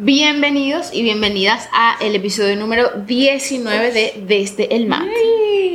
Bienvenidos 0.00 0.90
y 0.92 1.02
bienvenidas 1.02 1.68
a 1.72 1.96
el 2.00 2.14
episodio 2.14 2.54
número 2.54 2.88
19 3.04 3.90
de 3.90 4.22
Desde 4.28 4.76
el 4.76 4.86
Mat. 4.86 5.08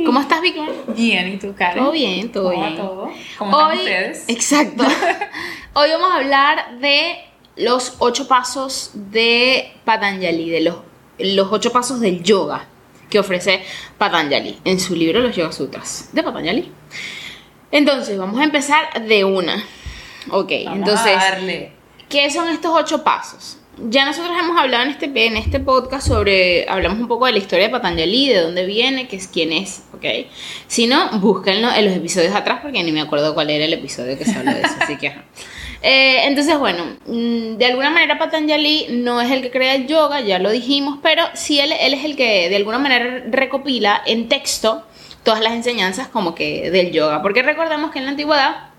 ¿Cómo 0.06 0.18
estás, 0.18 0.40
Vicky? 0.40 0.60
Bien, 0.96 1.28
¿y 1.28 1.36
tú, 1.36 1.54
Karen? 1.54 1.84
Todo 1.84 1.92
bien, 1.92 2.32
todo 2.32 2.50
¿Cómo 2.50 2.62
bien. 2.64 2.76
todo? 2.78 3.10
¿Cómo 3.36 3.50
están 3.50 3.70
Hoy, 3.72 3.78
ustedes? 3.80 4.24
exacto. 4.28 4.82
Hoy 5.74 5.90
vamos 5.90 6.10
a 6.10 6.16
hablar 6.16 6.78
de 6.80 7.16
los 7.56 7.96
ocho 7.98 8.26
pasos 8.26 8.92
de 8.94 9.70
Patanjali, 9.84 10.48
de 10.48 10.62
los, 10.62 10.76
los 11.18 11.48
ocho 11.52 11.70
pasos 11.70 12.00
del 12.00 12.22
yoga 12.22 12.66
que 13.10 13.18
ofrece 13.18 13.62
Patanjali 13.98 14.58
en 14.64 14.80
su 14.80 14.96
libro 14.96 15.20
Los 15.20 15.36
Yoga 15.36 15.52
Sutras 15.52 16.08
de 16.14 16.22
Patanjali. 16.22 16.72
Entonces, 17.70 18.16
vamos 18.16 18.40
a 18.40 18.44
empezar 18.44 19.06
de 19.06 19.22
una. 19.26 19.62
Ok, 20.30 20.50
Vamos 20.64 20.78
entonces, 20.78 21.12
a 21.14 21.30
darle. 21.30 21.72
¿Qué 22.08 22.30
son 22.30 22.48
estos 22.48 22.72
ocho 22.74 23.04
pasos? 23.04 23.58
Ya 23.78 24.04
nosotros 24.04 24.36
hemos 24.38 24.56
hablado 24.58 24.84
en 24.84 24.90
este, 24.90 25.26
en 25.26 25.36
este 25.36 25.60
podcast 25.60 26.06
sobre, 26.06 26.68
hablamos 26.68 27.00
un 27.00 27.08
poco 27.08 27.26
de 27.26 27.32
la 27.32 27.38
historia 27.38 27.66
de 27.66 27.70
Patanjali, 27.70 28.28
de 28.28 28.40
dónde 28.40 28.66
viene, 28.66 29.08
qué 29.08 29.16
es 29.16 29.26
quién 29.26 29.52
es, 29.52 29.82
¿ok? 29.92 30.04
Si 30.68 30.86
no, 30.86 31.18
búsquenlo 31.18 31.72
en 31.72 31.84
los 31.86 31.94
episodios 31.94 32.34
atrás 32.34 32.60
porque 32.62 32.82
ni 32.82 32.92
me 32.92 33.00
acuerdo 33.00 33.34
cuál 33.34 33.50
era 33.50 33.64
el 33.64 33.72
episodio 33.72 34.16
que 34.16 34.24
se 34.24 34.38
habla 34.38 34.54
de 34.54 34.60
eso, 34.62 34.74
así 34.80 34.96
que 34.96 35.08
ajá. 35.08 35.24
Eh, 35.86 36.24
entonces, 36.24 36.58
bueno, 36.58 36.96
mm, 37.04 37.58
de 37.58 37.66
alguna 37.66 37.90
manera 37.90 38.18
Patanjali 38.18 38.86
no 38.88 39.20
es 39.20 39.30
el 39.30 39.42
que 39.42 39.50
crea 39.50 39.74
el 39.74 39.86
yoga, 39.86 40.20
ya 40.22 40.38
lo 40.38 40.50
dijimos, 40.50 40.98
pero 41.02 41.24
sí 41.34 41.60
él, 41.60 41.72
él 41.78 41.92
es 41.92 42.06
el 42.06 42.16
que 42.16 42.48
de 42.48 42.56
alguna 42.56 42.78
manera 42.78 43.22
recopila 43.28 44.00
en 44.06 44.30
texto 44.30 44.82
todas 45.24 45.42
las 45.42 45.52
enseñanzas 45.52 46.08
como 46.08 46.34
que 46.34 46.70
del 46.70 46.90
yoga, 46.90 47.20
porque 47.20 47.42
recordemos 47.42 47.90
que 47.90 47.98
en 47.98 48.06
la 48.06 48.12
antigüedad 48.12 48.70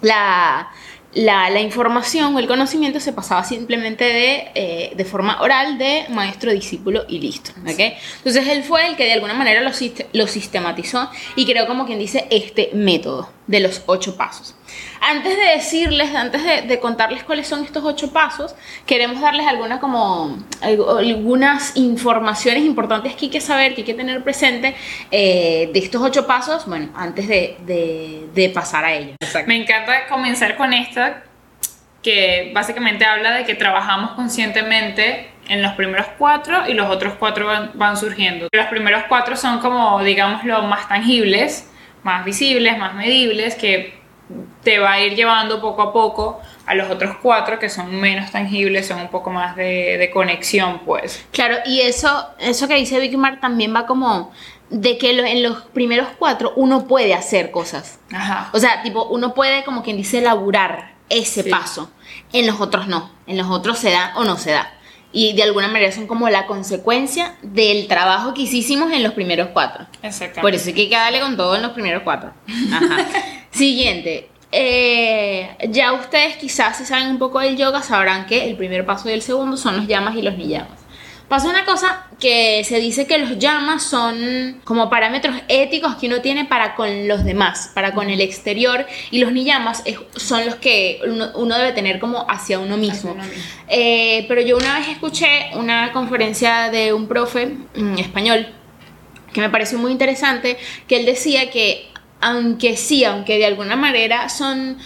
la, 0.00 0.72
la, 1.14 1.50
la 1.50 1.60
información 1.60 2.34
o 2.36 2.38
el 2.38 2.46
conocimiento 2.46 3.00
se 3.00 3.12
pasaba 3.12 3.42
simplemente 3.44 4.04
de, 4.04 4.50
eh, 4.54 4.92
de 4.94 5.04
forma 5.04 5.40
oral 5.40 5.78
de 5.78 6.06
maestro, 6.10 6.52
discípulo 6.52 7.04
y 7.08 7.20
listo. 7.20 7.52
¿ok? 7.62 7.80
Entonces 8.18 8.46
él 8.48 8.62
fue 8.62 8.86
el 8.88 8.96
que 8.96 9.04
de 9.04 9.14
alguna 9.14 9.34
manera 9.34 9.60
lo, 9.62 9.70
lo 10.12 10.26
sistematizó 10.26 11.10
y 11.36 11.46
creó 11.46 11.66
como 11.66 11.86
quien 11.86 11.98
dice 11.98 12.26
este 12.30 12.70
método 12.74 13.37
de 13.48 13.60
los 13.60 13.82
ocho 13.86 14.16
pasos. 14.16 14.54
Antes 15.00 15.36
de 15.36 15.42
decirles, 15.42 16.14
antes 16.14 16.42
de, 16.68 16.78
contarles 16.78 17.24
cuáles 17.24 17.48
son 17.48 17.64
estos 17.64 17.82
ocho 17.82 18.12
pasos, 18.12 18.54
queremos 18.86 19.20
darles 19.20 19.46
alguna 19.46 19.80
como, 19.80 20.38
algunas 20.60 21.76
informaciones 21.76 22.64
importantes 22.64 23.16
que 23.16 23.26
hay 23.26 23.30
que 23.30 23.40
saber, 23.40 23.74
que 23.74 23.80
hay 23.80 23.86
que 23.86 23.94
tener 23.94 24.22
presente 24.22 24.76
eh, 25.10 25.70
de 25.72 25.78
estos 25.80 26.00
ocho 26.00 26.26
pasos, 26.26 26.66
bueno, 26.66 26.90
antes 26.94 27.26
de 27.26 28.52
pasar 28.54 28.84
a 28.84 28.92
ellos. 28.92 29.16
Me 29.46 29.56
encanta 29.56 30.06
comenzar 30.08 30.56
con 30.56 30.72
esta, 30.72 31.24
que 32.02 32.52
básicamente 32.54 33.04
habla 33.04 33.32
de 33.32 33.44
que 33.44 33.54
trabajamos 33.54 34.12
conscientemente 34.12 35.30
en 35.48 35.62
los 35.62 35.72
primeros 35.72 36.06
cuatro 36.18 36.68
y 36.68 36.74
los 36.74 36.88
otros 36.88 37.14
cuatro 37.18 37.46
van, 37.46 37.70
van 37.74 37.96
surgiendo. 37.96 38.48
Los 38.52 38.66
primeros 38.66 39.04
cuatro 39.08 39.36
son 39.36 39.60
como, 39.60 40.02
digamos, 40.04 40.44
los 40.44 40.64
más 40.66 40.88
tangibles, 40.88 41.68
más 42.08 42.24
visibles, 42.24 42.78
más 42.78 42.94
medibles, 42.94 43.54
que 43.54 43.98
te 44.62 44.78
va 44.78 44.92
a 44.92 45.00
ir 45.00 45.14
llevando 45.14 45.60
poco 45.60 45.82
a 45.82 45.92
poco 45.92 46.40
a 46.66 46.74
los 46.74 46.90
otros 46.90 47.16
cuatro 47.22 47.58
que 47.58 47.68
son 47.68 47.94
menos 48.00 48.30
tangibles, 48.30 48.86
son 48.86 49.00
un 49.00 49.08
poco 49.08 49.30
más 49.30 49.56
de, 49.56 49.96
de 49.98 50.10
conexión, 50.10 50.80
pues. 50.84 51.24
Claro, 51.32 51.56
y 51.66 51.80
eso, 51.80 52.26
eso 52.38 52.66
que 52.68 52.74
dice 52.74 52.98
Vicky 53.00 53.16
Mar 53.16 53.40
también 53.40 53.74
va 53.74 53.86
como 53.86 54.32
de 54.70 54.98
que 54.98 55.10
en 55.10 55.42
los 55.42 55.62
primeros 55.72 56.08
cuatro 56.18 56.52
uno 56.56 56.86
puede 56.86 57.14
hacer 57.14 57.50
cosas. 57.50 57.98
Ajá. 58.12 58.50
O 58.52 58.58
sea, 58.58 58.82
tipo, 58.82 59.04
uno 59.04 59.32
puede, 59.32 59.64
como 59.64 59.82
quien 59.82 59.96
dice, 59.96 60.18
elaborar 60.18 60.92
ese 61.08 61.42
Sí. 61.42 61.50
paso. 61.50 61.90
En 62.32 62.46
los 62.46 62.60
otros 62.60 62.86
no. 62.86 63.10
En 63.26 63.38
los 63.38 63.48
otros 63.48 63.78
se 63.78 63.90
da 63.90 64.12
o 64.16 64.24
no 64.24 64.36
se 64.36 64.50
da. 64.52 64.72
Y 65.12 65.34
de 65.34 65.42
alguna 65.42 65.68
manera 65.68 65.90
son 65.90 66.06
como 66.06 66.28
la 66.28 66.46
consecuencia 66.46 67.34
del 67.42 67.88
trabajo 67.88 68.34
que 68.34 68.42
hicimos 68.42 68.92
en 68.92 69.02
los 69.02 69.14
primeros 69.14 69.48
cuatro. 69.52 69.86
Exactamente. 70.02 70.42
Por 70.42 70.54
eso 70.54 70.68
hay 70.68 70.88
que 70.88 70.94
darle 70.94 71.20
con 71.20 71.36
todo 71.36 71.56
en 71.56 71.62
los 71.62 71.72
primeros 71.72 72.02
cuatro. 72.02 72.32
Ajá. 72.72 73.06
Siguiente. 73.50 74.28
Eh, 74.50 75.56
ya 75.70 75.92
ustedes 75.92 76.36
quizás 76.36 76.76
si 76.78 76.84
saben 76.84 77.08
un 77.08 77.18
poco 77.18 77.40
del 77.40 77.56
yoga 77.56 77.82
sabrán 77.82 78.26
que 78.26 78.48
el 78.48 78.56
primer 78.56 78.86
paso 78.86 79.08
y 79.10 79.12
el 79.12 79.22
segundo 79.22 79.56
son 79.56 79.76
los 79.76 79.86
llamas 79.86 80.14
y 80.16 80.22
los 80.22 80.36
niyamas. 80.36 80.78
Pasa 81.28 81.48
una 81.48 81.64
cosa 81.66 82.06
que 82.20 82.64
se 82.64 82.80
dice 82.80 83.06
que 83.06 83.18
los 83.18 83.38
llamas 83.38 83.82
son 83.84 84.60
como 84.64 84.90
parámetros 84.90 85.36
éticos 85.48 85.94
que 85.96 86.06
uno 86.08 86.20
tiene 86.20 86.44
para 86.46 86.74
con 86.74 87.06
los 87.06 87.24
demás, 87.24 87.70
para 87.74 87.92
con 87.94 88.10
el 88.10 88.20
exterior, 88.20 88.86
y 89.10 89.18
los 89.20 89.30
niyamas 89.32 89.82
es- 89.84 89.98
son 90.16 90.44
los 90.44 90.56
que 90.56 91.00
uno, 91.06 91.30
uno 91.36 91.56
debe 91.56 91.72
tener 91.72 91.98
como 92.00 92.26
hacia 92.28 92.58
uno 92.58 92.76
mismo. 92.76 93.12
uno 93.12 93.22
mismo. 93.24 93.42
Eh, 93.68 94.24
pero 94.28 94.40
yo 94.40 94.56
una 94.56 94.78
vez 94.78 94.88
escuché 94.88 95.50
una 95.54 95.92
conferencia 95.92 96.70
de 96.70 96.92
un 96.92 97.06
profe 97.06 97.46
mm, 97.74 97.98
español 97.98 98.48
que 99.32 99.40
me 99.40 99.50
pareció 99.50 99.78
muy 99.78 99.92
interesante, 99.92 100.56
que 100.88 100.96
él 100.96 101.06
decía 101.06 101.50
que 101.50 101.88
aunque 102.20 102.76
sí, 102.76 103.04
aunque 103.04 103.38
de 103.38 103.46
alguna 103.46 103.76
manera 103.76 104.28
son 104.28 104.76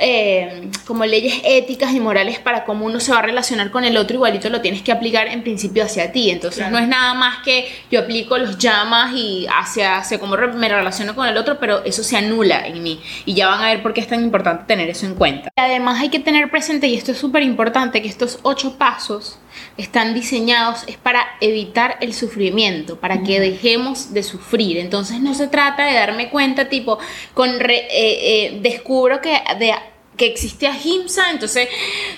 eh, 0.00 0.68
como 0.86 1.04
leyes 1.06 1.40
éticas 1.44 1.92
y 1.92 2.00
morales 2.00 2.38
para 2.38 2.64
cómo 2.64 2.86
uno 2.86 2.98
se 3.00 3.12
va 3.12 3.18
a 3.18 3.22
relacionar 3.22 3.70
con 3.70 3.84
el 3.84 3.96
otro, 3.96 4.14
igualito 4.16 4.48
lo 4.48 4.60
tienes 4.60 4.82
que 4.82 4.92
aplicar 4.92 5.28
en 5.28 5.42
principio 5.42 5.84
hacia 5.84 6.10
ti. 6.12 6.30
Entonces 6.30 6.58
Claro. 6.58 6.72
no 6.72 6.78
es 6.78 6.88
nada 6.88 7.14
más 7.14 7.38
que 7.44 7.68
yo 7.90 8.00
aplico 8.00 8.36
los 8.38 8.58
llamas 8.58 9.12
y 9.14 9.46
hacia, 9.54 9.98
hacia 9.98 10.18
cómo 10.18 10.36
me 10.36 10.68
relaciono 10.68 11.14
con 11.14 11.28
el 11.28 11.36
otro, 11.36 11.58
pero 11.60 11.84
eso 11.84 12.02
se 12.02 12.16
anula 12.16 12.66
en 12.66 12.82
mí. 12.82 13.00
Y 13.26 13.34
ya 13.34 13.48
van 13.48 13.62
a 13.62 13.68
ver 13.68 13.82
por 13.82 13.92
qué 13.92 14.00
es 14.00 14.08
tan 14.08 14.22
importante 14.24 14.64
tener 14.66 14.88
eso 14.88 15.06
en 15.06 15.14
cuenta. 15.14 15.50
Y 15.56 15.60
además 15.60 16.00
hay 16.00 16.08
que 16.08 16.18
tener 16.18 16.50
presente, 16.50 16.86
y 16.88 16.94
esto 16.96 17.12
es 17.12 17.18
súper 17.18 17.42
importante, 17.42 18.02
que 18.02 18.08
estos 18.08 18.38
ocho 18.42 18.78
pasos 18.78 19.38
están 19.76 20.14
diseñados 20.14 20.84
es 20.86 20.96
para 20.96 21.26
evitar 21.40 21.96
el 22.00 22.14
sufrimiento, 22.14 22.96
para 23.00 23.22
que 23.22 23.40
dejemos 23.40 24.14
de 24.14 24.22
sufrir. 24.22 24.78
Entonces 24.78 25.20
no 25.20 25.34
se 25.34 25.48
trata 25.48 25.84
de 25.86 25.94
darme 25.94 26.30
cuenta, 26.30 26.68
tipo, 26.68 26.98
con 27.34 27.60
re- 27.60 27.86
eh, 27.90 28.46
eh, 28.46 28.58
descubro 28.62 29.20
que, 29.20 29.40
de, 29.58 29.74
que 30.20 30.26
existe 30.26 30.66
ahimsa, 30.66 31.30
entonces 31.30 31.66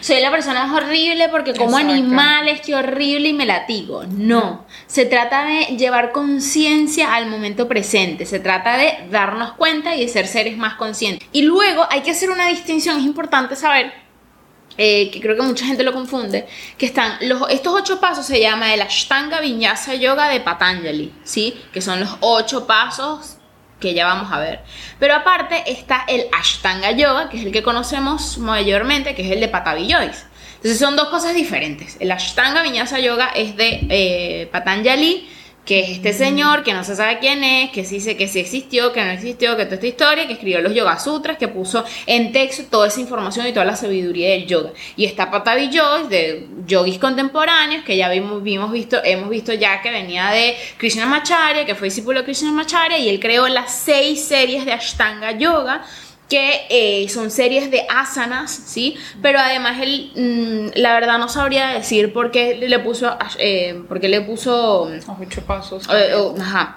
soy 0.01 0.21
la 0.21 0.33
persona 0.33 0.67
más 0.67 0.83
horrible 0.83 1.29
porque 1.29 1.55
como 1.55 1.79
Exacto. 1.79 1.93
animales, 1.93 2.61
qué 2.61 2.75
horrible 2.75 3.29
y 3.29 3.33
me 3.33 3.47
latigo. 3.47 4.03
No, 4.09 4.67
se 4.89 5.05
trata 5.05 5.45
de 5.45 5.77
llevar 5.77 6.11
conciencia 6.11 7.15
al 7.15 7.27
momento 7.27 7.69
presente, 7.69 8.27
se 8.27 8.41
trata 8.41 8.77
de 8.77 9.07
darnos 9.09 9.53
cuenta 9.53 9.95
y 9.95 10.01
de 10.01 10.09
ser 10.09 10.27
seres 10.27 10.59
más 10.59 10.75
conscientes. 10.75 11.29
Y 11.31 11.43
luego 11.43 11.87
hay 11.91 12.01
que 12.01 12.11
hacer 12.11 12.31
una 12.31 12.49
distinción, 12.49 12.99
es 12.99 13.05
importante 13.05 13.55
saber 13.55 13.93
eh, 14.77 15.09
que 15.13 15.21
creo 15.21 15.37
que 15.37 15.43
mucha 15.43 15.65
gente 15.65 15.85
lo 15.85 15.93
confunde, 15.93 16.49
que 16.77 16.87
están 16.87 17.19
los, 17.21 17.49
estos 17.51 17.73
ocho 17.73 18.01
pasos 18.01 18.27
se 18.27 18.41
llama 18.41 18.75
el 18.75 18.83
Ashtanga 18.83 19.41
Vinyasa 19.41 19.95
Yoga 19.95 20.29
de 20.29 20.41
Patanjali, 20.41 21.13
¿sí? 21.23 21.55
Que 21.73 21.81
son 21.81 22.01
los 22.01 22.17
ocho 22.19 22.67
pasos 22.67 23.37
que 23.83 23.93
ya 23.93 24.07
vamos 24.07 24.33
a 24.33 24.39
ver. 24.39 24.61
Pero 24.99 25.15
aparte 25.15 25.65
está 25.67 26.05
el 26.09 26.25
Ashtanga 26.33 26.93
Yoga, 26.93 27.29
que 27.29 27.39
es 27.39 27.45
el 27.45 27.53
que 27.53 27.63
conocemos 27.63 28.39
mayormente, 28.39 29.15
que 29.15 29.27
es 29.27 29.31
el 29.33 29.41
de 29.41 29.49
Patavi 29.49 29.93
Joyce. 29.93 30.25
Entonces 30.55 30.79
son 30.79 30.97
dos 30.97 31.09
cosas 31.09 31.35
diferentes. 31.35 31.97
El 32.01 32.13
Ashtanga 32.13 32.63
Vinyasa 32.63 33.01
Yoga 33.01 33.31
es 33.35 33.57
de 33.57 33.81
eh, 33.91 34.49
Patanjali, 34.53 35.29
que 35.65 35.81
es 35.81 35.91
este 35.91 36.13
señor 36.13 36.65
que 36.65 36.75
no 36.75 36.83
se 36.83 36.97
sabe 36.97 37.19
quién 37.21 37.45
es, 37.45 37.71
que 37.71 37.85
sí 37.85 37.97
dice 37.97 38.17
que 38.17 38.27
sí 38.27 38.41
existió, 38.41 38.93
que 38.93 39.05
no 39.05 39.11
existió, 39.11 39.57
que 39.57 39.65
toda 39.65 39.77
esta 39.77 39.87
historia, 39.87 40.27
que 40.27 40.33
escribió 40.33 40.61
los 40.61 40.75
Yoga 40.75 40.99
Sutras, 40.99 41.39
que 41.39 41.49
puso 41.49 41.85
en 42.07 42.33
texto 42.33 42.65
toda 42.69 42.89
esa 42.89 43.01
información 43.01 43.47
y 43.47 43.53
toda 43.53 43.65
la 43.65 43.77
sabiduría 43.77 44.31
del 44.31 44.47
yoga. 44.47 44.71
Y 44.97 45.05
está 45.05 45.31
Patavi 45.31 45.71
Joyce, 45.73 46.09
de 46.09 46.49
yogis 46.67 46.99
contemporáneos, 46.99 47.85
que 47.85 47.97
ya 47.97 48.09
vimos, 48.09 48.43
vimos 48.43 48.73
visto, 48.73 49.01
hemos 49.05 49.31
visto 49.31 49.53
ya 49.53 49.81
que 49.81 49.91
venía 49.91 50.31
de 50.31 50.57
Krishna 50.79 51.07
Macharya, 51.07 51.65
que 51.65 51.75
fue 51.75 51.89
discípulo 51.89 52.21
de 52.21 52.25
Krishna 52.25 52.51
Macharya, 52.51 52.99
y 52.99 53.09
él 53.09 53.21
creó 53.21 53.47
las 53.47 53.73
seis 53.73 54.25
series 54.25 54.65
de 54.65 54.73
Ashtanga 54.73 55.33
Yoga, 55.33 55.85
que 56.33 56.63
eh, 56.71 57.09
son 57.11 57.31
series 57.31 57.71
de 57.71 57.85
asanas, 57.91 58.51
¿sí? 58.51 58.97
Pero 59.21 59.39
además 59.39 59.79
él, 59.83 60.11
mm, 60.17 60.79
la 60.81 60.95
verdad 60.95 61.19
no 61.19 61.29
sabría 61.29 61.69
decir 61.69 62.11
por 62.15 62.31
qué 62.31 62.55
le 62.57 62.79
puso, 62.79 63.15
eh, 63.39 63.83
por 63.87 64.01
qué 64.01 64.09
le 64.09 64.23
puso 64.23 64.89
ocho 65.21 65.43
pasos. 65.43 65.85
eh, 65.93 66.15
oh, 66.17 66.35
ajá. 66.41 66.75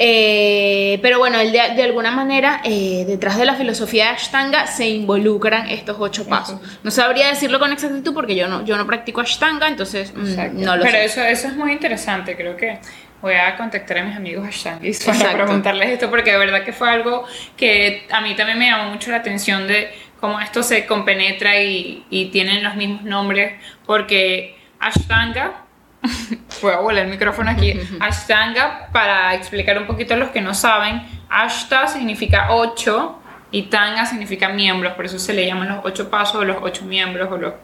Eh, 0.00 0.98
pero 1.02 1.18
bueno, 1.18 1.40
él 1.40 1.50
de, 1.52 1.58
de 1.74 1.82
alguna 1.82 2.10
manera, 2.12 2.60
eh, 2.64 3.04
detrás 3.06 3.36
de 3.38 3.46
la 3.46 3.54
filosofía 3.54 4.04
de 4.04 4.10
Ashtanga 4.10 4.66
se 4.66 4.88
involucran 4.88 5.68
estos 5.70 5.96
ocho 5.98 6.26
pasos. 6.26 6.60
No 6.84 6.90
sabría 6.90 7.28
decirlo 7.28 7.58
con 7.58 7.72
exactitud 7.72 8.12
porque 8.14 8.36
yo 8.36 8.46
no, 8.46 8.64
yo 8.64 8.76
no 8.76 8.86
practico 8.86 9.20
Ashtanga, 9.22 9.66
entonces 9.68 10.12
mm, 10.14 10.26
Exacto. 10.28 10.58
no 10.60 10.76
lo 10.76 10.82
Pero 10.84 10.98
sé. 10.98 11.04
eso, 11.06 11.22
eso 11.22 11.48
es 11.48 11.56
muy 11.56 11.72
interesante, 11.72 12.36
creo 12.36 12.56
que 12.56 12.78
voy 13.20 13.34
a 13.34 13.56
contactar 13.56 13.98
a 13.98 14.04
mis 14.04 14.16
amigos 14.16 14.46
Ashtangis 14.46 15.04
para 15.04 15.16
Exacto. 15.18 15.36
preguntarles 15.44 15.88
esto, 15.90 16.10
porque 16.10 16.32
de 16.32 16.38
verdad 16.38 16.64
que 16.64 16.72
fue 16.72 16.88
algo 16.90 17.24
que 17.56 18.06
a 18.10 18.20
mí 18.20 18.34
también 18.34 18.58
me 18.58 18.70
llamó 18.70 18.90
mucho 18.90 19.10
la 19.10 19.18
atención 19.18 19.66
de 19.66 19.92
cómo 20.20 20.40
esto 20.40 20.62
se 20.62 20.86
compenetra 20.86 21.60
y, 21.60 22.04
y 22.10 22.26
tienen 22.26 22.62
los 22.62 22.74
mismos 22.74 23.02
nombres, 23.02 23.54
porque 23.86 24.56
Ashtanga, 24.80 25.64
voy 26.62 26.72
a 26.72 26.78
volar 26.78 27.04
el 27.04 27.10
micrófono 27.10 27.50
aquí, 27.50 27.78
Ashtanga, 28.00 28.88
para 28.92 29.34
explicar 29.34 29.78
un 29.78 29.86
poquito 29.86 30.14
a 30.14 30.16
los 30.16 30.30
que 30.30 30.40
no 30.40 30.54
saben, 30.54 31.02
Ashta 31.28 31.86
significa 31.88 32.48
ocho 32.50 33.20
y 33.50 33.62
Tanga 33.64 34.06
significa 34.06 34.48
miembros, 34.48 34.92
por 34.94 35.04
eso 35.06 35.18
se 35.18 35.32
le 35.32 35.46
llaman 35.46 35.68
los 35.68 35.84
ocho 35.84 36.10
pasos 36.10 36.36
o 36.36 36.44
los 36.44 36.58
ocho 36.60 36.84
miembros 36.84 37.28
o 37.30 37.36
los 37.38 37.54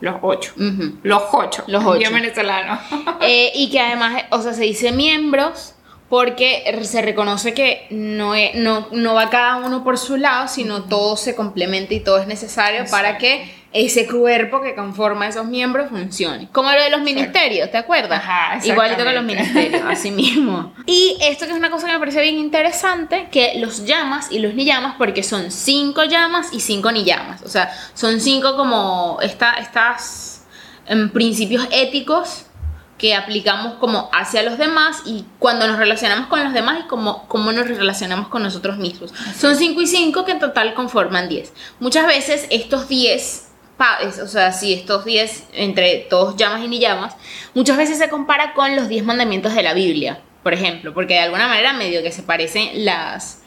Los 0.00 0.16
ocho. 0.22 0.52
Los 1.02 1.22
ocho. 1.32 1.64
Los 1.66 1.84
ocho. 1.84 1.98
Bien 1.98 2.12
venezolano. 2.12 2.78
Eh, 3.22 3.52
y 3.54 3.70
que 3.70 3.78
además, 3.80 4.24
o 4.30 4.40
sea, 4.42 4.54
se 4.54 4.62
dice 4.64 4.92
miembros 4.92 5.74
porque 6.08 6.76
se 6.82 7.02
reconoce 7.02 7.52
que 7.54 7.86
no, 7.90 8.34
es- 8.34 8.54
no, 8.54 8.88
no 8.92 9.14
va 9.14 9.28
cada 9.30 9.56
uno 9.58 9.84
por 9.84 9.98
su 9.98 10.16
lado, 10.16 10.48
sino 10.48 10.84
todo 10.84 11.16
se 11.16 11.34
complementa 11.36 11.94
y 11.94 12.00
todo 12.00 12.18
es 12.18 12.26
necesario 12.26 12.84
para 12.90 13.18
que 13.18 13.59
ese 13.72 14.06
cuerpo 14.08 14.60
que 14.60 14.74
conforma 14.74 15.28
esos 15.28 15.46
miembros 15.46 15.90
funcione. 15.90 16.48
Como 16.52 16.70
lo 16.72 16.82
de 16.82 16.90
los 16.90 17.02
ministerios, 17.02 17.70
¿te 17.70 17.78
acuerdas? 17.78 18.20
Ajá, 18.24 18.58
Igualito 18.66 19.04
que 19.04 19.12
los 19.12 19.22
ministerios, 19.24 19.82
así 19.86 20.10
mismo. 20.22 20.72
Y 20.86 21.16
esto 21.22 21.44
que 21.46 21.52
es 21.52 21.56
una 21.58 21.70
cosa 21.70 21.86
que 21.86 21.92
me 21.92 21.98
parece 22.00 22.20
bien 22.22 22.38
interesante, 22.38 23.28
que 23.30 23.54
los 23.60 23.84
llamas 23.84 24.32
y 24.32 24.40
los 24.40 24.54
ni 24.54 24.64
llamas, 24.64 24.96
porque 24.98 25.22
son 25.22 25.50
cinco 25.52 26.02
llamas 26.04 26.48
y 26.52 26.60
cinco 26.60 26.90
ni 26.90 27.04
llamas. 27.04 27.42
O 27.42 27.48
sea, 27.48 27.70
son 27.94 28.20
cinco 28.20 28.56
como 28.56 29.18
esta, 29.22 29.54
estas 29.54 30.46
em, 30.86 31.08
principios 31.10 31.68
éticos 31.70 32.46
que 32.98 33.14
aplicamos 33.14 33.74
como 33.74 34.10
hacia 34.12 34.42
los 34.42 34.58
demás 34.58 35.02
y 35.06 35.24
cuando 35.38 35.66
nos 35.66 35.78
relacionamos 35.78 36.26
con 36.26 36.42
los 36.44 36.52
demás 36.52 36.80
y 36.84 36.88
como, 36.88 37.26
cómo 37.28 37.50
nos 37.52 37.66
relacionamos 37.68 38.28
con 38.28 38.42
nosotros 38.42 38.76
mismos. 38.76 39.14
Son 39.38 39.56
5 39.56 39.80
y 39.80 39.86
5 39.86 40.24
que 40.26 40.32
en 40.32 40.38
total 40.38 40.74
conforman 40.74 41.26
10. 41.28 41.50
Muchas 41.78 42.06
veces 42.06 42.46
estos 42.50 42.88
10, 42.88 43.12
pa- 43.12 43.14
es- 43.30 43.49
o 44.22 44.26
sea, 44.26 44.52
si 44.52 44.72
estos 44.72 45.04
10 45.04 45.48
entre 45.54 46.06
todos 46.10 46.36
llamas 46.36 46.62
y 46.62 46.68
ni 46.68 46.78
llamas, 46.78 47.16
muchas 47.54 47.76
veces 47.76 47.98
se 47.98 48.08
compara 48.08 48.52
con 48.54 48.76
los 48.76 48.88
10 48.88 49.04
mandamientos 49.04 49.54
de 49.54 49.62
la 49.62 49.74
Biblia, 49.74 50.20
por 50.42 50.54
ejemplo, 50.54 50.94
porque 50.94 51.14
de 51.14 51.20
alguna 51.20 51.48
manera 51.48 51.72
medio 51.72 52.02
que 52.02 52.12
se 52.12 52.22
parecen 52.22 52.84
las 52.84 53.40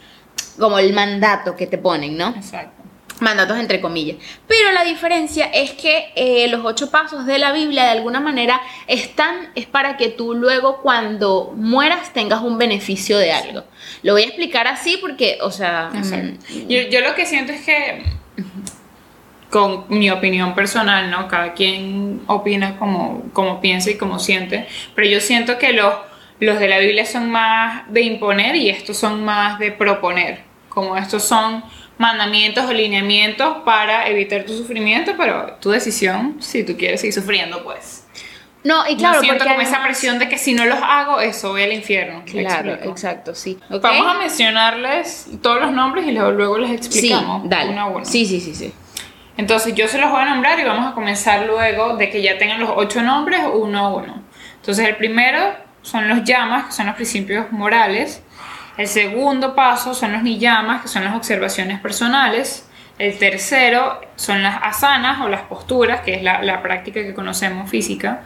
como 0.59 0.80
el 0.80 0.94
mandato 0.94 1.56
que 1.56 1.68
te 1.68 1.77
ponen, 1.77 2.18
¿no? 2.18 2.30
Exacto. 2.35 2.81
mandatos 3.19 3.57
entre 3.57 3.80
comillas. 3.80 4.18
Pero 4.47 4.71
la 4.71 4.83
diferencia 4.83 5.45
es 5.45 5.71
que 5.71 6.12
eh, 6.15 6.47
los 6.50 6.65
ocho 6.65 6.89
pasos 6.91 7.25
de 7.25 7.38
la 7.38 7.53
Biblia 7.53 7.83
de 7.83 7.91
alguna 7.91 8.19
manera 8.19 8.59
están, 8.88 9.50
es 9.56 9.65
para 9.65 9.97
que 9.97 10.09
tú 10.09 10.33
luego 10.33 10.81
cuando 10.81 11.53
mueras 11.56 12.12
tengas 12.12 12.41
un 12.41 12.57
beneficio 12.57 13.18
de 13.18 13.31
algo. 13.31 13.63
Lo 14.01 14.13
voy 14.13 14.24
a 14.24 14.25
explicar 14.25 14.68
así 14.68 14.97
porque, 14.97 15.38
o 15.41 15.51
sea, 15.51 15.89
mm, 15.94 16.68
Yo, 16.68 16.81
yo 16.89 17.01
lo 17.01 17.15
que 17.15 17.25
siento 17.25 17.53
es 17.53 17.62
que, 17.62 18.03
con 19.53 19.85
mi 19.89 20.09
opinión 20.09 20.55
personal, 20.55 21.11
¿no? 21.11 21.27
Cada 21.27 21.53
quien 21.53 22.21
opina 22.25 22.79
como, 22.79 23.21
como 23.33 23.61
piensa 23.61 23.91
y 23.91 23.97
como 23.97 24.17
siente, 24.17 24.67
pero 24.95 25.07
yo 25.07 25.21
siento 25.21 25.59
que 25.59 25.73
los, 25.73 25.94
los 26.39 26.57
de 26.59 26.67
la 26.67 26.79
Biblia 26.79 27.05
son 27.05 27.29
más 27.29 27.83
de 27.94 28.01
imponer 28.01 28.55
y 28.55 28.71
estos 28.71 28.97
son 28.97 29.23
más 29.23 29.59
de 29.59 29.71
proponer, 29.71 30.39
como 30.69 30.97
estos 30.97 31.23
son 31.23 31.63
mandamientos 32.00 32.65
o 32.65 32.73
lineamientos 32.73 33.57
para 33.63 34.07
evitar 34.07 34.44
tu 34.44 34.57
sufrimiento, 34.57 35.13
pero 35.19 35.53
tu 35.61 35.69
decisión, 35.69 36.38
si 36.39 36.63
tú 36.63 36.75
quieres 36.75 37.01
seguir 37.01 37.13
sufriendo, 37.13 37.63
pues. 37.63 38.07
no, 38.63 38.89
y 38.89 38.95
claro, 38.95 39.17
no 39.17 39.21
siento 39.21 39.38
porque 39.44 39.53
como 39.53 39.61
esa 39.61 39.75
además- 39.75 39.85
presión 39.89 40.17
de 40.17 40.29
que 40.29 40.39
si 40.39 40.55
no 40.55 40.65
los 40.65 40.79
hago, 40.81 41.21
eso 41.21 41.51
voy 41.51 41.61
al 41.61 41.73
infierno. 41.73 42.23
¿Me 42.33 42.41
Claro, 42.44 42.73
exacto, 42.85 43.35
sí. 43.35 43.59
¿Ok? 43.69 43.83
Vamos 43.83 44.07
a 44.15 44.17
mencionarles 44.17 45.27
todos 45.44 45.61
los 45.61 45.71
nombres 45.73 46.07
y 46.07 46.11
luego, 46.11 46.57
les 46.57 46.69
Sí, 46.71 46.75
explicamos 46.75 47.47
dale. 47.47 47.69
uno 47.69 47.81
a 47.81 47.85
uno. 47.85 48.03
Sí, 48.05 48.25
sí, 48.25 48.39
sí, 48.41 48.55
sí. 48.55 48.73
Entonces 49.38 49.74
yo 49.74 49.88
se 49.88 49.97
los 49.97 50.12
voy 50.12 50.21
a 50.21 50.25
nombrar 50.25 50.59
y 50.59 50.63
vamos 50.63 50.91
a 50.91 50.94
comenzar 50.94 51.45
luego 51.45 51.97
de 51.97 52.09
que 52.09 52.21
ya 52.21 52.38
tengan 52.38 52.59
los 52.59 52.71
ocho 52.75 53.01
nombres 53.01 53.41
uno 53.53 53.80
a 53.80 53.94
uno. 53.94 54.21
Entonces 54.56 54.88
el 54.88 54.95
primero 54.95 55.56
son 55.81 56.07
los 56.07 56.24
llamas, 56.24 56.65
que 56.65 56.71
son 56.71 56.85
los 56.85 56.95
principios 56.95 57.51
morales. 57.51 58.24
El 58.77 58.88
segundo 58.88 59.56
paso 59.56 59.94
son 59.94 60.13
los 60.13 60.24
niyamas, 60.24 60.81
que 60.81 60.88
son 60.88 61.03
las 61.03 61.15
observaciones 61.15 61.80
personales. 61.80 62.68
El 62.99 63.17
tercero 63.17 63.99
son 64.15 64.43
las 64.43 64.57
asanas 64.61 65.21
o 65.21 65.29
las 65.29 65.41
posturas, 65.41 66.01
que 66.01 66.13
es 66.15 66.23
la, 66.23 66.41
la 66.43 66.61
práctica 66.61 67.01
que 67.01 67.13
conocemos 67.13 67.69
física. 67.69 68.21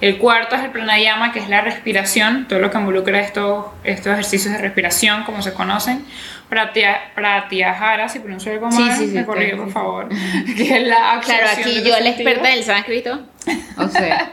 El 0.00 0.16
cuarto 0.18 0.56
es 0.56 0.62
el 0.62 0.70
pranayama, 0.70 1.30
que 1.32 1.40
es 1.40 1.48
la 1.48 1.60
respiración, 1.60 2.46
todo 2.48 2.58
lo 2.58 2.70
que 2.70 2.78
involucra 2.78 3.20
estos, 3.20 3.66
estos 3.84 4.12
ejercicios 4.14 4.52
de 4.54 4.60
respiración, 4.60 5.24
como 5.24 5.42
se 5.42 5.52
conocen. 5.52 6.04
Pratya- 6.50 7.12
Pratyahara, 7.14 8.08
si 8.08 8.18
pronuncio 8.18 8.50
algo 8.52 8.70
Sí, 8.72 8.82
mal, 8.82 8.96
sí, 8.96 9.10
sí, 9.10 9.24
corrige, 9.24 9.54
bien, 9.54 9.56
por 9.58 9.66
sí, 9.66 9.70
sí. 9.70 9.74
favor. 9.74 10.08
que 10.56 10.76
es 10.78 10.86
la 10.88 11.20
Claro, 11.22 11.46
aquí 11.52 11.82
yo, 11.82 11.98
la 12.00 12.08
experta 12.08 12.48
del 12.48 12.64
sánscrito, 12.64 13.20
o 13.76 13.88
sea, 13.88 14.32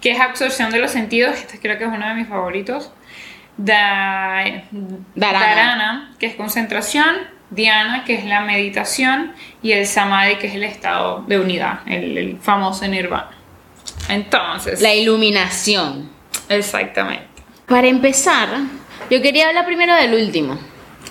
que 0.00 0.10
es 0.12 0.20
absorción 0.20 0.70
de 0.70 0.78
los 0.78 0.90
sentidos, 0.90 1.36
este 1.38 1.58
creo 1.58 1.78
que 1.78 1.84
es 1.84 1.90
uno 1.90 2.06
de 2.06 2.14
mis 2.14 2.28
favoritos. 2.28 2.92
Da, 3.56 4.44
Dharana. 5.14 5.46
Dharana, 5.46 6.14
que 6.18 6.26
es 6.26 6.34
concentración, 6.36 7.16
Dhyana, 7.50 8.04
que 8.04 8.14
es 8.14 8.24
la 8.24 8.40
meditación, 8.42 9.32
y 9.62 9.72
el 9.72 9.86
Samadhi, 9.86 10.36
que 10.36 10.48
es 10.48 10.54
el 10.54 10.64
estado 10.64 11.24
de 11.26 11.38
unidad, 11.40 11.80
el, 11.86 12.16
el 12.18 12.36
famoso 12.38 12.86
nirvana. 12.86 13.30
Entonces, 14.08 14.80
la 14.80 14.94
iluminación. 14.94 16.10
exactamente. 16.48 17.26
Para 17.66 17.86
empezar, 17.88 18.48
yo 19.10 19.20
quería 19.22 19.48
hablar 19.48 19.66
primero 19.66 19.94
del 19.94 20.14
último, 20.14 20.58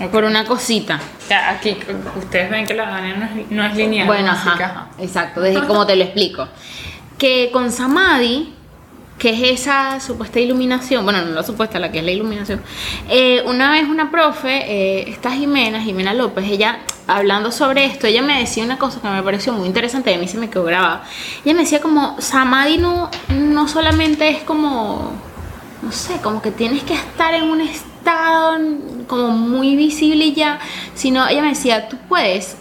Ok. 0.02 0.10
por 0.12 0.24
una 0.24 0.46
cosita. 0.46 1.00
Ya, 1.30 1.50
aquí 1.52 1.78
ustedes 2.18 2.50
ven 2.50 2.66
que 2.66 2.74
la 2.74 2.86
Dharana 2.86 3.16
no 3.16 3.42
es, 3.42 3.52
no 3.52 3.66
es 3.66 3.76
lineal. 3.76 4.08
Bueno, 4.08 4.32
ajá, 4.32 4.88
exacto, 5.00 5.42
desde 5.42 5.66
como 5.68 5.86
te 5.86 5.96
lo 5.96 6.04
explico. 6.04 6.48
Que 7.18 7.50
con 7.52 7.72
Samadhi, 7.72 8.54
que 9.18 9.30
es 9.32 9.62
esa 9.62 10.00
supuesta 10.00 10.40
iluminación, 10.40 11.04
bueno, 11.04 11.24
no 11.24 11.32
la 11.32 11.44
supuesta, 11.44 11.80
la 11.80 11.92
que 11.92 12.00
es 12.00 12.06
la 12.06 12.12
iluminación, 12.12 12.62
eh, 13.10 13.44
una 13.46 13.72
vez 13.72 13.88
una 13.88 14.12
profe, 14.12 14.50
eh, 14.50 15.10
esta 15.10 15.32
Jimena, 15.32 15.82
Jimena 15.82 16.14
López, 16.14 16.46
ella 16.48 16.80
hablando 17.08 17.52
sobre 17.52 17.86
esto, 17.86 18.06
ella 18.08 18.22
me 18.22 18.40
decía 18.40 18.64
una 18.64 18.78
cosa 18.78 19.02
que 19.02 19.08
me 19.08 19.24
pareció 19.24 19.54
muy 19.54 19.68
interesante 19.68 20.14
a 20.14 20.18
mí 20.18 20.28
se 20.28 20.38
me 20.38 20.50
quedó 20.50 20.66
grabada. 20.66 21.04
Ella 21.46 21.56
me 21.56 21.62
decía 21.62 21.82
como, 21.82 22.20
Samadhi 22.20 22.78
no, 22.78 23.10
no 23.30 23.68
solamente 23.68 24.30
es 24.30 24.44
como, 24.44 25.14
no 25.82 25.92
sé, 25.92 26.18
como 26.22 26.42
que 26.42 26.52
tienes 26.52 26.84
que 26.84 26.94
estar 26.94 27.34
en 27.34 27.44
un 27.46 27.62
estado 27.62 28.58
como 29.08 29.30
muy 29.30 29.76
visible 29.76 30.26
y 30.26 30.34
ya, 30.34 30.60
sino 30.94 31.28
ella 31.28 31.42
me 31.42 31.50
decía, 31.50 31.88
tú 31.90 31.98
puedes 32.08 32.58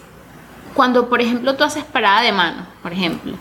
cuando 0.75 1.09
por 1.09 1.21
ejemplo 1.23 1.57
tú 1.57 1.65
haces 1.65 1.85
parada 1.85 2.21
de 2.21 2.33
mano, 2.33 2.67
por 2.83 2.93
ejemplo, 2.93 3.35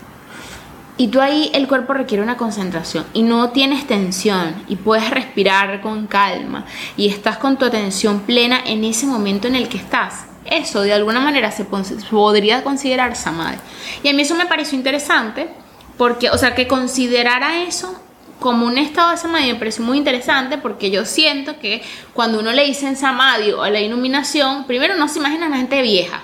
y 0.97 1.09
tú 1.09 1.19
ahí 1.19 1.51
el 1.53 1.67
cuerpo 1.67 1.93
requiere 1.93 2.23
una 2.23 2.37
concentración 2.37 3.05
y 3.13 3.23
no 3.23 3.49
tienes 3.49 3.85
tensión 3.85 4.63
y 4.67 4.77
puedes 4.77 5.09
respirar 5.09 5.81
con 5.81 6.07
calma 6.07 6.65
y 6.95 7.09
estás 7.09 7.37
con 7.37 7.57
tu 7.57 7.65
atención 7.65 8.21
plena 8.21 8.61
en 8.65 8.83
ese 8.83 9.05
momento 9.05 9.47
en 9.47 9.55
el 9.55 9.67
que 9.67 9.77
estás. 9.77 10.25
Eso 10.45 10.81
de 10.81 10.93
alguna 10.93 11.19
manera 11.19 11.51
se 11.51 11.65
podría 11.65 12.63
considerar 12.63 13.15
samadhi. 13.15 13.57
Y 14.03 14.09
a 14.09 14.13
mí 14.13 14.21
eso 14.21 14.35
me 14.35 14.45
pareció 14.45 14.77
interesante 14.77 15.49
porque, 15.97 16.29
o 16.29 16.37
sea, 16.37 16.55
que 16.55 16.67
considerara 16.67 17.63
eso 17.63 17.99
como 18.39 18.65
un 18.65 18.77
estado 18.77 19.11
de 19.11 19.17
samadhi 19.17 19.47
me 19.47 19.55
pareció 19.55 19.83
muy 19.83 19.97
interesante 19.97 20.57
porque 20.57 20.91
yo 20.91 21.05
siento 21.05 21.57
que 21.59 21.83
cuando 22.13 22.39
uno 22.39 22.51
le 22.51 22.65
dicen 22.65 22.95
samadhi 22.95 23.51
o 23.51 23.65
la 23.67 23.81
iluminación, 23.81 24.65
primero 24.65 24.95
no 24.95 25.07
se 25.07 25.19
imagina 25.19 25.47
a 25.47 25.49
la 25.49 25.57
gente 25.57 25.81
vieja. 25.81 26.23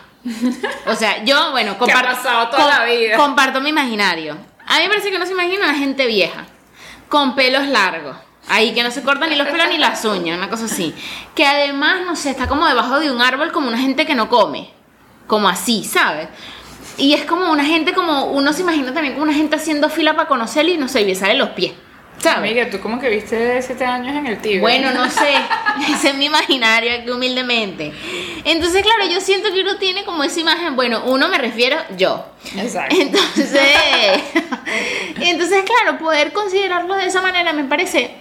O 0.85 0.95
sea, 0.95 1.23
yo, 1.23 1.51
bueno, 1.51 1.77
comparto, 1.79 2.21
toda 2.51 2.79
la 2.79 2.85
vida. 2.85 3.17
comparto 3.17 3.59
mi 3.59 3.69
imaginario. 3.69 4.37
A 4.71 4.75
mí 4.75 4.83
me 4.83 4.87
parece 4.87 5.11
que 5.11 5.19
no 5.19 5.25
se 5.25 5.33
imagina 5.33 5.67
la 5.67 5.73
gente 5.73 6.07
vieja, 6.07 6.45
con 7.09 7.35
pelos 7.35 7.67
largos. 7.67 8.15
Ahí 8.47 8.73
que 8.73 8.83
no 8.83 8.89
se 8.89 9.01
cortan 9.03 9.29
ni 9.29 9.35
los 9.35 9.49
pelos 9.49 9.67
ni 9.67 9.77
las 9.77 10.05
uñas, 10.05 10.37
una 10.37 10.49
cosa 10.49 10.63
así. 10.63 10.95
Que 11.35 11.45
además, 11.45 12.05
no 12.05 12.15
sé, 12.15 12.29
está 12.29 12.47
como 12.47 12.65
debajo 12.65 13.01
de 13.01 13.11
un 13.11 13.21
árbol 13.21 13.51
como 13.51 13.67
una 13.67 13.77
gente 13.77 14.05
que 14.05 14.15
no 14.15 14.29
come. 14.29 14.69
Como 15.27 15.49
así, 15.49 15.83
¿sabes? 15.83 16.29
Y 16.97 17.11
es 17.11 17.25
como 17.25 17.51
una 17.51 17.65
gente 17.65 17.91
como, 17.91 18.27
uno 18.27 18.53
se 18.53 18.61
imagina 18.61 18.93
también 18.93 19.15
como 19.15 19.25
una 19.25 19.33
gente 19.33 19.57
haciendo 19.57 19.89
fila 19.89 20.15
para 20.15 20.29
conocerle 20.29 20.71
y 20.71 20.77
no 20.77 20.87
sé, 20.87 21.01
y 21.01 21.05
besarle 21.05 21.35
los 21.35 21.49
pies. 21.49 21.73
¿Sabes? 22.21 22.37
Amiga, 22.51 22.69
tú 22.69 22.79
como 22.79 22.99
que 22.99 23.09
viste 23.09 23.61
siete 23.63 23.83
años 23.83 24.15
en 24.15 24.27
el 24.27 24.37
Tíbet. 24.37 24.61
Bueno, 24.61 24.91
no 24.91 25.09
sé, 25.09 25.33
ese 25.91 26.09
es 26.09 26.15
mi 26.15 26.25
imaginario 26.25 26.93
aquí 26.93 27.09
humildemente. 27.09 27.91
Entonces, 28.45 28.83
claro, 28.83 29.11
yo 29.11 29.19
siento 29.21 29.51
que 29.51 29.61
uno 29.61 29.77
tiene 29.77 30.03
como 30.03 30.23
esa 30.23 30.39
imagen, 30.39 30.75
bueno, 30.75 31.03
uno 31.05 31.27
me 31.29 31.37
refiero 31.39 31.77
yo. 31.97 32.23
Exacto. 32.57 32.95
Entonces, 32.99 33.59
entonces, 35.19 35.63
claro, 35.63 35.97
poder 35.97 36.31
considerarlo 36.31 36.95
de 36.95 37.07
esa 37.07 37.21
manera 37.21 37.53
me 37.53 37.63
parece, 37.63 38.11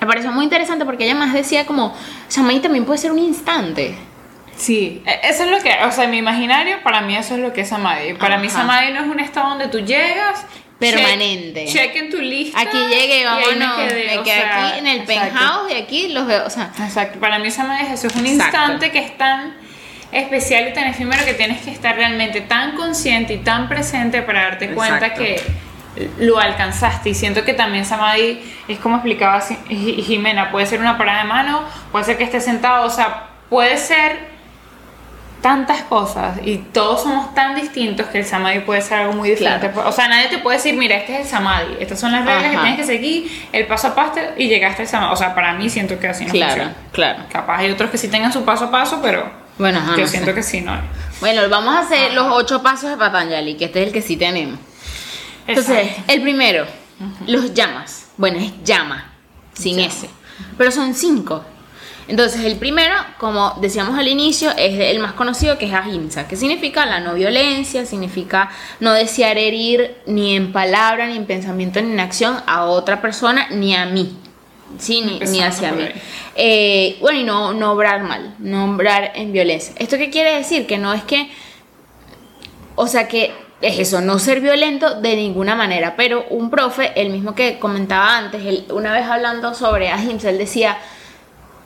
me 0.00 0.06
pareció 0.06 0.30
muy 0.30 0.44
interesante 0.44 0.84
porque 0.84 1.04
ella 1.04 1.14
más 1.14 1.32
decía 1.32 1.64
como, 1.66 1.96
Samadhi 2.28 2.60
también 2.60 2.84
puede 2.84 2.98
ser 2.98 3.12
un 3.12 3.18
instante. 3.18 3.94
Sí, 4.56 5.02
e- 5.06 5.20
eso 5.28 5.44
es 5.44 5.50
lo 5.50 5.58
que, 5.60 5.72
o 5.84 5.92
sea, 5.92 6.06
mi 6.08 6.18
imaginario, 6.18 6.82
para 6.82 7.00
mí 7.00 7.16
eso 7.16 7.34
es 7.34 7.40
lo 7.40 7.52
que 7.52 7.62
es 7.62 7.68
Samadhi. 7.68 8.14
Para 8.14 8.38
mí. 8.38 8.50
Samadhi 8.50 8.92
no 8.92 9.00
es 9.00 9.06
un 9.06 9.20
estado 9.20 9.50
donde 9.50 9.68
tú 9.68 9.78
llegas, 9.80 10.44
Permanente. 10.78 11.66
Check, 11.66 11.92
check 11.92 11.96
en 11.96 12.10
tu 12.10 12.18
lista. 12.18 12.60
Aquí 12.60 12.78
llegué, 12.88 13.24
vámonos, 13.24 13.78
me 13.78 13.86
quedé, 13.88 14.24
sea, 14.24 14.68
aquí 14.68 14.78
en 14.78 14.86
el 14.86 15.00
exacto. 15.00 15.22
penthouse 15.22 15.72
y 15.72 15.74
aquí 15.74 16.08
los 16.08 16.26
veo, 16.26 16.46
o 16.46 16.50
sea, 16.50 16.70
Exacto, 16.78 17.18
para 17.18 17.38
mí 17.38 17.50
Samadhi 17.50 17.86
es 17.86 17.92
eso, 17.92 18.06
es 18.06 18.14
un 18.14 18.26
Exacto. 18.26 18.44
instante 18.44 18.90
que 18.92 18.98
es 19.00 19.18
tan 19.18 19.56
especial 20.12 20.68
y 20.68 20.72
tan 20.72 20.84
efímero 20.86 21.24
que 21.24 21.34
tienes 21.34 21.62
que 21.62 21.70
estar 21.70 21.96
realmente 21.96 22.40
tan 22.40 22.76
consciente 22.76 23.34
y 23.34 23.38
tan 23.38 23.68
presente 23.68 24.22
para 24.22 24.42
darte 24.42 24.70
cuenta 24.70 25.14
que 25.14 25.42
lo 26.18 26.38
alcanzaste 26.38 27.10
y 27.10 27.14
siento 27.14 27.44
que 27.44 27.54
también 27.54 27.84
Samadhi 27.84 28.40
es 28.68 28.78
como 28.78 28.96
explicaba 28.96 29.40
Jimena, 29.68 30.50
puede 30.50 30.66
ser 30.66 30.80
una 30.80 30.96
parada 30.96 31.22
de 31.22 31.28
mano, 31.28 31.64
puede 31.90 32.04
ser 32.04 32.16
que 32.18 32.24
estés 32.24 32.44
sentado, 32.44 32.86
o 32.86 32.90
sea, 32.90 33.30
puede 33.50 33.76
ser 33.76 34.37
tantas 35.40 35.82
cosas 35.82 36.38
y 36.44 36.58
todos 36.58 37.02
somos 37.02 37.34
tan 37.34 37.54
distintos 37.54 38.06
que 38.08 38.18
el 38.18 38.24
samadhi 38.24 38.60
puede 38.60 38.82
ser 38.82 38.98
algo 38.98 39.12
muy 39.14 39.30
diferente. 39.30 39.70
O 39.84 39.92
sea, 39.92 40.08
nadie 40.08 40.28
te 40.28 40.38
puede 40.38 40.56
decir, 40.56 40.74
mira, 40.74 40.96
este 40.96 41.14
es 41.14 41.20
el 41.20 41.26
samadhi, 41.26 41.76
estas 41.80 42.00
son 42.00 42.12
las 42.12 42.24
reglas 42.24 42.50
que 42.50 42.56
tienes 42.58 42.76
que 42.76 42.84
seguir, 42.86 43.48
el 43.52 43.66
paso 43.66 43.88
a 43.88 43.94
paso 43.94 44.20
y 44.36 44.48
llegaste 44.48 44.82
al 44.82 44.88
samadhi. 44.88 45.12
O 45.12 45.16
sea, 45.16 45.34
para 45.34 45.54
mí 45.54 45.68
siento 45.70 45.98
que 45.98 46.08
así 46.08 46.24
no 46.24 46.32
Claro, 46.32 46.50
funciona. 46.54 46.76
claro. 46.92 47.22
Capaz 47.30 47.58
hay 47.58 47.70
otros 47.70 47.90
que 47.90 47.98
sí 47.98 48.08
tengan 48.08 48.32
su 48.32 48.44
paso 48.44 48.64
a 48.66 48.70
paso, 48.70 49.00
pero 49.02 49.30
Bueno, 49.58 49.80
yo 49.96 50.02
no 50.02 50.06
siento 50.08 50.30
sé. 50.30 50.34
que 50.34 50.42
sí, 50.42 50.60
no. 50.60 50.76
Bueno, 51.20 51.42
vamos 51.48 51.74
a 51.74 51.80
hacer 51.80 52.12
los 52.14 52.26
ocho 52.32 52.62
pasos 52.62 52.90
de 52.90 52.96
Patanjali, 52.96 53.56
que 53.56 53.66
este 53.66 53.80
es 53.82 53.86
el 53.88 53.92
que 53.92 54.02
sí 54.02 54.16
tenemos. 54.16 54.58
Entonces, 55.46 55.88
el 56.08 56.20
primero, 56.22 56.66
los 57.26 57.54
llamas. 57.54 58.08
Bueno, 58.16 58.38
es 58.38 58.52
llama, 58.64 59.12
sin. 59.54 59.78
S. 59.80 60.08
Pero 60.56 60.70
son 60.70 60.94
cinco. 60.94 61.44
Entonces, 62.08 62.44
el 62.44 62.56
primero, 62.56 62.94
como 63.18 63.54
decíamos 63.60 63.98
al 63.98 64.08
inicio, 64.08 64.50
es 64.56 64.80
el 64.80 64.98
más 64.98 65.12
conocido 65.12 65.58
que 65.58 65.66
es 65.66 65.74
ahimsa, 65.74 66.26
que 66.26 66.36
significa 66.36 66.86
la 66.86 67.00
no 67.00 67.14
violencia, 67.14 67.84
significa 67.84 68.50
no 68.80 68.92
desear 68.92 69.38
herir 69.38 69.96
ni 70.06 70.34
en 70.34 70.52
palabra, 70.52 71.06
ni 71.06 71.16
en 71.16 71.26
pensamiento, 71.26 71.80
ni 71.80 71.92
en 71.92 72.00
acción 72.00 72.36
a 72.46 72.64
otra 72.64 73.00
persona, 73.00 73.48
ni 73.50 73.76
a 73.76 73.86
mí. 73.86 74.16
Sí, 74.78 75.00
ni, 75.02 75.40
hacia 75.40 75.72
mí. 75.72 75.84
Eh, 76.34 76.98
bueno, 77.00 77.20
y 77.20 77.24
no, 77.24 77.52
no 77.52 77.72
obrar 77.72 78.02
mal, 78.02 78.34
no 78.38 78.64
obrar 78.74 79.12
en 79.14 79.32
violencia. 79.32 79.74
¿Esto 79.78 79.96
qué 79.96 80.10
quiere 80.10 80.34
decir? 80.36 80.66
Que 80.66 80.76
no 80.76 80.92
es 80.92 81.02
que 81.04 81.30
o 82.80 82.86
sea 82.86 83.08
que 83.08 83.32
es 83.60 83.76
eso, 83.80 84.00
no 84.00 84.20
ser 84.20 84.40
violento 84.40 85.00
de 85.00 85.16
ninguna 85.16 85.56
manera. 85.56 85.96
Pero 85.96 86.24
un 86.30 86.48
profe, 86.48 86.92
el 86.94 87.10
mismo 87.10 87.34
que 87.34 87.58
comentaba 87.58 88.16
antes, 88.16 88.46
él, 88.46 88.64
una 88.70 88.92
vez 88.92 89.04
hablando 89.04 89.52
sobre 89.52 89.90
ahimsa, 89.90 90.30
él 90.30 90.38
decía, 90.38 90.78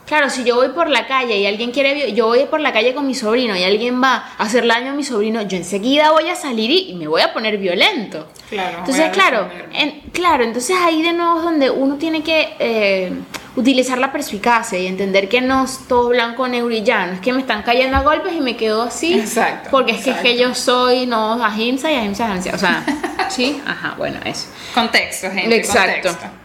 claro, 0.05 0.29
si 0.29 0.43
yo 0.43 0.55
voy 0.55 0.69
por 0.69 0.89
la 0.89 1.07
calle 1.07 1.37
y 1.37 1.45
alguien 1.45 1.71
quiere, 1.71 2.13
yo 2.13 2.27
voy 2.27 2.45
por 2.45 2.59
la 2.59 2.73
calle 2.73 2.93
con 2.93 3.07
mi 3.07 3.15
sobrino 3.15 3.55
y 3.55 3.63
alguien 3.63 4.01
va 4.01 4.33
a 4.37 4.43
hacerle 4.43 4.73
daño 4.73 4.91
a 4.91 4.95
mi 4.95 5.03
sobrino, 5.03 5.41
yo 5.43 5.57
enseguida 5.57 6.11
voy 6.11 6.29
a 6.29 6.35
salir 6.35 6.69
y, 6.71 6.93
me 6.93 7.07
voy 7.07 7.21
a 7.21 7.33
poner 7.33 7.57
violento. 7.57 8.27
Claro. 8.49 8.79
Entonces, 8.79 9.09
claro, 9.11 9.49
en- 9.73 10.01
claro, 10.11 10.43
entonces 10.43 10.75
ahí 10.79 11.01
de 11.01 11.13
nuevo 11.13 11.39
es 11.39 11.43
donde 11.43 11.69
uno 11.69 11.95
tiene 11.95 12.21
que 12.23 12.55
eh, 12.59 13.11
utilizar 13.55 13.97
la 13.97 14.11
perspicacia 14.11 14.79
y 14.79 14.87
entender 14.87 15.29
que 15.29 15.41
no 15.41 15.65
es 15.65 15.87
todo 15.87 16.09
blanco, 16.09 16.47
negro 16.47 16.71
y 16.71 16.83
ya, 16.83 17.05
no 17.05 17.13
es 17.13 17.19
que 17.19 17.31
me 17.33 17.39
están 17.39 17.63
cayendo 17.63 17.97
a 17.97 18.01
golpes 18.01 18.33
y 18.33 18.41
me 18.41 18.55
quedo 18.55 18.81
así, 18.83 19.13
Exacto, 19.13 19.69
porque 19.71 19.93
es 19.93 20.03
que, 20.03 20.11
es 20.11 20.17
que 20.17 20.37
yo 20.37 20.53
soy, 20.55 21.05
no, 21.05 21.43
ahimsa 21.43 21.91
y 21.91 21.95
ahimsa 21.95 22.25
es 22.25 22.31
ahimsa, 22.31 22.55
o 22.55 22.57
sea, 22.57 22.85
sí, 23.29 23.61
ajá, 23.65 23.95
bueno, 23.97 24.19
eso. 24.25 24.47
Contexto, 24.73 25.29
gente. 25.31 25.55
Exacto. 25.55 26.09
Contexto. 26.09 26.43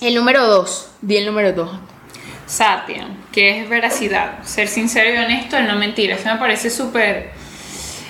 El 0.00 0.14
número 0.14 0.46
dos, 0.46 0.88
di 1.00 1.16
el 1.16 1.26
número 1.26 1.52
dos. 1.52 1.70
Satya, 2.52 3.06
que 3.32 3.60
es 3.60 3.68
veracidad, 3.68 4.42
ser 4.42 4.68
sincero 4.68 5.08
y 5.14 5.16
honesto, 5.16 5.58
no 5.60 5.74
mentir. 5.76 6.10
Eso 6.10 6.28
me 6.28 6.36
parece 6.36 6.68
súper. 6.68 7.30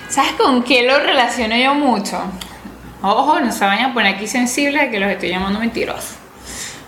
¿Sabes 0.09 0.33
con 0.33 0.65
qué 0.65 0.83
lo 0.83 0.99
relaciono 0.99 1.57
yo 1.57 1.75
mucho? 1.75 2.21
Ojo, 3.03 3.39
no 3.39 3.53
se 3.53 3.65
vayan 3.65 3.91
a 3.91 3.95
poner 3.95 4.17
aquí 4.17 4.27
sensibles 4.27 4.83
de 4.83 4.91
que 4.91 4.99
los 4.99 5.09
estoy 5.11 5.29
llamando 5.29 5.61
mentirosos. 5.61 6.17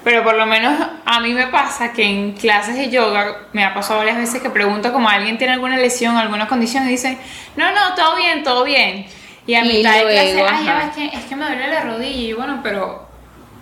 Pero 0.02 0.24
por 0.24 0.34
lo 0.34 0.46
menos 0.46 0.74
a 1.04 1.20
mí 1.20 1.32
me 1.32 1.46
pasa 1.46 1.92
que 1.92 2.02
en 2.02 2.32
clases 2.32 2.74
de 2.74 2.90
yoga 2.90 3.46
me 3.52 3.64
ha 3.64 3.72
pasado 3.72 4.00
varias 4.00 4.16
veces 4.16 4.42
que 4.42 4.50
pregunto 4.50 4.92
como 4.92 5.08
alguien 5.08 5.38
tiene 5.38 5.52
alguna 5.52 5.76
lesión, 5.76 6.16
alguna 6.16 6.48
condición 6.48 6.84
y 6.86 6.88
dicen, 6.88 7.16
no, 7.54 7.70
no, 7.70 7.94
todo 7.94 8.16
bien, 8.16 8.42
todo 8.42 8.64
bien. 8.64 9.06
Y 9.46 9.54
a 9.54 9.64
Y 9.64 9.68
mitad 9.68 9.94
de 9.94 10.02
clase, 10.02 10.42
ay, 10.42 10.64
ya 10.64 10.82
es 10.88 10.96
que, 10.96 11.16
es 11.18 11.24
que 11.26 11.36
me 11.36 11.46
duele 11.46 11.68
la 11.68 11.82
rodilla 11.82 12.20
y 12.20 12.32
bueno, 12.32 12.58
pero 12.64 13.13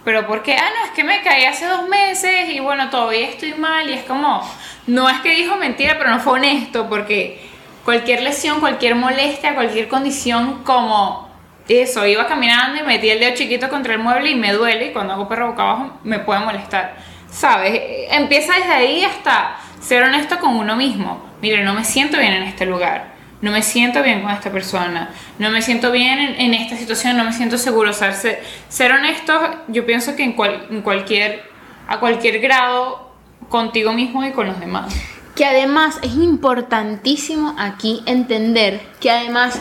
pero 0.04 0.26
¿por 0.26 0.42
qué? 0.42 0.56
Ah, 0.56 0.70
no, 0.78 0.86
es 0.86 0.90
que 0.92 1.04
me 1.04 1.22
caí 1.22 1.44
hace 1.44 1.66
dos 1.66 1.88
meses 1.88 2.50
y 2.50 2.60
bueno, 2.60 2.90
todavía 2.90 3.28
estoy 3.28 3.54
mal 3.54 3.88
y 3.88 3.94
es 3.94 4.04
como, 4.04 4.42
no 4.86 5.08
es 5.08 5.20
que 5.20 5.34
dijo 5.34 5.56
mentira, 5.56 5.96
pero 5.98 6.10
no 6.10 6.18
fue 6.18 6.34
honesto 6.34 6.88
porque 6.88 7.40
cualquier 7.84 8.22
lesión, 8.22 8.60
cualquier 8.60 8.94
molestia, 8.94 9.54
cualquier 9.54 9.88
condición 9.88 10.64
como 10.64 11.30
eso, 11.68 12.06
iba 12.06 12.26
caminando 12.26 12.80
y 12.80 12.84
metí 12.84 13.08
el 13.10 13.20
dedo 13.20 13.34
chiquito 13.34 13.68
contra 13.68 13.94
el 13.94 14.00
mueble 14.00 14.30
y 14.30 14.34
me 14.34 14.52
duele 14.52 14.86
y 14.86 14.92
cuando 14.92 15.14
hago 15.14 15.28
perro 15.28 15.48
boca 15.48 15.62
abajo 15.62 16.00
me 16.02 16.18
puede 16.18 16.40
molestar, 16.40 16.96
¿sabes? 17.30 17.80
Empieza 18.10 18.54
desde 18.54 18.72
ahí 18.72 19.04
hasta 19.04 19.56
ser 19.80 20.02
honesto 20.02 20.38
con 20.38 20.56
uno 20.56 20.76
mismo. 20.76 21.24
Mire, 21.40 21.64
no 21.64 21.74
me 21.74 21.84
siento 21.84 22.18
bien 22.18 22.32
en 22.32 22.42
este 22.44 22.66
lugar 22.66 23.11
no 23.42 23.50
me 23.50 23.62
siento 23.62 24.02
bien 24.02 24.22
con 24.22 24.30
esta 24.30 24.50
persona, 24.50 25.10
no 25.38 25.50
me 25.50 25.60
siento 25.60 25.92
bien 25.92 26.18
en, 26.18 26.40
en 26.40 26.54
esta 26.54 26.76
situación, 26.76 27.16
no 27.18 27.24
me 27.24 27.32
siento 27.34 27.58
seguro. 27.58 27.90
O 27.90 27.92
sea, 27.92 28.12
ser, 28.14 28.42
ser 28.70 28.92
honesto, 28.92 29.32
yo 29.68 29.84
pienso 29.84 30.16
que 30.16 30.22
en, 30.24 30.32
cual- 30.32 30.66
en 30.70 30.80
cualquier, 30.80 31.42
a 31.86 31.98
cualquier 32.00 32.38
grado, 32.40 33.10
contigo 33.50 33.92
mismo 33.92 34.24
y 34.24 34.30
con 34.32 34.46
los 34.46 34.58
demás. 34.60 34.94
Que 35.34 35.44
además 35.44 35.98
es 36.02 36.14
importantísimo 36.14 37.54
aquí 37.58 38.02
entender 38.06 38.80
que 39.00 39.10
además 39.10 39.60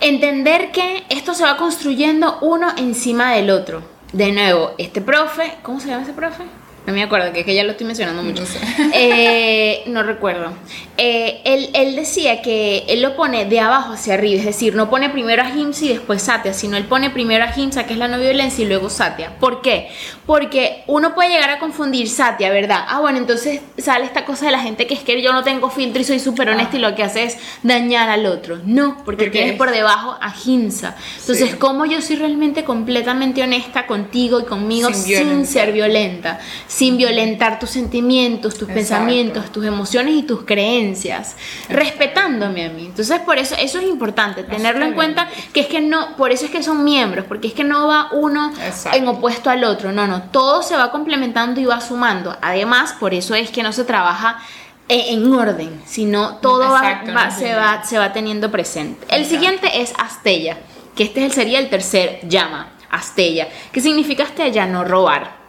entender 0.00 0.70
que 0.72 1.04
esto 1.10 1.34
se 1.34 1.44
va 1.44 1.56
construyendo 1.56 2.38
uno 2.40 2.68
encima 2.76 3.32
del 3.32 3.50
otro. 3.50 3.82
De 4.12 4.32
nuevo, 4.32 4.72
este 4.78 5.00
profe, 5.00 5.54
¿cómo 5.62 5.80
se 5.80 5.88
llama 5.88 6.02
ese 6.02 6.12
profe? 6.12 6.42
No 6.86 6.92
me 6.92 7.02
acuerdo, 7.02 7.32
que 7.32 7.40
es 7.40 7.46
que 7.46 7.54
ya 7.54 7.62
lo 7.64 7.70
estoy 7.72 7.86
mencionando 7.86 8.22
mucho. 8.22 8.42
No 8.42 8.46
sé. 8.48 8.58
Eh, 8.92 9.84
no 9.86 10.02
recuerdo. 10.02 10.52
Eh, 10.98 11.40
él, 11.44 11.70
él 11.72 11.96
decía 11.96 12.42
que 12.42 12.84
él 12.86 13.00
lo 13.00 13.16
pone 13.16 13.46
de 13.46 13.60
abajo 13.60 13.94
hacia 13.94 14.12
arriba, 14.14 14.40
es 14.40 14.44
decir, 14.44 14.74
no 14.74 14.90
pone 14.90 15.08
primero 15.08 15.42
a 15.42 15.48
Himsa 15.48 15.86
y 15.86 15.88
después 15.88 16.20
Satya, 16.22 16.52
sino 16.52 16.76
él 16.76 16.84
pone 16.84 17.08
primero 17.08 17.44
a 17.44 17.48
Himsa, 17.58 17.86
que 17.86 17.94
es 17.94 17.98
la 17.98 18.08
no 18.08 18.18
violencia, 18.18 18.62
y 18.62 18.68
luego 18.68 18.90
Satya. 18.90 19.32
¿Por 19.40 19.62
qué? 19.62 19.88
Porque 20.26 20.84
uno 20.86 21.14
puede 21.14 21.30
llegar 21.30 21.48
a 21.48 21.58
confundir 21.58 22.08
Satya, 22.10 22.50
¿verdad? 22.50 22.84
Ah, 22.88 23.00
bueno, 23.00 23.16
entonces 23.18 23.60
sale 23.78 24.04
esta 24.04 24.26
cosa 24.26 24.44
de 24.46 24.52
la 24.52 24.60
gente 24.60 24.86
que 24.86 24.92
es 24.94 25.00
que 25.00 25.20
yo 25.22 25.32
no 25.32 25.42
tengo 25.42 25.70
filtro 25.70 26.02
y 26.02 26.04
soy 26.04 26.18
súper 26.20 26.50
honesta 26.50 26.76
y 26.76 26.80
lo 26.80 26.94
que 26.94 27.02
hace 27.02 27.24
es 27.24 27.38
dañar 27.62 28.10
al 28.10 28.26
otro. 28.26 28.58
No, 28.64 28.98
porque 29.04 29.24
Porque 29.24 29.30
tienes 29.30 29.52
es- 29.52 29.58
por 29.58 29.70
debajo 29.70 30.16
a 30.20 30.32
Himsa. 30.44 30.94
Entonces, 31.20 31.50
Sí. 31.52 31.56
¿cómo 31.56 31.86
yo 31.86 32.02
soy 32.02 32.16
realmente 32.16 32.64
completamente 32.64 33.42
honesta 33.42 33.86
contigo 33.86 34.40
y 34.40 34.44
conmigo 34.44 34.88
Sin 34.88 34.96
sin, 34.96 35.08
violencia. 35.08 35.62
ser 35.64 35.72
violenta? 35.72 36.38
Sin 36.68 36.98
violentar 36.98 37.58
tus 37.58 37.70
sentimientos, 37.70 38.54
tus 38.54 38.68
Exacto. 38.68 38.74
pensamientos, 38.74 39.50
tus 39.52 39.64
emociones 39.64 40.14
y 40.16 40.22
tus 40.22 40.44
creencias, 40.44 40.81
respetándome 41.68 42.66
a 42.66 42.70
mí. 42.70 42.86
Entonces, 42.86 43.20
por 43.20 43.38
eso 43.38 43.54
eso 43.58 43.78
es 43.78 43.84
importante, 43.84 44.42
tenerlo 44.44 44.84
en 44.84 44.94
cuenta 44.94 45.28
que 45.52 45.60
es 45.60 45.66
que 45.66 45.80
no, 45.80 46.16
por 46.16 46.30
eso 46.32 46.44
es 46.46 46.50
que 46.50 46.62
son 46.62 46.84
miembros, 46.84 47.24
porque 47.26 47.48
es 47.48 47.54
que 47.54 47.64
no 47.64 47.86
va 47.88 48.08
uno 48.12 48.52
Exacto. 48.64 48.98
en 48.98 49.08
opuesto 49.08 49.50
al 49.50 49.64
otro, 49.64 49.92
no, 49.92 50.06
no, 50.06 50.22
todo 50.24 50.62
se 50.62 50.76
va 50.76 50.90
complementando 50.90 51.60
y 51.60 51.64
va 51.64 51.80
sumando. 51.80 52.36
Además, 52.42 52.94
por 52.98 53.14
eso 53.14 53.34
es 53.34 53.50
que 53.50 53.62
no 53.62 53.72
se 53.72 53.84
trabaja 53.84 54.38
eh, 54.88 55.06
en 55.10 55.32
orden, 55.32 55.80
sino 55.86 56.36
todo 56.36 56.70
va- 56.70 56.78
Exacto, 56.78 57.12
va- 57.14 57.24
no 57.26 57.30
se, 57.30 57.54
va, 57.54 57.84
se 57.84 57.98
va 57.98 58.12
teniendo 58.12 58.50
presente. 58.50 59.06
El 59.08 59.22
Exacto. 59.22 59.28
siguiente 59.28 59.80
es 59.82 59.92
Astella, 59.98 60.58
que 60.96 61.04
este 61.04 61.30
sería 61.30 61.58
el 61.58 61.70
tercer 61.70 62.20
llama, 62.28 62.68
Astella. 62.90 63.48
¿Qué 63.72 63.80
significa 63.80 64.24
Astella? 64.24 64.66
No 64.66 64.84
robar. 64.84 65.41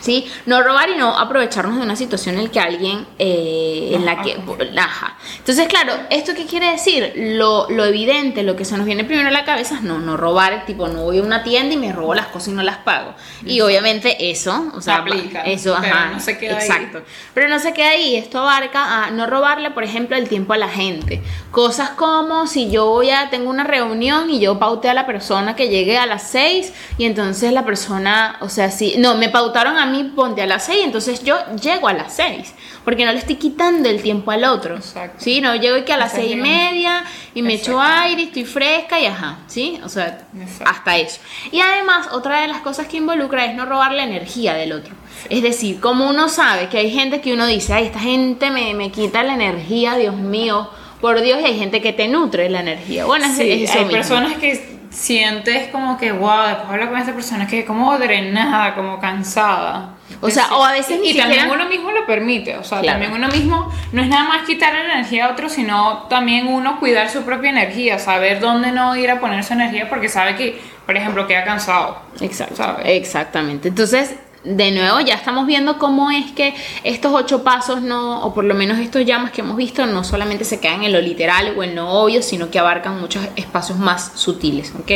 ¿Sí? 0.00 0.30
No 0.44 0.62
robar 0.62 0.90
y 0.90 0.96
no 0.96 1.18
aprovecharnos 1.18 1.76
de 1.76 1.82
una 1.82 1.96
situación 1.96 2.36
en 2.36 2.44
la 2.44 2.50
que 2.50 2.60
alguien, 2.60 3.06
eh, 3.18 3.92
en 3.94 4.04
la 4.04 4.20
que, 4.20 4.36
ajá. 4.76 5.16
Entonces, 5.38 5.68
claro, 5.68 5.94
¿esto 6.10 6.34
qué 6.34 6.44
quiere 6.44 6.70
decir? 6.70 7.12
Lo, 7.16 7.68
lo 7.70 7.84
evidente, 7.84 8.42
lo 8.42 8.56
que 8.56 8.64
se 8.64 8.76
nos 8.76 8.86
viene 8.86 9.04
primero 9.04 9.28
a 9.28 9.32
la 9.32 9.44
cabeza 9.44 9.76
es 9.76 9.82
no, 9.82 9.98
no 9.98 10.16
robar, 10.16 10.64
tipo, 10.66 10.88
no 10.88 11.04
voy 11.04 11.18
a 11.18 11.22
una 11.22 11.42
tienda 11.42 11.74
y 11.74 11.76
me 11.76 11.92
robo 11.92 12.14
las 12.14 12.26
cosas 12.26 12.48
y 12.48 12.52
no 12.52 12.62
las 12.62 12.78
pago. 12.78 13.14
Y 13.44 13.60
obviamente 13.60 14.30
eso, 14.30 14.70
o 14.74 14.80
sea, 14.80 14.96
Aplica, 14.96 15.42
eso, 15.42 15.76
pero 15.80 15.94
ajá, 15.94 16.10
no 16.12 16.20
se 16.20 16.38
queda 16.38 16.58
ahí. 16.58 16.66
exacto. 16.66 17.02
Pero 17.32 17.48
no 17.48 17.58
se 17.58 17.72
queda 17.72 17.90
ahí, 17.90 18.16
esto 18.16 18.40
abarca 18.40 19.04
a 19.04 19.10
no 19.10 19.26
robarle, 19.26 19.70
por 19.70 19.84
ejemplo, 19.84 20.16
el 20.16 20.28
tiempo 20.28 20.52
a 20.52 20.58
la 20.58 20.68
gente. 20.68 21.22
Cosas 21.50 21.90
como 21.90 22.46
si 22.46 22.70
yo 22.70 22.86
voy 22.86 23.10
a, 23.10 23.30
tengo 23.30 23.48
una 23.48 23.64
reunión 23.64 24.30
y 24.30 24.40
yo 24.40 24.58
pauté 24.58 24.90
a 24.90 24.94
la 24.94 25.06
persona 25.06 25.56
que 25.56 25.68
llegue 25.68 25.96
a 25.96 26.06
las 26.06 26.28
6 26.30 26.72
y 26.98 27.04
entonces 27.04 27.52
la 27.52 27.64
persona, 27.64 28.36
o 28.40 28.48
sea, 28.48 28.70
si, 28.70 28.98
no, 28.98 29.16
me 29.16 29.28
pautaron 29.28 29.75
a 29.78 29.86
mí, 29.86 30.12
ponte 30.14 30.42
a 30.42 30.46
las 30.46 30.64
6, 30.66 30.80
entonces 30.84 31.22
yo 31.24 31.36
llego 31.62 31.88
a 31.88 31.92
las 31.92 32.14
6, 32.14 32.54
porque 32.84 33.04
no 33.04 33.12
le 33.12 33.18
estoy 33.18 33.36
quitando 33.36 33.88
el 33.88 34.02
tiempo 34.02 34.30
al 34.30 34.44
otro. 34.44 34.76
Exacto. 34.76 35.16
Sí, 35.18 35.40
no, 35.40 35.54
llego 35.56 35.76
y 35.76 35.82
que 35.84 35.92
a 35.92 35.96
las 35.96 36.12
Esa 36.12 36.22
es 36.22 36.28
6 36.28 36.36
y 36.36 36.40
media 36.40 37.04
y 37.34 37.42
me 37.42 37.54
echo 37.54 37.80
aire, 37.80 38.22
estoy 38.24 38.44
fresca 38.44 38.98
y 39.00 39.06
ajá, 39.06 39.38
¿sí? 39.46 39.78
O 39.84 39.88
sea, 39.88 40.26
Exacto. 40.40 40.64
hasta 40.70 40.96
eso. 40.96 41.20
Y 41.52 41.60
además, 41.60 42.08
otra 42.12 42.40
de 42.40 42.48
las 42.48 42.58
cosas 42.60 42.86
que 42.86 42.96
involucra 42.96 43.44
es 43.46 43.54
no 43.54 43.66
robar 43.66 43.92
la 43.92 44.04
energía 44.04 44.54
del 44.54 44.72
otro. 44.72 44.94
Es 45.30 45.42
decir, 45.42 45.80
como 45.80 46.08
uno 46.08 46.28
sabe 46.28 46.68
que 46.68 46.78
hay 46.78 46.90
gente 46.90 47.20
que 47.20 47.32
uno 47.32 47.46
dice, 47.46 47.72
ay, 47.72 47.86
esta 47.86 48.00
gente 48.00 48.50
me, 48.50 48.74
me 48.74 48.90
quita 48.90 49.22
la 49.22 49.34
energía, 49.34 49.96
Dios 49.96 50.14
mío, 50.16 50.68
por 51.00 51.20
Dios, 51.20 51.40
y 51.40 51.44
hay 51.44 51.58
gente 51.58 51.80
que 51.82 51.92
te 51.92 52.08
nutre 52.08 52.48
la 52.48 52.60
energía. 52.60 53.04
Bueno, 53.06 53.26
Sí, 53.34 53.50
es 53.50 53.70
eso 53.70 53.78
hay 53.78 53.84
mismo. 53.86 53.92
personas 53.98 54.34
que 54.38 54.75
sientes 54.96 55.68
como 55.68 55.98
que, 55.98 56.10
wow, 56.10 56.46
después 56.46 56.68
hablar 56.70 56.88
con 56.88 56.98
esta 56.98 57.12
persona 57.12 57.46
que 57.46 57.64
como 57.66 57.98
drenada, 57.98 58.74
como 58.74 58.98
cansada. 58.98 59.90
O 60.22 60.30
sea, 60.30 60.46
o 60.54 60.64
a 60.64 60.72
veces 60.72 60.96
y, 60.98 61.00
ni 61.00 61.10
y 61.10 61.16
también 61.18 61.50
uno 61.50 61.66
mismo 61.68 61.90
lo 61.90 62.06
permite, 62.06 62.56
o 62.56 62.64
sea, 62.64 62.80
Claro. 62.80 62.98
también 63.00 63.12
uno 63.12 63.28
mismo 63.28 63.70
no 63.92 64.00
es 64.02 64.08
nada 64.08 64.24
más 64.24 64.46
quitarle 64.46 64.84
la 64.86 64.94
energía 64.94 65.26
a 65.26 65.32
otro, 65.32 65.48
sino 65.50 66.04
también 66.08 66.46
uno 66.46 66.78
cuidar 66.80 67.10
su 67.10 67.22
propia 67.24 67.50
energía, 67.50 67.98
saber 67.98 68.40
dónde 68.40 68.72
no 68.72 68.96
ir 68.96 69.10
a 69.10 69.20
poner 69.20 69.44
su 69.44 69.52
energía 69.52 69.88
porque 69.88 70.08
sabe 70.08 70.34
que, 70.34 70.58
por 70.86 70.96
ejemplo, 70.96 71.26
queda 71.26 71.44
cansado. 71.44 72.00
Exacto, 72.20 72.56
¿sabes? 72.56 72.86
exactamente. 72.86 73.68
Entonces, 73.68 74.14
de 74.46 74.70
nuevo 74.70 75.00
ya 75.00 75.14
estamos 75.14 75.46
viendo 75.46 75.78
cómo 75.78 76.10
es 76.10 76.30
que 76.32 76.54
estos 76.84 77.12
ocho 77.12 77.42
pasos 77.42 77.82
no, 77.82 78.22
o 78.22 78.32
por 78.32 78.44
lo 78.44 78.54
menos 78.54 78.78
estos 78.78 79.04
llamas 79.04 79.32
que 79.32 79.40
hemos 79.40 79.56
visto, 79.56 79.86
no 79.86 80.04
solamente 80.04 80.44
se 80.44 80.60
quedan 80.60 80.84
en 80.84 80.92
lo 80.92 81.00
literal 81.00 81.54
o 81.56 81.64
en 81.64 81.74
lo 81.74 81.88
obvio, 81.88 82.22
sino 82.22 82.50
que 82.50 82.58
abarcan 82.58 83.00
muchos 83.00 83.26
espacios 83.34 83.78
más 83.78 84.12
sutiles, 84.14 84.72
¿ok? 84.78 84.92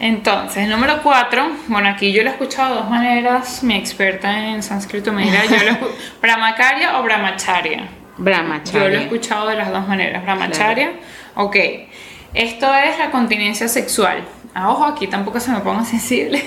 Entonces, 0.00 0.66
número 0.68 1.00
cuatro, 1.02 1.48
bueno, 1.68 1.88
aquí 1.88 2.12
yo 2.12 2.24
lo 2.24 2.30
he 2.30 2.32
escuchado 2.32 2.74
de 2.74 2.80
dos 2.80 2.90
maneras, 2.90 3.62
mi 3.62 3.76
experta 3.76 4.48
en 4.48 4.62
sánscrito 4.62 5.12
me 5.12 5.24
dirá, 5.24 5.44
yo 5.44 5.56
lo 5.70 5.92
brahmacharya 6.20 6.98
o 6.98 7.02
brahmacharya. 7.02 7.88
Brahmacharya. 8.16 8.82
Yo 8.82 8.88
lo 8.88 8.98
he 8.98 9.02
escuchado 9.02 9.48
de 9.48 9.56
las 9.56 9.70
dos 9.70 9.86
maneras, 9.86 10.22
brahmacharya, 10.24 10.92
ok. 11.34 11.56
Esto 12.34 12.74
es 12.74 12.98
la 12.98 13.10
continencia 13.10 13.68
sexual. 13.68 14.24
Ah, 14.54 14.70
ojo, 14.70 14.84
aquí 14.84 15.06
tampoco 15.06 15.40
se 15.40 15.50
me 15.50 15.60
ponga 15.60 15.84
sensible 15.86 16.42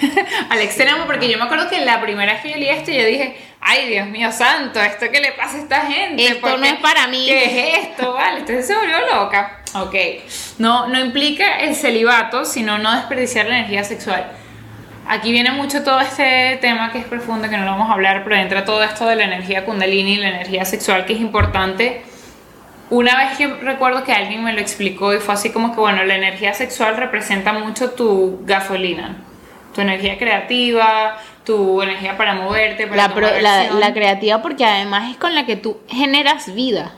al 0.49 0.61
extremo, 0.61 1.05
porque 1.05 1.29
yo 1.29 1.37
me 1.37 1.45
acuerdo 1.45 1.69
que 1.69 1.83
la 1.83 2.01
primera 2.01 2.33
vez 2.33 2.41
que 2.41 2.51
yo 2.51 2.57
leí 2.57 2.69
esto, 2.69 2.91
yo 2.91 3.05
dije, 3.05 3.35
ay, 3.61 3.89
Dios 3.89 4.07
mío 4.07 4.31
santo, 4.31 4.79
¿esto 4.79 5.07
qué 5.11 5.19
le 5.21 5.31
pasa 5.31 5.57
a 5.57 5.59
esta 5.61 5.81
gente? 5.81 6.27
Esto 6.27 6.57
no 6.57 6.65
es 6.65 6.75
para 6.75 7.07
mí. 7.07 7.25
¿Qué 7.25 7.45
es 7.45 7.87
esto? 7.87 8.13
Vale, 8.13 8.39
entonces 8.39 8.67
se 8.67 8.75
volvió 8.75 8.97
loca. 9.11 9.61
Ok, 9.73 9.95
no, 10.59 10.87
no 10.87 10.99
implica 10.99 11.59
el 11.59 11.75
celibato, 11.75 12.45
sino 12.45 12.77
no 12.77 12.95
desperdiciar 12.95 13.47
la 13.47 13.57
energía 13.57 13.83
sexual. 13.83 14.31
Aquí 15.07 15.31
viene 15.31 15.51
mucho 15.51 15.83
todo 15.83 15.99
este 15.99 16.57
tema 16.61 16.91
que 16.91 16.99
es 16.99 17.05
profundo, 17.05 17.49
que 17.49 17.57
no 17.57 17.65
lo 17.65 17.71
vamos 17.71 17.89
a 17.89 17.93
hablar, 17.93 18.23
pero 18.23 18.35
entra 18.35 18.65
todo 18.65 18.83
esto 18.83 19.05
de 19.05 19.15
la 19.15 19.25
energía 19.25 19.65
kundalini 19.65 20.13
y 20.13 20.17
la 20.17 20.29
energía 20.29 20.65
sexual, 20.65 21.05
que 21.05 21.13
es 21.13 21.19
importante 21.19 22.03
una 22.89 23.17
vez 23.17 23.37
que 23.37 23.47
recuerdo 23.47 24.03
que 24.03 24.13
alguien 24.13 24.43
me 24.43 24.53
lo 24.53 24.61
explicó 24.61 25.13
y 25.13 25.19
fue 25.19 25.33
así 25.33 25.51
como 25.51 25.73
que, 25.73 25.79
bueno, 25.79 26.03
la 26.03 26.15
energía 26.15 26.53
sexual 26.53 26.97
representa 26.97 27.53
mucho 27.53 27.91
tu 27.91 28.41
gasolina, 28.43 29.17
tu 29.73 29.81
energía 29.81 30.17
creativa, 30.17 31.17
tu 31.43 31.81
energía 31.81 32.17
para 32.17 32.35
moverte, 32.35 32.87
para 32.87 33.07
la, 33.41 33.71
la, 33.71 33.93
creativa 33.93 34.41
porque 34.41 34.65
además 34.65 35.11
es 35.11 35.17
con 35.17 35.33
la 35.33 35.45
que 35.45 35.55
tú 35.55 35.77
generas 35.87 36.53
vida. 36.53 36.91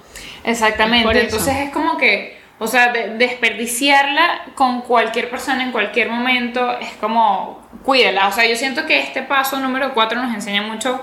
Exactamente, 0.43 1.21
entonces 1.21 1.55
es 1.57 1.69
como 1.71 1.97
que, 1.97 2.37
o 2.59 2.67
sea, 2.67 2.91
desperdiciarla 2.91 4.41
con 4.55 4.81
cualquier 4.81 5.29
persona 5.29 5.63
en 5.63 5.71
cualquier 5.71 6.09
momento 6.09 6.77
es 6.79 6.91
como, 6.99 7.67
cuídala, 7.83 8.27
o 8.27 8.31
sea, 8.31 8.45
yo 8.45 8.55
siento 8.55 8.85
que 8.85 8.99
este 8.99 9.21
paso 9.21 9.59
número 9.59 9.93
4 9.93 10.21
nos 10.21 10.33
enseña 10.33 10.61
mucho 10.61 11.01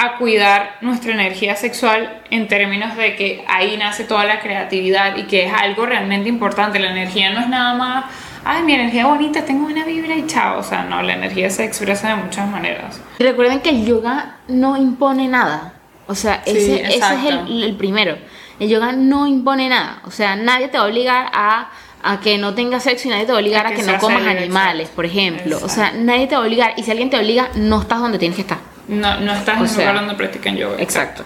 a 0.00 0.16
cuidar 0.16 0.76
nuestra 0.80 1.12
energía 1.12 1.56
sexual 1.56 2.22
en 2.30 2.48
términos 2.48 2.96
de 2.96 3.16
que 3.16 3.44
ahí 3.46 3.76
nace 3.76 4.04
toda 4.04 4.24
la 4.24 4.40
creatividad 4.40 5.18
y 5.18 5.24
que 5.24 5.44
es 5.44 5.52
algo 5.52 5.84
realmente 5.84 6.30
importante. 6.30 6.78
La 6.78 6.90
energía 6.90 7.30
no 7.34 7.40
es 7.40 7.48
nada 7.48 7.74
más, 7.74 8.06
ay, 8.42 8.62
mi 8.62 8.72
energía 8.72 9.06
bonita, 9.06 9.44
tengo 9.44 9.66
una 9.66 9.84
vibra 9.84 10.16
y 10.16 10.26
chao. 10.26 10.58
O 10.58 10.62
sea, 10.62 10.84
no, 10.84 11.02
la 11.02 11.12
energía 11.12 11.50
se 11.50 11.64
expresa 11.64 12.08
de 12.08 12.14
muchas 12.14 12.48
maneras. 12.48 12.98
recuerden 13.18 13.60
que 13.60 13.68
el 13.68 13.84
yoga 13.84 14.36
no 14.48 14.78
impone 14.78 15.28
nada. 15.28 15.74
O 16.06 16.14
sea, 16.14 16.42
ese, 16.46 16.82
es 16.82 17.04
el, 17.46 17.76
primero. 17.76 18.16
El 18.58 18.70
yoga 18.70 18.92
no 18.92 19.26
impone 19.26 19.68
nada. 19.68 20.00
O 20.06 20.10
sea, 20.10 20.34
nadie 20.34 20.68
te 20.68 20.78
va 20.78 20.84
a 20.84 20.86
obligar 20.86 21.30
a 21.34 21.70
a 22.02 22.18
que 22.20 22.38
no 22.38 22.54
tengas 22.54 22.84
sexo 22.84 23.08
y 23.08 23.10
nadie 23.10 23.26
te 23.26 23.32
va 23.32 23.38
a 23.38 23.40
obligar 23.42 23.66
a 23.66 23.74
que, 23.74 23.82
no 23.82 23.98
comas 23.98 24.26
animales, 24.26 24.88
por 24.88 25.04
ejemplo. 25.04 25.58
O 25.62 25.68
sea, 25.68 25.92
nadie 25.92 26.26
te 26.26 26.34
va 26.34 26.40
a 26.40 26.46
obligar. 26.46 26.72
Y 26.78 26.82
si 26.82 26.90
alguien 26.90 27.10
te 27.10 27.18
obliga, 27.18 27.50
no 27.56 27.82
estás 27.82 28.00
donde 28.00 28.18
tienes 28.18 28.36
que 28.36 28.42
estar. 28.42 28.69
No, 28.90 29.20
no 29.20 29.32
estás 29.32 29.56
en 29.56 29.62
un 29.62 29.76
lugar 29.76 29.94
donde 29.94 30.14
practican 30.14 30.56
yoga. 30.56 30.76
Exacto. 30.78 31.24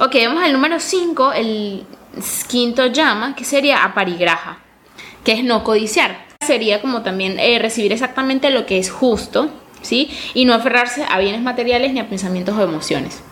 Ok, 0.00 0.16
vamos 0.26 0.42
al 0.42 0.52
número 0.52 0.80
5, 0.80 1.32
el 1.34 1.84
quinto 2.48 2.86
llama, 2.86 3.36
que 3.36 3.44
sería 3.44 3.84
aparigraja, 3.84 4.58
que 5.22 5.32
es 5.32 5.44
no 5.44 5.62
codiciar. 5.62 6.24
Sería 6.40 6.80
como 6.80 7.02
también 7.02 7.38
eh, 7.38 7.58
recibir 7.58 7.92
exactamente 7.92 8.50
lo 8.50 8.64
que 8.64 8.78
es 8.78 8.90
justo, 8.90 9.50
¿sí? 9.82 10.10
Y 10.32 10.46
no 10.46 10.54
aferrarse 10.54 11.04
a 11.08 11.18
bienes 11.18 11.42
materiales 11.42 11.92
ni 11.92 12.00
a 12.00 12.08
pensamientos 12.08 12.56
o 12.56 12.62
emociones. 12.62 13.22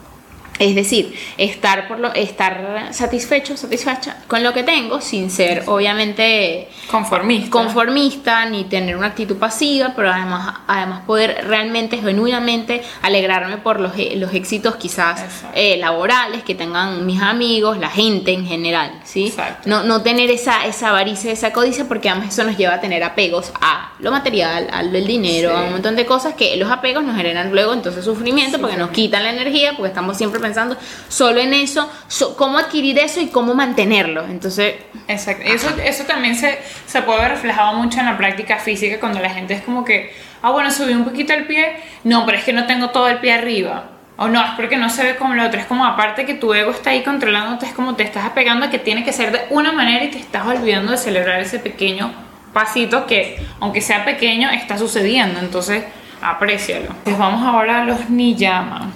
Es 0.58 0.74
decir, 0.74 1.14
estar, 1.36 1.88
por 1.88 1.98
lo, 1.98 2.14
estar 2.14 2.88
satisfecho, 2.92 3.56
satisfecha 3.56 4.18
con 4.28 4.42
lo 4.44 4.52
que 4.52 4.62
tengo, 4.62 5.00
sin 5.00 5.30
ser 5.30 5.64
obviamente 5.66 6.68
conformista. 6.88 7.50
conformista 7.50 8.46
ni 8.46 8.64
tener 8.64 8.96
una 8.96 9.08
actitud 9.08 9.36
pasiva, 9.36 9.94
pero 9.96 10.12
además, 10.12 10.54
además 10.68 11.02
poder 11.06 11.44
realmente, 11.48 11.98
genuinamente 11.98 12.82
alegrarme 13.02 13.56
por 13.56 13.80
los, 13.80 13.92
los 14.16 14.32
éxitos 14.32 14.76
quizás 14.76 15.44
eh, 15.54 15.76
laborales 15.76 16.44
que 16.44 16.54
tengan 16.54 17.04
mis 17.04 17.20
amigos, 17.20 17.78
la 17.78 17.90
gente 17.90 18.32
en 18.32 18.46
general, 18.46 18.92
¿sí? 19.04 19.34
No, 19.64 19.82
no 19.82 20.02
tener 20.02 20.30
esa, 20.30 20.66
esa 20.66 20.90
avaricia, 20.90 21.32
esa 21.32 21.52
codicia, 21.52 21.86
porque 21.88 22.10
además 22.10 22.32
eso 22.32 22.44
nos 22.44 22.56
lleva 22.56 22.74
a 22.74 22.80
tener 22.80 23.02
apegos 23.02 23.52
a 23.60 23.92
lo 23.98 24.12
material, 24.12 24.68
al 24.70 24.92
dinero, 25.04 25.56
a 25.56 25.64
un 25.64 25.72
montón 25.72 25.96
de 25.96 26.06
cosas 26.06 26.34
que 26.34 26.56
los 26.56 26.70
apegos 26.70 27.02
nos 27.02 27.16
generan 27.16 27.50
luego 27.50 27.72
entonces 27.72 28.04
sufrimiento, 28.04 28.60
porque 28.60 28.76
nos 28.76 28.90
quitan 28.90 29.24
la 29.24 29.30
energía, 29.30 29.72
porque 29.72 29.88
estamos 29.88 30.16
siempre 30.16 30.43
pensando 30.44 30.76
solo 31.08 31.40
en 31.40 31.54
eso, 31.54 31.90
cómo 32.36 32.58
adquirir 32.58 32.98
eso 32.98 33.20
y 33.20 33.28
cómo 33.28 33.54
mantenerlo. 33.54 34.24
Entonces, 34.24 34.74
exacto. 35.08 35.44
Eso, 35.46 35.68
eso 35.82 36.04
también 36.04 36.36
se, 36.36 36.58
se 36.86 37.00
puede 37.02 37.20
ver 37.20 37.30
reflejado 37.30 37.74
mucho 37.74 38.00
en 38.00 38.06
la 38.06 38.16
práctica 38.18 38.58
física 38.58 39.00
cuando 39.00 39.20
la 39.20 39.30
gente 39.30 39.54
es 39.54 39.62
como 39.62 39.84
que, 39.84 40.12
ah, 40.42 40.50
bueno, 40.50 40.70
subí 40.70 40.92
un 40.92 41.04
poquito 41.04 41.32
el 41.32 41.46
pie, 41.46 41.76
no, 42.04 42.26
pero 42.26 42.36
es 42.36 42.44
que 42.44 42.52
no 42.52 42.66
tengo 42.66 42.90
todo 42.90 43.08
el 43.08 43.18
pie 43.18 43.32
arriba. 43.32 43.90
O 44.16 44.28
no, 44.28 44.44
es 44.44 44.50
porque 44.56 44.76
no 44.76 44.90
se 44.90 45.02
ve 45.02 45.16
como 45.16 45.34
lo 45.34 45.44
otro. 45.44 45.58
Es 45.58 45.66
como 45.66 45.84
aparte 45.84 46.24
que 46.24 46.34
tu 46.34 46.54
ego 46.54 46.70
está 46.70 46.90
ahí 46.90 47.02
controlándote, 47.02 47.66
es 47.66 47.72
como 47.72 47.94
te 47.96 48.04
estás 48.04 48.24
apegando 48.24 48.66
a 48.66 48.70
que 48.70 48.78
tiene 48.78 49.02
que 49.04 49.12
ser 49.12 49.32
de 49.32 49.40
una 49.50 49.72
manera 49.72 50.04
y 50.04 50.10
te 50.10 50.18
estás 50.18 50.46
olvidando 50.46 50.92
de 50.92 50.98
celebrar 50.98 51.40
ese 51.40 51.58
pequeño 51.58 52.12
pasito 52.52 53.06
que, 53.06 53.44
aunque 53.60 53.80
sea 53.80 54.04
pequeño, 54.04 54.50
está 54.50 54.78
sucediendo. 54.78 55.40
Entonces, 55.40 55.84
aprécialo. 56.22 56.94
Pues 57.02 57.18
vamos 57.18 57.42
ahora 57.44 57.80
a 57.80 57.84
los 57.84 58.08
niyama 58.10 58.92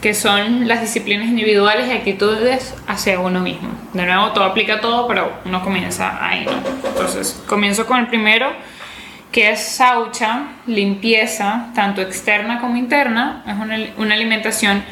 que 0.00 0.14
son 0.14 0.68
las 0.68 0.80
disciplinas 0.80 1.26
individuales 1.26 1.88
y 1.88 1.92
actitudes 1.92 2.74
hacia 2.86 3.18
uno 3.18 3.40
mismo. 3.40 3.70
De 3.92 4.06
nuevo, 4.06 4.32
todo 4.32 4.44
aplica 4.44 4.80
todo, 4.80 5.08
pero 5.08 5.32
uno 5.44 5.62
comienza 5.62 6.24
ahí, 6.24 6.44
¿no? 6.44 6.88
Entonces, 6.88 7.42
comienzo 7.46 7.86
con 7.86 7.98
el 7.98 8.06
primero, 8.06 8.52
que 9.32 9.50
es 9.50 9.60
saucha, 9.60 10.48
limpieza, 10.66 11.70
tanto 11.74 12.00
externa 12.00 12.60
como 12.60 12.76
interna. 12.76 13.42
Es 13.46 13.54
una, 13.54 13.78
una 13.96 14.14
alimentación 14.14 14.84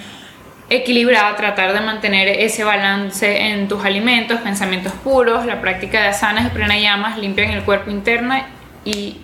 equilibrada, 0.69 1.37
tratar 1.37 1.73
de 1.73 1.81
mantener 1.81 2.29
ese 2.29 2.65
balance 2.65 3.51
en 3.51 3.69
tus 3.69 3.85
alimentos, 3.85 4.41
pensamientos 4.41 4.93
puros, 5.05 5.47
la 5.47 5.61
práctica 5.61 6.01
de 6.01 6.09
asanas 6.09 6.47
y 6.47 6.49
pranayamas 6.51 7.19
limpian 7.19 7.51
el 7.51 7.63
cuerpo 7.63 7.91
interna 7.91 8.47
y 8.85 9.19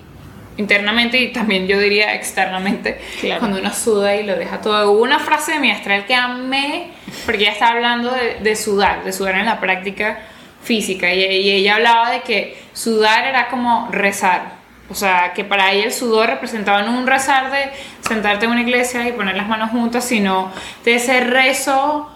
internamente 0.57 1.19
y 1.19 1.33
también 1.33 1.67
yo 1.67 1.79
diría 1.79 2.15
externamente, 2.15 3.01
cuando 3.38 3.59
uno 3.59 3.73
suda 3.73 4.17
y 4.17 4.25
lo 4.25 4.37
deja 4.37 4.61
todo. 4.61 4.93
Hubo 4.93 5.03
una 5.03 5.19
frase 5.19 5.53
de 5.53 5.59
mi 5.59 5.71
astral 5.71 6.05
que 6.07 6.15
amé, 6.15 6.91
porque 7.25 7.43
ella 7.43 7.53
estaba 7.53 7.73
hablando 7.73 8.11
de, 8.43 8.57
sudar, 8.57 9.05
de 9.05 9.12
sudar 9.12 9.37
en 9.37 9.47
la 9.47 9.61
práctica 9.61 10.21
física, 10.62 11.12
y, 11.12 11.23
ella 11.23 11.77
hablaba 11.77 12.11
de 12.11 12.21
que 12.23 12.62
sudar 12.73 13.27
era 13.27 13.49
como 13.49 13.88
rezar. 13.91 14.61
O 14.91 14.95
sea, 14.95 15.33
que 15.33 15.43
para 15.43 15.73
ella 15.73 15.87
el 15.87 15.93
sudor 15.93 16.29
representaba 16.29 16.83
no 16.83 16.99
un 16.99 17.07
rezar 17.07 17.51
de 17.51 17.71
sentarte 18.07 18.45
en 18.45 18.51
una 18.51 18.61
iglesia 18.61 19.09
y 19.09 19.12
poner 19.12 19.37
las 19.37 19.49
manos 19.49 19.71
juntas, 19.71 20.05
sino 20.05 20.53
de 20.85 20.97
ese 20.97 21.21
rezo 21.21 22.11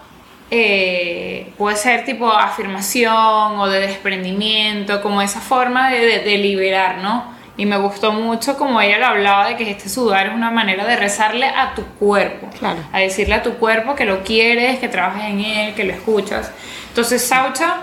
eh, 0.51 1.53
puede 1.57 1.77
ser 1.77 2.05
tipo 2.05 2.31
afirmación 2.31 3.59
o 3.59 3.66
de 3.68 3.81
desprendimiento, 3.81 5.01
como 5.01 5.22
esa 5.22 5.40
forma 5.40 5.90
de, 5.90 6.18
de 6.18 6.37
liberar, 6.37 6.99
¿no? 6.99 7.36
Y 7.58 7.64
me 7.64 7.78
gustó 7.78 8.12
mucho 8.12 8.58
como 8.58 8.80
ella 8.80 8.98
lo 8.98 9.06
hablaba 9.06 9.48
de 9.48 9.56
que 9.56 9.70
este 9.70 9.88
sudar 9.88 10.26
es 10.26 10.34
una 10.34 10.50
manera 10.50 10.84
de 10.84 10.96
rezarle 10.96 11.46
a 11.46 11.74
tu 11.74 11.84
cuerpo. 11.84 12.50
Claro. 12.58 12.80
A 12.92 13.00
decirle 13.00 13.34
a 13.34 13.42
tu 13.42 13.54
cuerpo 13.54 13.94
que 13.94 14.04
lo 14.04 14.22
quieres, 14.22 14.78
que 14.78 14.88
trabajes 14.88 15.24
en 15.24 15.40
él, 15.40 15.74
que 15.74 15.84
lo 15.84 15.92
escuchas. 15.92 16.52
Entonces, 16.88 17.26
Saucha, 17.26 17.78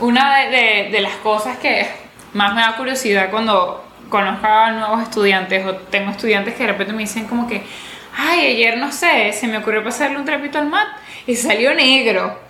una 0.00 0.38
de, 0.38 0.88
de, 0.90 1.00
las 1.00 1.14
cosas 1.16 1.58
que 1.58 1.86
más 2.32 2.54
me 2.54 2.62
da 2.62 2.76
curiosidad 2.76 3.30
cuando 3.30 3.84
conozco 4.08 4.46
a 4.46 4.72
nuevos 4.72 5.02
estudiantes 5.02 5.64
o 5.66 5.74
tengo 5.76 6.10
estudiantes 6.10 6.54
que 6.54 6.64
de 6.64 6.72
repente 6.72 6.92
me 6.92 7.02
dicen 7.02 7.26
como 7.26 7.46
que, 7.46 7.62
ay, 8.16 8.46
ayer 8.46 8.76
no 8.76 8.90
sé, 8.90 9.32
se 9.32 9.46
me 9.46 9.58
ocurrió 9.58 9.84
pasarle 9.84 10.18
un 10.18 10.24
trapito 10.24 10.58
al 10.58 10.66
mat 10.66 10.88
y 11.26 11.36
salió 11.36 11.74
negro. 11.74 12.40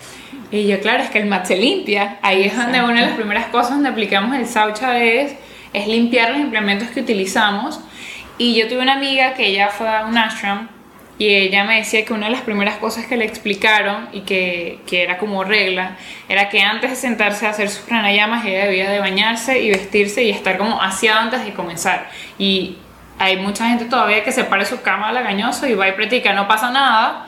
Y 0.50 0.66
yo, 0.66 0.80
claro, 0.80 1.02
es 1.02 1.10
que 1.10 1.18
el 1.18 1.26
mat 1.26 1.46
se 1.46 1.56
limpia. 1.56 2.18
Ahí 2.22 2.44
es 2.44 2.56
donde 2.56 2.82
una 2.82 3.00
de 3.00 3.06
las 3.06 3.16
primeras 3.16 3.46
cosas 3.46 3.70
donde 3.70 3.88
aplicamos 3.90 4.36
el 4.36 4.46
Saucha 4.46 5.02
es 5.02 5.34
es 5.72 5.86
limpiar 5.86 6.30
los 6.30 6.40
implementos 6.40 6.88
que 6.88 7.00
utilizamos. 7.00 7.80
Y 8.38 8.54
yo 8.54 8.68
tuve 8.68 8.80
una 8.80 8.94
amiga 8.94 9.34
que 9.34 9.46
ella 9.46 9.68
fue 9.68 9.88
a 9.88 10.06
un 10.06 10.16
ashram 10.16 10.68
y 11.18 11.28
ella 11.28 11.64
me 11.64 11.76
decía 11.76 12.04
que 12.04 12.12
una 12.12 12.26
de 12.26 12.32
las 12.32 12.40
primeras 12.40 12.76
cosas 12.78 13.06
que 13.06 13.16
le 13.16 13.24
explicaron 13.24 14.08
y 14.12 14.22
que, 14.22 14.80
que 14.86 15.02
era 15.02 15.18
como 15.18 15.44
regla 15.44 15.96
era 16.28 16.48
que 16.48 16.62
antes 16.62 16.90
de 16.90 16.96
sentarse 16.96 17.46
a 17.46 17.50
hacer 17.50 17.68
sus 17.68 17.82
pranayamas 17.82 18.44
ella 18.44 18.64
debía 18.64 18.90
de 18.90 18.98
bañarse 18.98 19.60
y 19.60 19.70
vestirse 19.70 20.24
y 20.24 20.30
estar 20.30 20.58
como 20.58 20.82
hacia 20.82 21.20
antes 21.20 21.44
de 21.44 21.52
comenzar. 21.52 22.08
Y 22.38 22.78
hay 23.18 23.36
mucha 23.36 23.68
gente 23.68 23.84
todavía 23.84 24.24
que 24.24 24.32
se 24.32 24.44
para 24.44 24.64
su 24.64 24.80
cama 24.82 25.12
lagañoso 25.12 25.66
y 25.66 25.74
va 25.74 25.88
y 25.88 25.92
practica, 25.92 26.32
no 26.32 26.48
pasa 26.48 26.70
nada, 26.70 27.26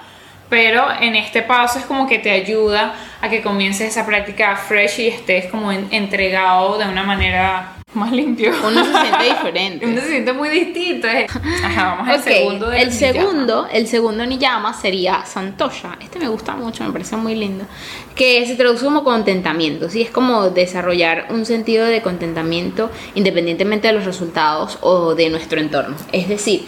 pero 0.48 0.88
en 1.00 1.14
este 1.14 1.42
paso 1.42 1.78
es 1.78 1.84
como 1.84 2.08
que 2.08 2.18
te 2.18 2.30
ayuda 2.30 2.94
a 3.20 3.28
que 3.28 3.42
comiences 3.42 3.90
esa 3.90 4.04
práctica 4.06 4.56
fresh 4.56 5.00
y 5.00 5.08
estés 5.08 5.46
como 5.46 5.70
entregado 5.70 6.78
de 6.78 6.86
una 6.86 7.04
manera 7.04 7.73
más 7.94 8.12
limpio. 8.12 8.52
Uno 8.66 8.84
se 8.84 8.90
siente 8.90 9.24
diferente. 9.24 9.86
Uno 9.86 10.00
se 10.00 10.08
siente 10.08 10.32
muy 10.32 10.48
distinto. 10.48 11.06
eh. 11.06 11.26
Ajá, 11.64 11.96
vamos 11.96 12.08
al 12.08 12.22
segundo 12.22 12.70
de 12.70 12.82
el 12.82 12.92
segundo, 12.92 13.66
el 13.70 13.86
segundo 13.86 14.26
niyama 14.26 14.72
sería 14.74 15.24
Santosha. 15.24 15.96
Este 16.00 16.18
me 16.18 16.28
gusta 16.28 16.56
mucho, 16.56 16.84
me 16.84 16.92
parece 16.92 17.16
muy 17.16 17.34
lindo. 17.34 17.66
Que 18.14 18.46
se 18.46 18.56
traduce 18.56 18.84
como 18.84 19.04
contentamiento, 19.04 19.88
¿sí? 19.90 20.02
Es 20.02 20.10
como 20.10 20.50
desarrollar 20.50 21.26
un 21.30 21.46
sentido 21.46 21.86
de 21.86 22.02
contentamiento 22.02 22.90
independientemente 23.14 23.88
de 23.88 23.94
los 23.94 24.04
resultados 24.04 24.78
o 24.80 25.14
de 25.14 25.30
nuestro 25.30 25.60
entorno. 25.60 25.96
Es 26.12 26.28
decir, 26.28 26.66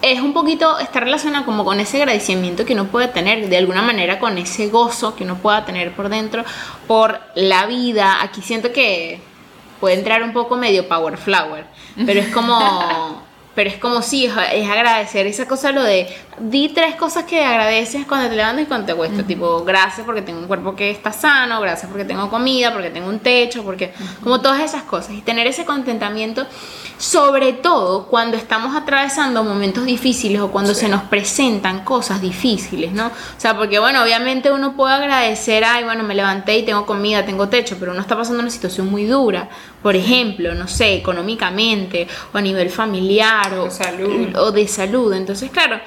es 0.00 0.20
un 0.20 0.32
poquito, 0.32 0.78
está 0.78 1.00
relacionado 1.00 1.44
como 1.44 1.64
con 1.64 1.80
ese 1.80 1.96
agradecimiento 1.96 2.64
que 2.64 2.74
uno 2.74 2.86
puede 2.86 3.08
tener, 3.08 3.48
de 3.48 3.56
alguna 3.56 3.82
manera 3.82 4.20
con 4.20 4.38
ese 4.38 4.68
gozo 4.68 5.16
que 5.16 5.24
uno 5.24 5.38
pueda 5.38 5.64
tener 5.64 5.92
por 5.92 6.08
dentro, 6.08 6.44
por 6.86 7.18
la 7.34 7.66
vida. 7.66 8.22
Aquí 8.22 8.40
siento 8.40 8.72
que 8.72 9.20
puede 9.80 9.96
entrar 9.96 10.22
un 10.22 10.32
poco 10.32 10.56
medio 10.56 10.88
power 10.88 11.16
flower, 11.16 11.64
pero 12.06 12.20
es 12.20 12.28
como, 12.28 13.22
pero 13.54 13.70
es 13.70 13.76
como 13.76 14.02
sí, 14.02 14.26
es, 14.26 14.32
es 14.52 14.68
agradecer 14.68 15.26
esa 15.26 15.46
cosa, 15.46 15.72
lo 15.72 15.82
de 15.82 16.08
di 16.40 16.68
tres 16.70 16.94
cosas 16.96 17.24
que 17.24 17.44
agradeces 17.44 18.06
cuando 18.06 18.28
te 18.28 18.36
levantas 18.36 18.64
y 18.64 18.66
cuando 18.66 18.86
te 18.86 18.92
acuestas, 18.92 19.26
tipo 19.26 19.64
gracias 19.64 20.04
porque 20.06 20.22
tengo 20.22 20.38
un 20.40 20.46
cuerpo 20.46 20.74
que 20.74 20.90
está 20.90 21.12
sano, 21.12 21.60
gracias 21.60 21.88
porque 21.90 22.04
tengo 22.04 22.28
comida, 22.30 22.72
porque 22.72 22.90
tengo 22.90 23.08
un 23.08 23.18
techo, 23.20 23.62
porque 23.64 23.92
como 24.22 24.40
todas 24.40 24.60
esas 24.60 24.82
cosas 24.84 25.12
y 25.14 25.20
tener 25.22 25.46
ese 25.46 25.64
contentamiento 25.64 26.46
sobre 26.98 27.52
todo 27.52 28.06
cuando 28.06 28.36
estamos 28.36 28.74
atravesando 28.74 29.44
momentos 29.44 29.84
difíciles 29.86 30.40
o 30.40 30.50
cuando 30.50 30.74
Sí. 30.74 30.80
se 30.80 30.88
nos 30.88 31.02
presentan 31.04 31.84
cosas 31.84 32.20
difíciles, 32.20 32.92
¿no? 32.92 33.06
O 33.06 33.10
sea, 33.40 33.56
porque 33.56 33.78
bueno, 33.78 34.02
obviamente 34.02 34.50
uno 34.50 34.74
puede 34.74 34.94
agradecer, 34.94 35.62
ay, 35.64 35.84
bueno, 35.84 36.02
me 36.02 36.14
levanté 36.16 36.58
y 36.58 36.64
tengo 36.64 36.86
comida, 36.86 37.24
tengo 37.24 37.48
techo, 37.48 37.76
pero 37.78 37.92
uno 37.92 38.00
está 38.00 38.16
pasando 38.16 38.40
una 38.40 38.50
situación 38.50 38.90
muy 38.90 39.04
dura, 39.04 39.48
por 39.82 39.94
ejemplo, 39.94 40.54
no 40.54 40.66
sé, 40.66 40.94
económicamente 40.94 42.08
o 42.32 42.38
a 42.38 42.40
nivel 42.40 42.68
familiar 42.70 43.54
o 43.54 43.70
salud. 43.70 44.34
o 44.36 44.50
de 44.50 44.66
salud. 44.66 45.12
Entonces, 45.12 45.50
claro, 45.50 45.80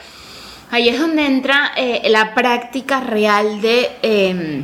ahí 0.72 0.90
es 0.90 1.00
donde 1.00 1.26
entra 1.26 1.72
eh, 1.76 2.02
la 2.10 2.34
práctica 2.34 3.02
real 3.02 3.62
de, 3.62 3.90
eh, 4.02 4.64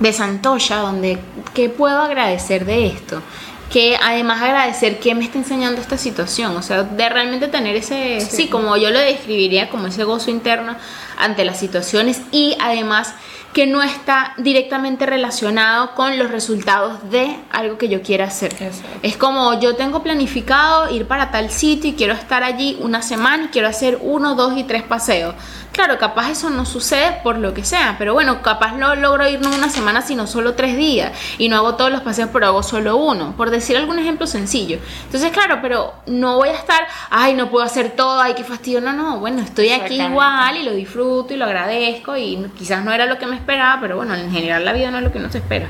de 0.00 0.12
Santoya, 0.12 0.76
donde 0.76 1.18
¿qué 1.54 1.68
puedo 1.68 2.00
agradecer 2.00 2.64
de 2.64 2.86
esto? 2.86 3.22
Que 3.70 3.96
además 4.00 4.42
agradecer 4.42 5.00
qué 5.00 5.14
me 5.14 5.24
está 5.24 5.38
enseñando 5.38 5.80
esta 5.80 5.96
situación, 5.98 6.56
o 6.56 6.62
sea, 6.62 6.82
de 6.84 7.08
realmente 7.08 7.48
tener 7.48 7.74
ese, 7.76 8.20
sí, 8.20 8.36
Sí. 8.36 8.48
como 8.48 8.76
yo 8.76 8.90
lo 8.90 8.98
describiría, 8.98 9.70
como 9.70 9.86
ese 9.88 10.04
gozo 10.04 10.30
interno 10.30 10.76
ante 11.18 11.44
las 11.44 11.58
situaciones 11.58 12.20
y 12.30 12.56
además 12.60 13.14
que 13.56 13.66
no 13.66 13.82
está 13.82 14.34
directamente 14.36 15.06
relacionado 15.06 15.94
con 15.94 16.18
los 16.18 16.30
resultados 16.30 17.10
de 17.10 17.38
algo 17.50 17.78
que 17.78 17.88
yo 17.88 18.02
quiera 18.02 18.26
hacer. 18.26 18.52
Exacto. 18.52 18.98
Es 19.02 19.16
como 19.16 19.58
yo 19.58 19.76
tengo 19.76 20.02
planificado 20.02 20.94
ir 20.94 21.06
para 21.06 21.30
tal 21.30 21.50
sitio 21.50 21.88
y 21.88 21.94
quiero 21.94 22.12
estar 22.12 22.44
allí 22.44 22.76
una 22.80 23.00
semana 23.00 23.44
y 23.44 23.48
quiero 23.48 23.68
hacer 23.68 23.98
uno, 24.02 24.34
dos 24.34 24.58
y 24.58 24.64
tres 24.64 24.82
paseos. 24.82 25.34
Claro, 25.76 25.98
capaz 25.98 26.30
eso 26.30 26.48
no 26.48 26.64
sucede 26.64 27.20
por 27.22 27.36
lo 27.36 27.52
que 27.52 27.62
sea, 27.62 27.96
pero 27.98 28.14
bueno, 28.14 28.40
capaz 28.40 28.72
no 28.72 28.94
logro 28.94 29.28
ir 29.28 29.42
no 29.42 29.50
una 29.50 29.68
semana, 29.68 30.00
sino 30.00 30.26
solo 30.26 30.54
tres 30.54 30.74
días. 30.74 31.12
Y 31.36 31.50
no 31.50 31.56
hago 31.56 31.74
todos 31.74 31.92
los 31.92 32.00
paseos, 32.00 32.30
pero 32.32 32.46
hago 32.46 32.62
solo 32.62 32.96
uno. 32.96 33.34
Por 33.36 33.50
decir 33.50 33.76
algún 33.76 33.98
ejemplo 33.98 34.26
sencillo. 34.26 34.78
Entonces, 35.04 35.32
claro, 35.32 35.58
pero 35.60 35.92
no 36.06 36.36
voy 36.36 36.48
a 36.48 36.54
estar, 36.54 36.86
ay, 37.10 37.34
no 37.34 37.50
puedo 37.50 37.62
hacer 37.62 37.90
todo, 37.90 38.18
ay, 38.20 38.32
qué 38.34 38.42
fastidio. 38.42 38.80
No, 38.80 38.94
no, 38.94 39.18
bueno, 39.18 39.42
estoy 39.42 39.68
aquí 39.68 40.00
igual 40.00 40.56
y 40.56 40.62
lo 40.62 40.72
disfruto 40.72 41.34
y 41.34 41.36
lo 41.36 41.44
agradezco. 41.44 42.16
Y 42.16 42.50
quizás 42.56 42.82
no 42.82 42.90
era 42.90 43.04
lo 43.04 43.18
que 43.18 43.26
me 43.26 43.36
esperaba, 43.46 43.80
pero 43.80 43.96
bueno, 43.96 44.14
en 44.14 44.32
general 44.32 44.64
la 44.64 44.72
vida 44.72 44.90
no 44.90 44.98
es 44.98 45.04
lo 45.04 45.12
que 45.12 45.18
uno 45.18 45.30
se 45.30 45.38
espera. 45.38 45.68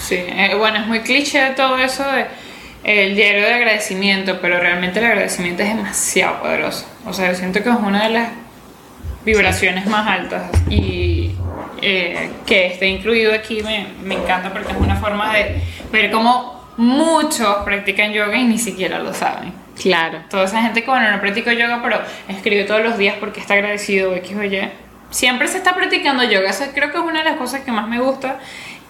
Sí, 0.00 0.16
eh, 0.16 0.54
bueno, 0.56 0.78
es 0.78 0.86
muy 0.86 1.00
cliché 1.00 1.50
todo 1.50 1.76
eso 1.78 2.02
de 2.04 2.26
el 2.82 3.14
diario 3.14 3.42
de 3.42 3.52
agradecimiento, 3.52 4.38
pero 4.40 4.58
realmente 4.58 5.00
el 5.00 5.04
agradecimiento 5.04 5.62
es 5.62 5.68
demasiado 5.68 6.40
poderoso. 6.40 6.86
O 7.04 7.12
sea, 7.12 7.30
yo 7.30 7.36
siento 7.36 7.62
que 7.62 7.68
es 7.68 7.76
una 7.76 8.04
de 8.04 8.14
las 8.14 8.28
vibraciones 9.22 9.84
más 9.86 10.08
altas 10.08 10.50
y 10.70 11.32
eh, 11.82 12.30
que 12.46 12.68
esté 12.68 12.86
incluido 12.86 13.34
aquí 13.34 13.62
me, 13.62 13.86
me 14.02 14.14
encanta 14.14 14.50
porque 14.50 14.72
es 14.72 14.78
una 14.78 14.96
forma 14.96 15.34
de 15.34 15.60
ver 15.92 16.10
cómo 16.10 16.70
muchos 16.78 17.56
practican 17.66 18.12
yoga 18.14 18.38
y 18.38 18.44
ni 18.44 18.58
siquiera 18.58 18.98
lo 18.98 19.12
saben. 19.12 19.52
Claro. 19.80 20.20
Toda 20.30 20.44
esa 20.44 20.62
gente 20.62 20.82
que, 20.82 20.90
bueno, 20.90 21.10
no 21.10 21.20
practica 21.20 21.52
yoga, 21.52 21.80
pero 21.82 22.00
escribe 22.28 22.64
todos 22.64 22.82
los 22.82 22.96
días 22.96 23.16
porque 23.20 23.40
está 23.40 23.54
agradecido, 23.54 24.14
X 24.16 24.36
o 24.36 24.42
Y. 24.42 24.68
Siempre 25.10 25.48
se 25.48 25.58
está 25.58 25.74
practicando 25.74 26.22
yoga. 26.24 26.50
Eso 26.50 26.64
creo 26.74 26.90
que 26.90 26.98
es 26.98 27.02
una 27.04 27.18
de 27.20 27.24
las 27.30 27.36
cosas 27.36 27.60
que 27.62 27.72
más 27.72 27.88
me 27.88 28.00
gusta, 28.00 28.38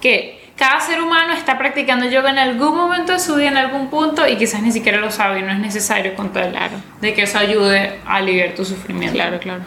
que 0.00 0.38
cada 0.56 0.80
ser 0.80 1.00
humano 1.00 1.32
está 1.32 1.56
practicando 1.56 2.04
yoga 2.06 2.28
en 2.30 2.38
algún 2.38 2.76
momento 2.76 3.12
de 3.12 3.18
su 3.18 3.36
vida, 3.36 3.48
en 3.48 3.56
algún 3.56 3.88
punto, 3.88 4.28
y 4.28 4.36
quizás 4.36 4.60
ni 4.62 4.70
siquiera 4.72 4.98
lo 4.98 5.10
sabe 5.10 5.40
y 5.40 5.42
no 5.42 5.52
es 5.52 5.58
necesario 5.58 6.14
con 6.14 6.32
tal 6.32 6.50
Claro. 6.50 6.76
de 7.00 7.14
que 7.14 7.22
eso 7.22 7.38
ayude 7.38 7.98
a 8.06 8.16
aliviar 8.16 8.54
tu 8.54 8.64
sufrimiento. 8.66 9.14
Claro, 9.14 9.38
claro. 9.38 9.62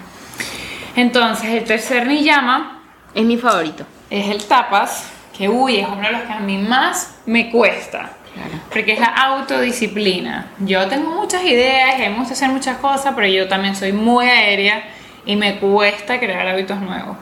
Entonces, 0.96 1.50
el 1.50 1.64
tercer 1.64 2.06
niyama 2.08 2.82
Es 3.16 3.24
mi 3.24 3.38
favorito. 3.38 3.86
es 4.12 4.28
el 4.30 4.44
tapas, 4.46 5.10
que 5.36 5.50
uy, 5.50 5.78
es 5.80 5.88
uno 5.88 6.02
de 6.02 6.12
los 6.12 6.22
que 6.22 6.34
a 6.34 6.40
mí 6.40 6.58
más 6.60 7.16
me 7.26 7.50
cuesta. 7.50 8.12
Claro. 8.36 8.52
Porque 8.72 8.94
es 8.94 9.00
la 9.00 9.08
autodisciplina. 9.08 10.48
Yo 10.60 10.88
tengo 10.88 11.10
muchas 11.12 11.44
ideas 11.44 11.98
me 11.98 12.10
gusta 12.18 12.34
hacer 12.34 12.50
muchas 12.50 12.78
cosas, 12.78 13.14
pero 13.16 13.28
yo 13.28 13.48
también 13.48 13.76
soy 13.76 13.94
muy 13.94 14.28
aérea 14.28 14.84
y 15.26 15.36
me 15.36 15.58
cuesta 15.58 16.20
crear 16.20 16.48
hábitos 16.48 16.80
nuevos. 16.80 17.18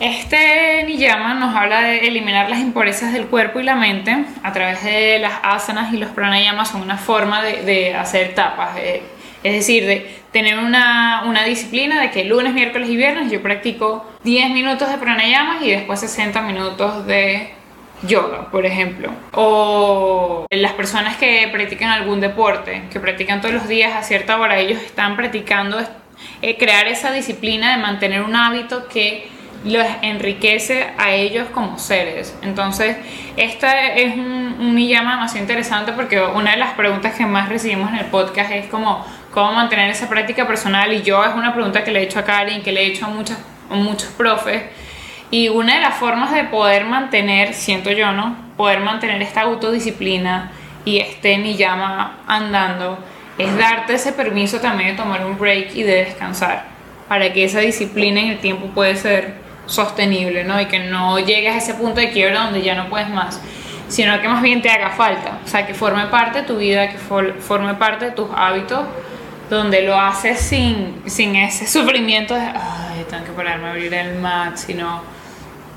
Este 0.00 0.82
niyama 0.84 1.34
nos 1.34 1.54
habla 1.54 1.82
de 1.82 2.08
eliminar 2.08 2.50
las 2.50 2.58
impurezas 2.58 3.12
del 3.12 3.26
cuerpo 3.26 3.60
y 3.60 3.62
la 3.62 3.76
mente 3.76 4.24
a 4.42 4.52
través 4.52 4.82
de 4.82 5.20
las 5.20 5.34
asanas 5.44 5.92
y 5.92 5.98
los 5.98 6.10
pranayamas 6.10 6.70
son 6.70 6.82
una 6.82 6.98
forma 6.98 7.42
de, 7.42 7.62
de 7.62 7.94
hacer 7.94 8.34
tapas. 8.34 8.76
es 8.78 9.52
decir, 9.52 9.86
de 9.86 10.22
tener 10.32 10.58
una, 10.58 11.22
una 11.26 11.44
disciplina 11.44 12.00
de 12.00 12.10
que 12.10 12.24
lunes, 12.24 12.52
miércoles 12.52 12.88
y 12.88 12.96
viernes 12.96 13.30
yo 13.30 13.42
practico 13.42 14.04
10 14.24 14.50
minutos 14.50 14.90
de 14.90 14.98
pranayamas 14.98 15.62
y 15.62 15.70
después 15.70 16.00
60 16.00 16.42
minutos 16.42 17.06
de 17.06 17.50
yoga, 18.02 18.50
por 18.50 18.66
ejemplo. 18.66 19.10
O 19.32 20.46
las 20.50 20.72
personas 20.72 21.16
que 21.16 21.48
practican 21.52 21.90
algún 21.90 22.20
deporte, 22.20 22.82
que 22.90 22.98
practican 22.98 23.40
todos 23.40 23.54
los 23.54 23.68
días 23.68 23.94
a 23.94 24.02
cierta 24.02 24.38
hora, 24.38 24.58
ellos 24.58 24.82
están 24.82 25.16
practicando 25.16 25.78
eh, 26.40 26.56
crear 26.56 26.86
esa 26.86 27.12
disciplina 27.12 27.76
de 27.76 27.82
mantener 27.82 28.22
un 28.22 28.34
hábito 28.36 28.88
que 28.88 29.28
los 29.64 29.86
enriquece 30.02 30.88
a 30.98 31.12
ellos 31.12 31.46
como 31.54 31.78
seres. 31.78 32.36
Entonces, 32.42 32.96
esta 33.36 33.94
es 33.94 34.14
un, 34.14 34.56
un 34.58 34.74
niyama 34.74 35.12
demasiado 35.12 35.42
interesante 35.42 35.92
porque 35.92 36.20
una 36.20 36.52
de 36.52 36.56
las 36.56 36.72
preguntas 36.74 37.14
que 37.14 37.24
más 37.26 37.48
recibimos 37.48 37.90
en 37.90 37.98
el 37.98 38.06
podcast 38.06 38.50
es 38.50 38.66
como 38.66 39.04
cómo 39.30 39.52
mantener 39.52 39.90
esa 39.90 40.08
práctica 40.08 40.46
personal 40.46 40.92
y 40.92 41.02
yo 41.02 41.24
es 41.24 41.34
una 41.34 41.54
pregunta 41.54 41.84
que 41.84 41.90
le 41.90 42.00
he 42.00 42.02
hecho 42.04 42.18
a 42.18 42.24
Karen, 42.24 42.62
que 42.62 42.72
le 42.72 42.82
he 42.82 42.86
hecho 42.86 43.06
a, 43.06 43.08
muchas, 43.08 43.38
a 43.70 43.74
muchos 43.74 44.10
profes 44.10 44.62
y 45.32 45.48
una 45.48 45.76
de 45.76 45.80
las 45.80 45.94
formas 45.94 46.30
de 46.32 46.44
poder 46.44 46.84
mantener, 46.84 47.54
siento 47.54 47.90
yo, 47.90 48.12
¿no? 48.12 48.36
Poder 48.58 48.80
mantener 48.80 49.22
esta 49.22 49.40
autodisciplina 49.40 50.52
y 50.84 50.98
este 50.98 51.38
niyama 51.38 52.18
andando 52.26 52.98
es 53.38 53.56
darte 53.56 53.94
ese 53.94 54.12
permiso 54.12 54.60
también 54.60 54.90
de 54.90 55.02
tomar 55.02 55.24
un 55.24 55.38
break 55.38 55.74
y 55.74 55.82
de 55.82 56.04
descansar 56.04 56.64
para 57.08 57.32
que 57.32 57.44
esa 57.44 57.60
disciplina 57.60 58.20
en 58.20 58.28
el 58.28 58.38
tiempo 58.38 58.66
puede 58.68 58.96
ser 58.96 59.34
sostenible, 59.66 60.44
¿no? 60.44 60.60
Y 60.60 60.66
que 60.66 60.78
no 60.80 61.18
llegues 61.18 61.54
a 61.54 61.58
ese 61.58 61.74
punto 61.74 62.00
de 62.00 62.10
quiebra 62.10 62.44
donde 62.44 62.62
ya 62.62 62.74
no 62.74 62.88
puedes 62.88 63.08
más, 63.08 63.40
sino 63.88 64.20
que 64.20 64.28
más 64.28 64.42
bien 64.42 64.60
te 64.62 64.70
haga 64.70 64.90
falta, 64.90 65.38
o 65.44 65.48
sea, 65.48 65.66
que 65.66 65.74
forme 65.74 66.06
parte 66.06 66.40
de 66.40 66.46
tu 66.46 66.56
vida, 66.58 66.88
que 66.90 66.98
for- 66.98 67.34
forme 67.40 67.74
parte 67.74 68.06
de 68.06 68.10
tus 68.12 68.28
hábitos, 68.34 68.84
donde 69.50 69.82
lo 69.82 69.98
haces 69.98 70.40
sin, 70.40 71.02
sin 71.06 71.36
ese 71.36 71.66
sufrimiento 71.66 72.34
de, 72.34 72.40
ay, 72.40 73.04
tengo 73.10 73.24
que 73.24 73.32
pararme 73.32 73.68
a 73.68 73.70
abrir 73.72 73.92
el 73.92 74.18
mat, 74.18 74.56
sino, 74.56 75.02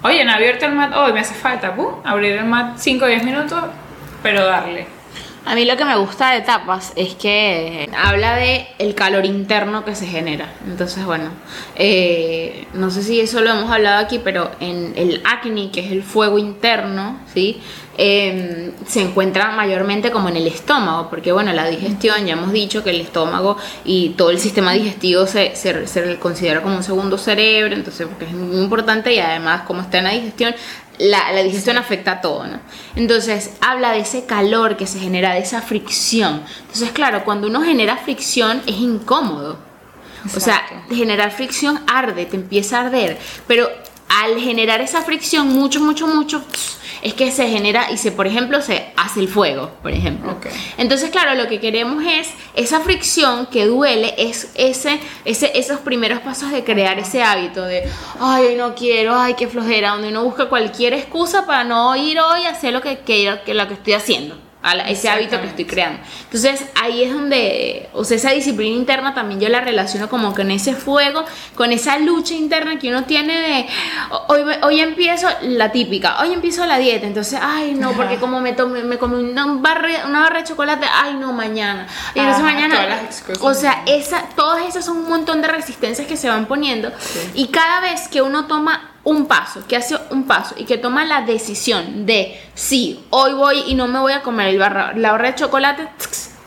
oye, 0.02 0.24
no 0.24 0.32
abierto 0.34 0.65
el 0.65 0.72
mat 0.74 0.94
hoy, 0.96 1.12
me 1.13 1.20
hace 1.20 1.34
falta, 1.36 1.76
¡pum! 1.76 1.96
abrir 2.06 2.38
el 2.38 2.46
mat 2.46 2.78
5 2.78 3.04
o 3.06 3.08
10 3.08 3.24
minutos, 3.24 3.62
pero 4.24 4.46
darle. 4.46 4.88
A 5.46 5.54
mí 5.54 5.64
lo 5.64 5.78
que 5.78 5.86
me 5.86 5.96
gusta 5.96 6.32
de 6.32 6.42
tapas 6.42 6.92
es 6.96 7.14
que 7.14 7.88
habla 7.96 8.36
de 8.36 8.68
el 8.80 8.96
calor 8.96 9.26
interno 9.26 9.86
que 9.86 9.94
se 9.94 10.08
genera. 10.08 10.52
Entonces, 10.66 11.06
bueno, 11.06 11.30
eh, 11.76 12.66
no 12.74 12.90
sé 12.90 13.04
si 13.04 13.20
eso 13.20 13.42
lo 13.42 13.52
hemos 13.52 13.72
hablado 13.72 14.04
aquí, 14.04 14.20
pero 14.24 14.50
en 14.60 14.94
el 14.96 15.22
acne, 15.24 15.70
que 15.70 15.82
es 15.82 15.92
el 15.92 16.02
fuego 16.02 16.40
interno, 16.40 17.20
¿sí? 17.32 17.62
Eh, 17.98 18.74
se 18.86 19.02
encuentra 19.02 19.52
mayormente 19.52 20.12
como 20.12 20.28
en 20.28 20.36
el 20.36 20.48
estómago, 20.48 21.10
porque 21.10 21.32
bueno, 21.32 21.54
la 21.54 21.68
digestión, 21.68 22.26
ya 22.26 22.34
hemos 22.34 22.52
dicho 22.52 22.84
que 22.84 22.90
el 22.90 23.00
estómago 23.00 23.56
y 23.86 24.10
todo 24.10 24.32
el 24.32 24.40
sistema 24.40 24.74
digestivo 24.74 25.28
se, 25.28 25.56
se, 25.56 25.88
se 25.88 26.18
considera 26.18 26.62
como 26.62 26.76
un 26.76 26.84
segundo 26.84 27.18
cerebro, 27.18 27.74
entonces 27.74 28.06
porque 28.08 28.26
es 28.26 28.34
muy 28.34 28.58
importante 28.58 29.14
y 29.14 29.20
además 29.20 29.62
como 29.62 29.82
está 29.82 30.00
en 30.00 30.04
la 30.04 30.10
digestión, 30.10 30.54
la, 30.98 31.32
la 31.32 31.44
digestión 31.44 31.78
afecta 31.78 32.14
a 32.14 32.22
todo, 32.22 32.46
¿no? 32.46 32.60
Entonces, 32.96 33.52
habla 33.62 33.92
de 33.92 34.00
ese 34.00 34.26
calor 34.26 34.78
que 34.78 34.88
se 34.88 35.00
genera, 35.00 35.34
de 35.34 35.40
esa 35.40 35.62
fricción. 35.62 36.44
Entonces, 36.62 36.92
claro, 36.92 37.24
cuando 37.24 37.48
uno 37.48 37.62
genera 37.62 37.98
fricción 37.98 38.62
es 38.66 38.78
incómodo. 38.78 39.58
O 40.36 40.40
sea, 40.40 40.64
generar 40.90 41.32
fricción 41.32 41.80
arde, 41.88 42.26
te 42.26 42.36
empieza 42.36 42.78
a 42.78 42.86
arder. 42.86 43.18
Pero 43.48 43.70
al 44.10 44.39
generar 44.39 44.82
esa 44.82 45.02
fricción 45.02 45.50
mucho, 45.50 45.80
mucho, 45.80 46.08
mucho, 46.08 46.44
es 47.02 47.13
que 47.13 47.32
se 47.32 47.48
genera 47.48 47.91
y 47.91 47.98
se, 47.98 48.12
por 48.12 48.28
ejemplo, 48.28 48.62
se 48.62 48.91
hace 48.96 49.20
el 49.20 49.28
fuego, 49.28 49.72
por 49.82 49.91
ejemplo. 49.91 50.38
Entonces, 50.78 51.10
claro, 51.10 51.36
lo 51.36 51.48
que 51.48 51.60
queremos 51.60 52.04
es 52.04 52.30
esa 52.56 52.80
fricción 52.80 53.46
que 53.48 53.65
duele, 53.65 54.13
es 54.18 54.52
ese, 54.56 55.00
ese, 55.24 55.52
esos 55.58 55.80
primeros 55.80 56.20
pasos 56.22 56.52
de 56.52 56.63
crear 56.63 56.98
ese 56.98 57.22
hábito 57.22 57.63
de, 57.63 57.84
ay, 58.20 58.46
hoy 58.46 58.56
no 58.56 58.76
quiero, 58.76 59.15
ay, 59.15 59.36
qué 59.36 59.48
flojera, 59.48 59.91
donde 59.91 60.10
uno 60.10 60.24
busca 60.24 60.50
cualquier 60.50 60.94
excusa 60.94 61.46
para 61.46 61.63
no 61.63 61.96
ir 61.96 62.20
hoy 62.20 62.46
a 62.46 62.52
hacer 62.52 62.74
lo 62.74 62.82
que, 62.82 63.00
que, 63.00 63.39
que 63.46 63.54
lo 63.54 63.68
que 63.68 63.76
estoy 63.76 63.94
haciendo. 63.94 64.45
A 64.65 64.73
la- 64.75 64.89
ese 64.89 65.08
hábito 65.10 65.39
que 65.39 65.47
estoy 65.47 65.65
creando. 65.65 65.99
Entonces 66.23 66.65
ahí 66.82 67.04
es 67.04 67.13
donde, 67.13 67.88
o 67.93 68.04
sea, 68.04 68.17
esa 68.17 68.32
disciplina 68.32 68.75
interna 68.75 69.13
también 69.13 69.39
yo 69.39 69.47
la 69.49 69.62
relaciono 69.62 70.10
como 70.10 70.34
con 70.34 70.49
ese 70.49 70.73
fuego, 70.73 71.23
con 71.54 71.71
esa 71.71 71.99
lucha 71.99 72.34
interna 72.34 72.80
que 72.80 72.89
uno 72.89 73.04
tiene 73.04 73.39
de, 73.39 73.67
hoy, 74.28 74.41
hoy 74.63 74.80
empiezo 74.80 75.28
la 75.43 75.71
típica, 75.71 76.19
hoy 76.21 76.34
empiezo 76.34 76.65
la 76.65 76.78
dieta, 76.80 77.06
entonces, 77.06 77.39
ay 77.41 77.75
no, 77.75 77.91
porque 77.93 78.17
como 78.17 78.41
me 78.41 78.54
tomé, 78.54 78.84
me 78.84 78.97
comí 78.97 79.23
una 79.23 79.45
barra, 79.60 79.89
una 80.08 80.21
barra 80.21 80.39
de 80.39 80.45
chocolate, 80.45 80.88
ay 80.91 81.13
no, 81.13 81.32
mañana. 81.32 81.88
Y 82.15 82.19
entonces 82.19 82.43
Ajá, 82.43 82.54
mañana, 82.54 82.75
o 83.41 83.54
sea, 83.54 83.84
esa, 83.86 84.30
todas 84.36 84.65
esas 84.67 84.84
son 84.86 84.97
un 84.97 85.10
montón 85.10 85.41
de 85.43 85.47
resistencias 85.47 86.08
que 86.08 86.17
se 86.17 86.28
van 86.28 86.47
poniendo 86.47 86.91
y 87.36 87.47
cada 87.49 87.82
vez 87.82 88.08
que 88.08 88.21
uno 88.23 88.47
toma 88.47 88.95
un 89.06 89.28
paso, 89.28 89.65
que 89.68 89.78
hace 89.78 89.98
un 90.10 90.28
paso 90.28 90.56
y 90.58 90.65
que 90.65 90.78
toma 90.78 91.06
la 91.06 91.22
decisión 91.22 92.06
de 92.06 92.39
sí, 92.54 93.00
hoy 93.12 93.34
voy 93.34 93.63
y 93.68 93.76
no 93.76 93.88
me 93.88 94.00
voy 94.00 94.12
a 94.12 94.22
comer 94.22 94.50
el 94.50 94.60
barra, 94.60 94.94
la 94.96 95.12
barra 95.12 95.32
de 95.32 95.36
chocolate, 95.36 95.88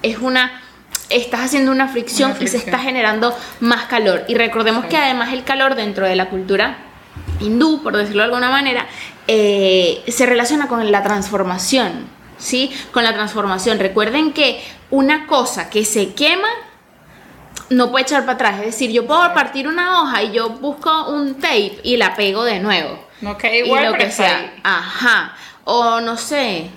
es 0.03 0.19
una 0.19 0.63
estás 1.09 1.41
haciendo 1.41 1.73
una 1.73 1.89
fricción, 1.89 2.33
Una 2.33 2.45
y 2.45 2.49
se 2.49 2.59
está 2.59 2.79
generando 2.79 3.35
más 3.61 3.87
calor 3.87 4.25
y 4.29 4.35
recordemos 4.35 4.85
que 4.87 4.97
además 4.99 5.33
el 5.33 5.43
calor 5.45 5.75
dentro 5.75 6.07
de 6.07 6.17
la 6.17 6.29
cultura 6.29 6.77
hindú, 7.41 7.83
por 7.83 7.97
decirlo 7.97 8.23
de 8.23 8.27
alguna 8.27 8.51
manera, 8.51 8.87
eh, 9.27 10.03
se 10.09 10.27
relaciona 10.27 10.69
con 10.69 10.91
la 10.91 11.03
transformación, 11.03 12.07
¿sí? 12.39 12.71
Con 12.93 13.05
la 13.05 13.15
transformación. 13.15 13.79
Recuerden 13.79 14.33
que 14.33 14.63
una 14.91 15.27
cosa 15.27 15.71
que 15.71 15.85
se 15.85 16.15
quema 16.15 16.49
no 17.71 17.91
puede 17.91 18.05
echar 18.05 18.23
para 18.23 18.33
atrás. 18.35 18.59
Es 18.61 18.67
decir, 18.67 18.91
yo 18.91 19.07
puedo 19.07 19.33
partir 19.35 19.69
una 19.69 20.03
hoja 20.03 20.23
y 20.23 20.33
yo 20.33 20.51
busco 20.51 21.09
un 21.11 21.35
tape 21.41 21.81
y 21.83 21.97
la 21.97 22.15
pego 22.15 22.45
de 22.45 22.61
nuevo. 22.61 22.99
Queda 23.37 23.57
igual, 23.57 23.85
y 23.85 23.89
lo 23.89 23.95
que 23.95 24.11
sea. 24.11 24.39
ahí. 24.39 24.61
Ajá. 24.63 25.37
O 25.65 26.01
no 26.01 26.17
sé, 26.17 26.71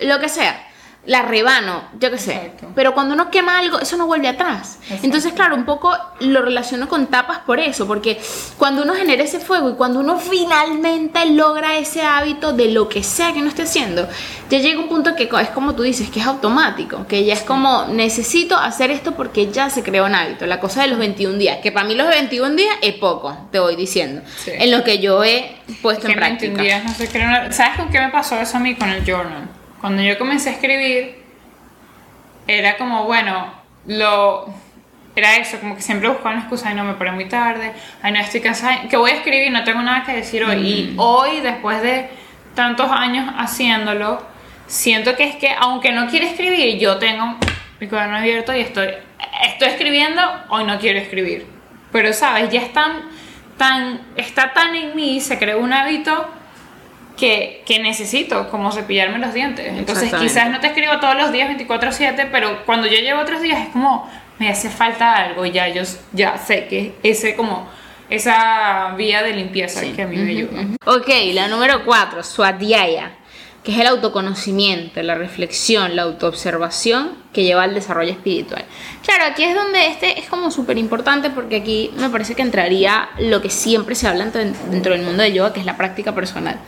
lo 0.00 0.20
que 0.20 0.28
sea. 0.28 0.67
La 1.06 1.22
rebano, 1.22 1.84
yo 1.98 2.10
qué 2.10 2.18
sé. 2.18 2.34
Exacto. 2.34 2.66
Pero 2.74 2.92
cuando 2.92 3.14
uno 3.14 3.30
quema 3.30 3.58
algo, 3.58 3.78
eso 3.80 3.96
no 3.96 4.06
vuelve 4.06 4.28
atrás. 4.28 4.76
Exacto. 4.82 5.06
Entonces, 5.06 5.32
claro, 5.32 5.54
un 5.54 5.64
poco 5.64 5.96
lo 6.20 6.42
relaciono 6.42 6.86
con 6.86 7.06
tapas 7.06 7.38
por 7.38 7.60
eso, 7.60 7.86
porque 7.86 8.20
cuando 8.58 8.82
uno 8.82 8.94
genera 8.94 9.22
ese 9.22 9.40
fuego 9.40 9.70
y 9.70 9.74
cuando 9.74 10.00
uno 10.00 10.18
finalmente 10.18 11.24
logra 11.26 11.78
ese 11.78 12.02
hábito 12.02 12.52
de 12.52 12.70
lo 12.72 12.90
que 12.90 13.02
sea 13.02 13.32
que 13.32 13.38
uno 13.38 13.48
esté 13.48 13.62
haciendo, 13.62 14.06
ya 14.50 14.58
llega 14.58 14.80
un 14.80 14.88
punto 14.88 15.14
que 15.14 15.30
es 15.40 15.48
como 15.50 15.74
tú 15.74 15.82
dices, 15.82 16.10
que 16.10 16.20
es 16.20 16.26
automático, 16.26 17.06
que 17.06 17.24
ya 17.24 17.32
es 17.32 17.42
como 17.42 17.86
necesito 17.86 18.56
hacer 18.56 18.90
esto 18.90 19.12
porque 19.12 19.50
ya 19.50 19.70
se 19.70 19.82
creó 19.82 20.04
un 20.04 20.14
hábito. 20.14 20.44
La 20.44 20.60
cosa 20.60 20.82
de 20.82 20.88
los 20.88 20.98
21 20.98 21.38
días, 21.38 21.58
que 21.62 21.72
para 21.72 21.86
mí 21.86 21.94
los 21.94 22.08
21 22.08 22.54
días 22.54 22.74
es 22.82 22.94
poco, 22.94 23.48
te 23.50 23.58
voy 23.60 23.76
diciendo, 23.76 24.20
Sí. 24.44 24.50
en 24.54 24.70
lo 24.70 24.84
que 24.84 24.98
yo 24.98 25.24
he 25.24 25.56
puesto 25.80 26.06
que 26.06 26.12
en 26.12 26.18
práctica. 26.18 26.46
entendías, 26.50 26.84
no 26.84 26.92
sé 26.92 27.08
qué 27.08 27.18
era 27.18 27.28
una- 27.28 27.52
¿Sabes 27.52 27.76
con 27.78 27.88
qué 27.88 27.98
me 27.98 28.10
pasó 28.10 28.38
eso 28.38 28.58
a 28.58 28.60
mí 28.60 28.74
con 28.74 28.90
el 28.90 29.02
journal? 29.04 29.48
Cuando 29.80 30.02
yo 30.02 30.18
comencé 30.18 30.50
a 30.50 30.52
escribir, 30.52 31.22
era 32.46 32.76
como, 32.76 33.04
bueno, 33.04 33.52
lo... 33.86 34.52
Era 35.14 35.36
eso, 35.36 35.58
como 35.58 35.74
que 35.74 35.82
siempre 35.82 36.08
buscaba 36.08 36.30
una 36.30 36.40
excusa, 36.40 36.68
ay 36.68 36.76
no, 36.76 36.84
me 36.84 36.94
paré 36.94 37.10
muy 37.10 37.24
tarde, 37.24 37.72
ay 38.02 38.12
no, 38.12 38.20
estoy 38.20 38.40
cansada, 38.40 38.82
que 38.88 38.96
voy 38.96 39.10
a 39.10 39.14
escribir, 39.14 39.50
no 39.50 39.64
tengo 39.64 39.82
nada 39.82 40.04
que 40.04 40.12
decir 40.12 40.44
hoy. 40.44 40.56
Y 40.56 40.94
hoy, 40.96 41.40
después 41.40 41.82
de 41.82 42.08
tantos 42.54 42.88
años 42.88 43.28
haciéndolo, 43.36 44.22
siento 44.68 45.16
que 45.16 45.24
es 45.24 45.34
que, 45.34 45.50
aunque 45.58 45.90
no 45.90 46.06
quiero 46.06 46.26
escribir, 46.26 46.78
yo 46.78 46.98
tengo 46.98 47.36
mi 47.80 47.88
cuaderno 47.88 48.18
abierto 48.18 48.54
y 48.54 48.60
estoy, 48.60 48.90
estoy 49.44 49.68
escribiendo, 49.68 50.22
hoy 50.50 50.64
no 50.64 50.78
quiero 50.78 51.00
escribir. 51.00 51.46
Pero, 51.90 52.12
¿sabes? 52.12 52.50
Ya 52.50 52.60
están 52.60 53.08
tan, 53.56 54.00
está 54.16 54.52
tan 54.52 54.76
en 54.76 54.94
mí, 54.94 55.20
se 55.20 55.36
creó 55.36 55.58
un 55.58 55.72
hábito 55.72 56.28
que, 57.18 57.62
que 57.66 57.80
necesito, 57.80 58.48
como 58.48 58.70
cepillarme 58.70 59.18
los 59.18 59.34
dientes. 59.34 59.66
Entonces, 59.66 60.14
quizás 60.14 60.50
no 60.50 60.60
te 60.60 60.68
escribo 60.68 60.98
todos 61.00 61.16
los 61.16 61.32
días 61.32 61.50
24/7, 61.50 62.28
pero 62.30 62.64
cuando 62.64 62.86
yo 62.86 62.96
llevo 62.96 63.20
otros 63.20 63.42
días 63.42 63.60
es 63.60 63.68
como, 63.68 64.08
me 64.38 64.48
hace 64.48 64.70
falta 64.70 65.16
algo, 65.16 65.44
y 65.44 65.50
ya 65.50 65.68
yo 65.68 65.82
ya 66.12 66.38
sé 66.38 66.66
que 66.68 66.94
ese 67.02 67.34
como, 67.34 67.68
esa 68.08 68.94
vía 68.96 69.22
de 69.22 69.34
limpieza 69.34 69.82
que 69.94 70.02
a 70.02 70.06
mí 70.06 70.16
me 70.16 70.30
ayuda. 70.30 70.62
Ok, 70.86 71.08
la 71.32 71.48
número 71.48 71.84
4, 71.84 72.22
Swadhyaya, 72.22 73.10
que 73.64 73.72
es 73.72 73.78
el 73.80 73.88
autoconocimiento, 73.88 75.02
la 75.02 75.16
reflexión, 75.16 75.96
la 75.96 76.02
autoobservación 76.02 77.14
que 77.32 77.42
lleva 77.42 77.64
al 77.64 77.74
desarrollo 77.74 78.12
espiritual. 78.12 78.64
Claro, 79.04 79.24
aquí 79.24 79.42
es 79.42 79.56
donde 79.56 79.88
este 79.88 80.20
es 80.20 80.28
como 80.28 80.52
súper 80.52 80.78
importante 80.78 81.30
porque 81.30 81.56
aquí 81.56 81.90
me 81.96 82.08
parece 82.10 82.36
que 82.36 82.42
entraría 82.42 83.08
lo 83.18 83.42
que 83.42 83.50
siempre 83.50 83.96
se 83.96 84.06
habla 84.06 84.26
dentro 84.26 84.92
del 84.92 85.02
mundo 85.02 85.24
de 85.24 85.32
yoga, 85.32 85.52
que 85.52 85.60
es 85.60 85.66
la 85.66 85.76
práctica 85.76 86.14
personal. 86.14 86.60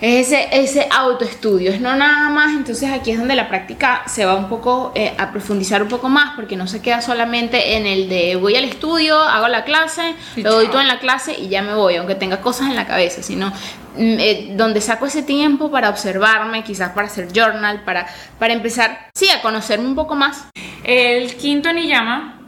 Es 0.00 0.32
ese, 0.32 0.48
ese 0.50 0.88
autoestudio, 0.90 1.70
es 1.70 1.80
no 1.80 1.94
nada 1.94 2.28
más, 2.28 2.52
entonces 2.52 2.90
aquí 2.90 3.12
es 3.12 3.18
donde 3.18 3.36
la 3.36 3.48
práctica 3.48 4.02
se 4.06 4.24
va 4.24 4.34
un 4.34 4.48
poco 4.48 4.92
eh, 4.94 5.14
a 5.16 5.30
profundizar 5.30 5.82
un 5.82 5.88
poco 5.88 6.08
más, 6.08 6.34
porque 6.34 6.56
no 6.56 6.66
se 6.66 6.82
queda 6.82 7.00
solamente 7.00 7.76
en 7.76 7.86
el 7.86 8.08
de 8.08 8.36
voy 8.36 8.56
al 8.56 8.64
estudio, 8.64 9.18
hago 9.18 9.46
la 9.48 9.64
clase, 9.64 10.14
Y 10.36 10.42
lo 10.42 10.52
doy 10.52 10.66
todo 10.66 10.80
en 10.80 10.88
la 10.88 10.98
clase 10.98 11.34
y 11.38 11.48
ya 11.48 11.62
me 11.62 11.74
voy, 11.74 11.94
aunque 11.96 12.16
tenga 12.16 12.40
cosas 12.40 12.68
en 12.68 12.76
la 12.76 12.86
cabeza, 12.86 13.22
sino 13.22 13.48
mm, 13.48 13.52
eh, 13.96 14.48
donde 14.56 14.80
saco 14.80 15.06
ese 15.06 15.22
tiempo 15.22 15.70
para 15.70 15.90
observarme, 15.90 16.64
quizás 16.64 16.90
para 16.90 17.06
hacer 17.06 17.32
journal, 17.32 17.82
para, 17.84 18.06
para 18.38 18.52
empezar, 18.52 19.10
sí, 19.14 19.30
a 19.30 19.40
conocerme 19.42 19.86
un 19.86 19.94
poco 19.94 20.16
más. 20.16 20.48
El 20.82 21.36
quinto 21.36 21.72
niyama, 21.72 22.40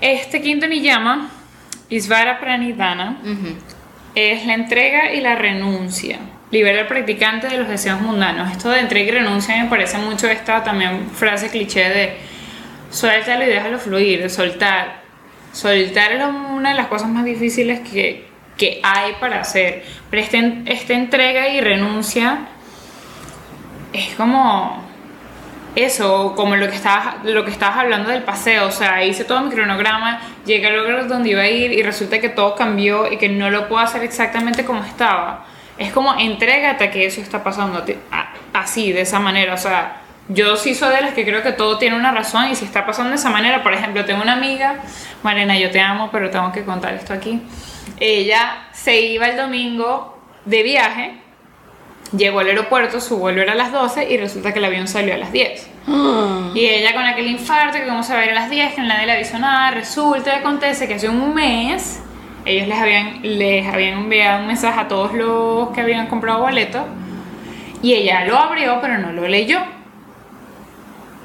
este 0.00 0.42
quinto 0.42 0.66
niyama, 0.66 1.30
Isvara 1.90 2.40
Pranidhana, 2.40 3.18
es 4.14 4.44
la 4.46 4.54
entrega 4.54 5.12
y 5.14 5.20
la 5.20 5.36
renuncia. 5.36 6.18
Libera 6.50 6.80
al 6.80 6.86
practicante 6.86 7.48
de 7.48 7.58
los 7.58 7.68
deseos 7.68 8.00
mundanos. 8.00 8.50
Esto 8.50 8.70
de 8.70 8.80
entrega 8.80 9.08
y 9.08 9.10
renuncia 9.12 9.62
me 9.62 9.68
parece 9.68 9.98
mucho 9.98 10.28
esta 10.28 10.62
también 10.64 11.10
frase 11.10 11.50
cliché 11.50 11.88
de 11.88 12.16
suéltalo 12.90 13.44
y 13.44 13.48
déjalo 13.48 13.78
fluir, 13.78 14.30
soltar. 14.30 15.02
Soltar 15.52 16.12
es 16.12 16.24
una 16.24 16.70
de 16.70 16.76
las 16.76 16.86
cosas 16.86 17.08
más 17.08 17.24
difíciles 17.24 17.80
que, 17.80 18.26
que 18.56 18.80
hay 18.82 19.12
para 19.20 19.40
hacer. 19.40 19.84
Pero 20.10 20.22
esta, 20.22 20.38
esta 20.66 20.94
entrega 20.94 21.48
y 21.48 21.60
renuncia 21.60 22.48
es 23.92 24.14
como 24.14 24.88
eso, 25.74 26.34
como 26.34 26.56
lo 26.56 26.68
que 26.68 26.74
estabas, 26.74 27.24
lo 27.24 27.44
que 27.44 27.50
estabas 27.50 27.78
hablando 27.78 28.10
del 28.10 28.22
paseo, 28.22 28.66
o 28.66 28.72
sea, 28.72 29.04
hice 29.04 29.24
todo 29.24 29.40
mi 29.42 29.50
cronograma, 29.50 30.20
llegué 30.44 30.66
al 30.66 30.76
lugar 30.78 31.08
donde 31.08 31.30
iba 31.30 31.42
a 31.42 31.48
ir 31.48 31.72
y 31.72 31.82
resulta 31.82 32.18
que 32.20 32.28
todo 32.28 32.54
cambió 32.54 33.10
y 33.12 33.16
que 33.16 33.28
no 33.28 33.50
lo 33.50 33.68
puedo 33.68 33.82
hacer 33.82 34.02
exactamente 34.02 34.64
como 34.64 34.82
estaba. 34.82 35.46
Es 35.78 35.92
como 35.92 36.18
entrégate 36.18 36.84
a 36.84 36.90
que 36.90 37.06
eso 37.06 37.20
está 37.20 37.42
pasando 37.44 37.84
así, 38.52 38.92
de 38.92 39.02
esa 39.02 39.20
manera, 39.20 39.54
o 39.54 39.58
sea, 39.58 40.02
yo 40.28 40.56
sí 40.56 40.74
soy 40.74 40.94
de 40.94 41.00
las 41.00 41.14
que 41.14 41.24
creo 41.24 41.42
que 41.42 41.52
todo 41.52 41.78
tiene 41.78 41.96
una 41.96 42.12
razón 42.12 42.50
y 42.50 42.54
si 42.54 42.64
está 42.64 42.84
pasando 42.84 43.10
de 43.10 43.16
esa 43.16 43.30
manera, 43.30 43.62
por 43.62 43.72
ejemplo, 43.72 44.04
tengo 44.04 44.22
una 44.22 44.34
amiga, 44.34 44.80
Marina, 45.22 45.58
yo 45.58 45.70
te 45.70 45.80
amo, 45.80 46.10
pero 46.12 46.30
tengo 46.30 46.52
que 46.52 46.64
contar 46.64 46.94
esto 46.94 47.14
aquí. 47.14 47.40
Ella 47.98 48.68
se 48.72 49.00
iba 49.00 49.26
el 49.28 49.36
domingo 49.36 50.18
de 50.44 50.62
viaje, 50.62 51.16
llegó 52.16 52.40
al 52.40 52.48
aeropuerto, 52.48 53.00
su 53.00 53.16
vuelo 53.18 53.40
era 53.40 53.52
a 53.52 53.56
las 53.56 53.72
12 53.72 54.10
y 54.10 54.16
resulta 54.18 54.52
que 54.52 54.58
el 54.58 54.64
avión 54.66 54.86
salió 54.86 55.14
a 55.14 55.18
las 55.18 55.32
10. 55.32 55.70
Y 56.54 56.64
ella 56.64 56.94
con 56.94 57.04
aquel 57.04 57.26
infarto, 57.28 57.78
que 57.78 57.86
cómo 57.86 58.02
se 58.02 58.14
va 58.14 58.20
a 58.20 58.24
ir 58.24 58.30
a 58.30 58.34
las 58.34 58.50
10, 58.50 58.74
que 58.74 58.80
nadie 58.80 59.06
le 59.06 59.12
avisó 59.12 59.38
nada, 59.38 59.70
resulta 59.70 60.34
y 60.34 60.38
acontece 60.38 60.88
que 60.88 60.94
hace 60.94 61.08
un 61.08 61.34
mes 61.34 62.00
ellos 62.48 62.68
les 62.68 62.78
habían, 62.78 63.20
les 63.22 63.66
habían 63.66 63.98
enviado 63.98 64.40
un 64.40 64.46
mensaje 64.46 64.80
a 64.80 64.88
todos 64.88 65.12
los 65.14 65.70
que 65.70 65.80
habían 65.80 66.06
comprado 66.06 66.40
boletos 66.40 66.82
y 67.82 67.94
ella 67.94 68.24
lo 68.24 68.38
abrió 68.38 68.78
pero 68.80 68.98
no 68.98 69.12
lo 69.12 69.26
leyó. 69.28 69.60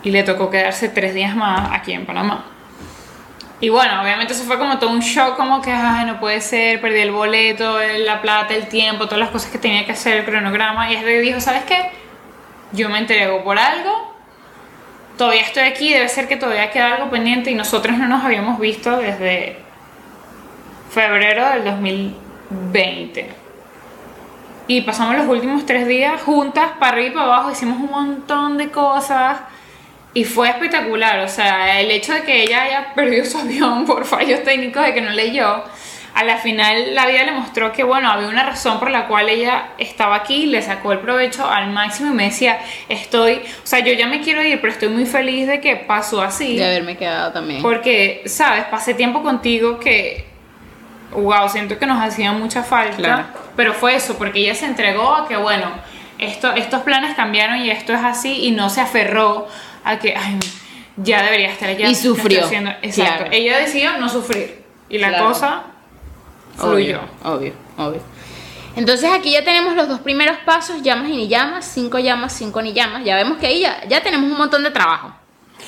Y 0.03 0.11
le 0.11 0.23
tocó 0.23 0.49
quedarse 0.49 0.89
tres 0.89 1.13
días 1.13 1.35
más 1.35 1.71
aquí 1.71 1.93
en 1.93 2.05
Panamá. 2.05 2.45
Y 3.61 3.69
bueno, 3.69 4.01
obviamente 4.01 4.33
eso 4.33 4.43
fue 4.43 4.57
como 4.57 4.77
todo 4.77 4.89
un 4.89 4.99
shock, 4.99 5.37
como 5.37 5.61
que, 5.61 5.71
ay, 5.71 6.05
no 6.05 6.19
puede 6.19 6.41
ser, 6.41 6.81
perdí 6.81 6.99
el 6.99 7.11
boleto, 7.11 7.77
la 7.99 8.21
plata, 8.21 8.53
el 8.53 8.67
tiempo, 8.67 9.05
todas 9.05 9.19
las 9.19 9.29
cosas 9.29 9.49
que 9.49 9.57
tenía 9.57 9.85
que 9.85 9.93
hacer, 9.93 10.17
el 10.17 10.25
cronograma. 10.25 10.91
Y 10.91 10.97
ella 10.97 11.21
dijo, 11.21 11.39
¿sabes 11.39 11.63
qué? 11.63 11.89
Yo 12.73 12.89
me 12.89 12.97
entrego 12.97 13.41
por 13.45 13.57
algo, 13.57 14.13
todavía 15.17 15.43
estoy 15.43 15.63
aquí, 15.63 15.93
debe 15.93 16.09
ser 16.09 16.27
que 16.27 16.35
todavía 16.35 16.71
queda 16.71 16.95
algo 16.95 17.09
pendiente 17.09 17.51
y 17.51 17.55
nosotros 17.55 17.97
no 17.97 18.07
nos 18.07 18.25
habíamos 18.25 18.59
visto 18.59 18.97
desde 18.97 19.57
febrero 20.93 21.49
del 21.49 21.63
2020. 21.65 23.29
Y 24.67 24.81
pasamos 24.81 25.17
los 25.17 25.27
últimos 25.27 25.65
tres 25.65 25.87
días 25.87 26.21
juntas, 26.21 26.71
para 26.79 26.93
arriba 26.93 27.07
y 27.07 27.11
para 27.11 27.25
abajo, 27.25 27.51
hicimos 27.51 27.79
un 27.79 27.91
montón 27.91 28.57
de 28.57 28.69
cosas. 28.69 29.39
Y 30.13 30.23
fue 30.25 30.49
espectacular, 30.49 31.19
o 31.19 31.27
sea, 31.27 31.81
el 31.81 31.89
hecho 31.89 32.13
de 32.13 32.21
que 32.21 32.43
ella 32.43 32.63
haya 32.63 32.93
perdido 32.93 33.25
su 33.25 33.37
avión 33.39 33.85
por 33.85 34.05
fallos 34.05 34.43
técnicos 34.43 34.83
de 34.85 34.93
que 34.93 35.01
no 35.01 35.09
leyó, 35.09 35.63
a 36.13 36.23
la 36.23 36.37
final 36.37 36.93
la 36.93 37.07
vida 37.07 37.23
le 37.23 37.31
mostró 37.31 37.71
que, 37.71 37.83
bueno, 37.83 38.11
había 38.11 38.29
una 38.29 38.43
razón 38.43 38.79
por 38.79 38.91
la 38.91 39.07
cual 39.07 39.29
ella 39.29 39.69
estaba 39.79 40.15
aquí, 40.15 40.45
le 40.45 40.61
sacó 40.61 40.91
el 40.91 40.99
provecho 40.99 41.49
al 41.49 41.71
máximo 41.71 42.11
y 42.11 42.15
me 42.15 42.25
decía, 42.25 42.59
estoy, 42.87 43.37
o 43.37 43.65
sea, 43.65 43.79
yo 43.79 43.93
ya 43.93 44.05
me 44.05 44.21
quiero 44.21 44.43
ir, 44.43 44.61
pero 44.61 44.71
estoy 44.71 44.89
muy 44.89 45.07
feliz 45.07 45.47
de 45.47 45.59
que 45.59 45.75
pasó 45.75 46.21
así. 46.21 46.55
De 46.55 46.65
haberme 46.65 46.95
quedado 46.95 47.33
también. 47.33 47.63
Porque, 47.63 48.21
¿sabes? 48.27 48.65
Pasé 48.65 48.93
tiempo 48.93 49.23
contigo 49.23 49.79
que, 49.79 50.32
wow, 51.13 51.49
siento 51.49 51.77
que 51.77 51.85
nos 51.85 52.01
hacía 52.01 52.31
mucha 52.31 52.63
falta. 52.63 52.95
Claro. 52.97 53.23
Pero 53.55 53.73
fue 53.73 53.95
eso, 53.95 54.17
porque 54.17 54.39
ella 54.39 54.55
se 54.55 54.65
entregó 54.65 55.15
a 55.15 55.27
que, 55.27 55.37
bueno, 55.37 55.65
esto, 56.19 56.53
estos 56.53 56.81
planes 56.81 57.15
cambiaron 57.15 57.57
y 57.57 57.69
esto 57.69 57.93
es 57.93 58.03
así 58.03 58.45
y 58.45 58.51
no 58.51 58.69
se 58.69 58.81
aferró 58.81 59.47
a 59.83 59.99
que, 59.99 60.15
ay, 60.15 60.39
ya 60.97 61.21
debería 61.23 61.49
estar 61.51 61.69
allá. 61.69 61.87
Y 61.89 61.95
sufrió, 61.95 62.41
no 62.41 62.45
estoy 62.45 62.57
haciendo- 62.59 62.71
Exacto. 62.81 63.17
claro. 63.25 63.31
Ella 63.31 63.57
decidió 63.59 63.97
no 63.97 64.09
sufrir. 64.09 64.63
Y 64.89 64.99
la 64.99 65.09
Claro. 65.09 65.27
cosa 65.29 65.63
fluyó. 66.55 66.99
Obvio, 67.23 67.33
obvio, 67.35 67.53
obvio. 67.77 68.01
Entonces 68.75 69.09
aquí 69.11 69.31
ya 69.31 69.43
tenemos 69.43 69.75
los 69.75 69.87
dos 69.87 69.99
primeros 69.99 70.37
pasos, 70.45 70.81
llamas 70.81 71.09
y 71.09 71.15
ni 71.15 71.27
llamas, 71.27 71.65
cinco 71.65 71.99
llamas, 71.99 72.33
cinco 72.33 72.61
ni 72.61 72.73
llamas. 72.73 73.03
Ya 73.03 73.15
vemos 73.15 73.37
que 73.37 73.47
ahí 73.47 73.59
ya, 73.61 73.83
ya 73.87 74.01
tenemos 74.01 74.31
un 74.31 74.37
montón 74.37 74.63
de 74.63 74.71
trabajo. 74.71 75.13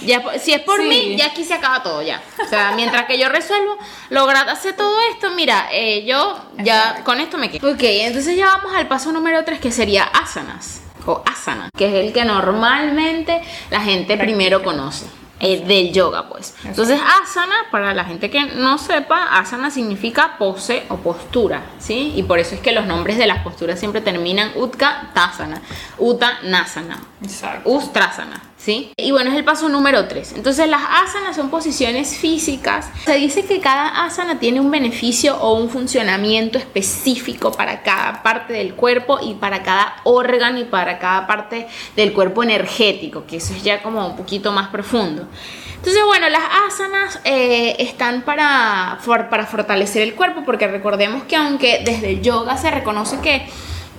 Ya, 0.01 0.21
si 0.39 0.53
es 0.53 0.62
por 0.62 0.79
Sí. 0.81 0.88
mí, 0.88 1.15
ya 1.17 1.27
aquí 1.27 1.43
se 1.43 1.53
acaba 1.53 1.81
todo 1.84 2.01
ya. 2.01 2.21
O 2.43 2.47
sea, 2.47 2.73
mientras 2.75 3.05
que 3.05 3.17
yo 3.19 3.29
resuelvo, 3.29 3.77
lograr 4.10 4.49
hacer 4.49 4.75
todo 4.75 4.95
esto, 5.13 5.31
mira, 5.31 5.67
eh, 5.71 6.05
yo 6.05 6.38
ya 6.63 6.81
Exacto. 6.81 7.03
con 7.05 7.19
esto 7.19 7.38
me 7.38 7.49
quedo. 7.49 7.71
Ok, 7.71 7.81
entonces 7.81 8.36
ya 8.36 8.47
vamos 8.47 8.73
al 8.75 8.88
paso 8.88 9.12
número 9.12 9.43
tres 9.45 9.60
que 9.60 9.71
sería 9.71 10.03
asanas 10.03 10.81
o 11.05 11.21
asana, 11.25 11.69
que 11.77 11.88
es 11.88 12.05
el 12.08 12.13
que 12.13 12.25
normalmente 12.25 13.41
la 13.69 13.81
gente 13.81 14.17
primero 14.17 14.63
conoce. 14.63 15.05
eh, 15.41 15.65
del 15.67 15.91
yoga, 15.91 16.29
pues. 16.29 16.55
Entonces, 16.63 16.97
asana, 17.21 17.53
para 17.69 17.93
la 17.93 18.05
gente 18.05 18.29
que 18.31 18.45
no 18.45 18.77
sepa, 18.77 19.38
asana 19.38 19.69
significa 19.69 20.38
pose 20.38 20.84
o 20.88 20.95
postura, 20.95 21.62
¿sí? 21.77 22.13
Y 22.15 22.23
por 22.23 22.39
eso 22.39 22.55
es 22.55 22.62
que 22.62 22.71
los 22.71 22.86
nombres 22.86 23.17
de 23.17 23.27
las 23.27 23.43
posturas 23.43 23.77
siempre 23.77 23.99
terminan 23.99 24.53
utka 24.55 25.10
tasana, 25.13 25.62
uta 25.97 26.39
nasana, 26.43 26.99
Exacto. 27.21 27.69
ustrasana, 27.69 28.41
Y 28.67 29.12
bueno, 29.12 29.32
es 29.32 29.38
el 29.38 29.43
paso 29.43 29.69
número 29.69 30.08
3. 30.08 30.34
Entonces, 30.38 30.67
las 30.67 30.82
asanas 30.84 31.36
son 31.36 31.49
posiciones 31.49 32.17
físicas. 32.17 32.89
Se 33.06 33.15
dice 33.15 33.45
que 33.45 33.60
cada 33.60 34.06
asana 34.06 34.39
tiene 34.39 34.60
un 34.60 34.71
beneficio 34.71 35.38
o 35.38 35.54
un 35.56 35.69
funcionamiento 35.69 36.58
específico 36.58 37.51
para 37.51 37.84
cada 37.84 38.23
parte 38.23 38.54
del 38.54 38.73
cuerpo 38.73 39.19
y 39.21 39.36
para 39.36 39.63
cada 39.63 39.97
órgano 40.04 40.60
y 40.60 40.65
para 40.65 40.99
cada 40.99 41.28
parte 41.28 41.67
del 41.95 42.13
cuerpo 42.13 42.43
energético, 42.43 43.25
que 43.25 43.38
eso 43.38 43.54
es 43.54 43.63
ya 43.63 43.82
como 43.82 44.06
un 44.08 44.15
poquito 44.15 44.51
más 44.51 44.69
profundo. 44.69 45.28
Entonces, 45.75 46.04
bueno, 46.08 46.30
las 46.30 46.43
asanas 46.67 47.19
eh, 47.25 47.75
están 47.80 48.23
para, 48.23 48.97
para 49.30 49.45
fortalecer 49.45 50.01
el 50.01 50.15
cuerpo, 50.15 50.41
porque 50.43 50.67
recordemos 50.67 51.23
que 51.25 51.36
aunque 51.36 51.84
desde 51.86 52.10
el 52.10 52.21
yoga 52.21 52.58
se 52.58 52.71
reconoce 52.71 53.19
que 53.19 53.47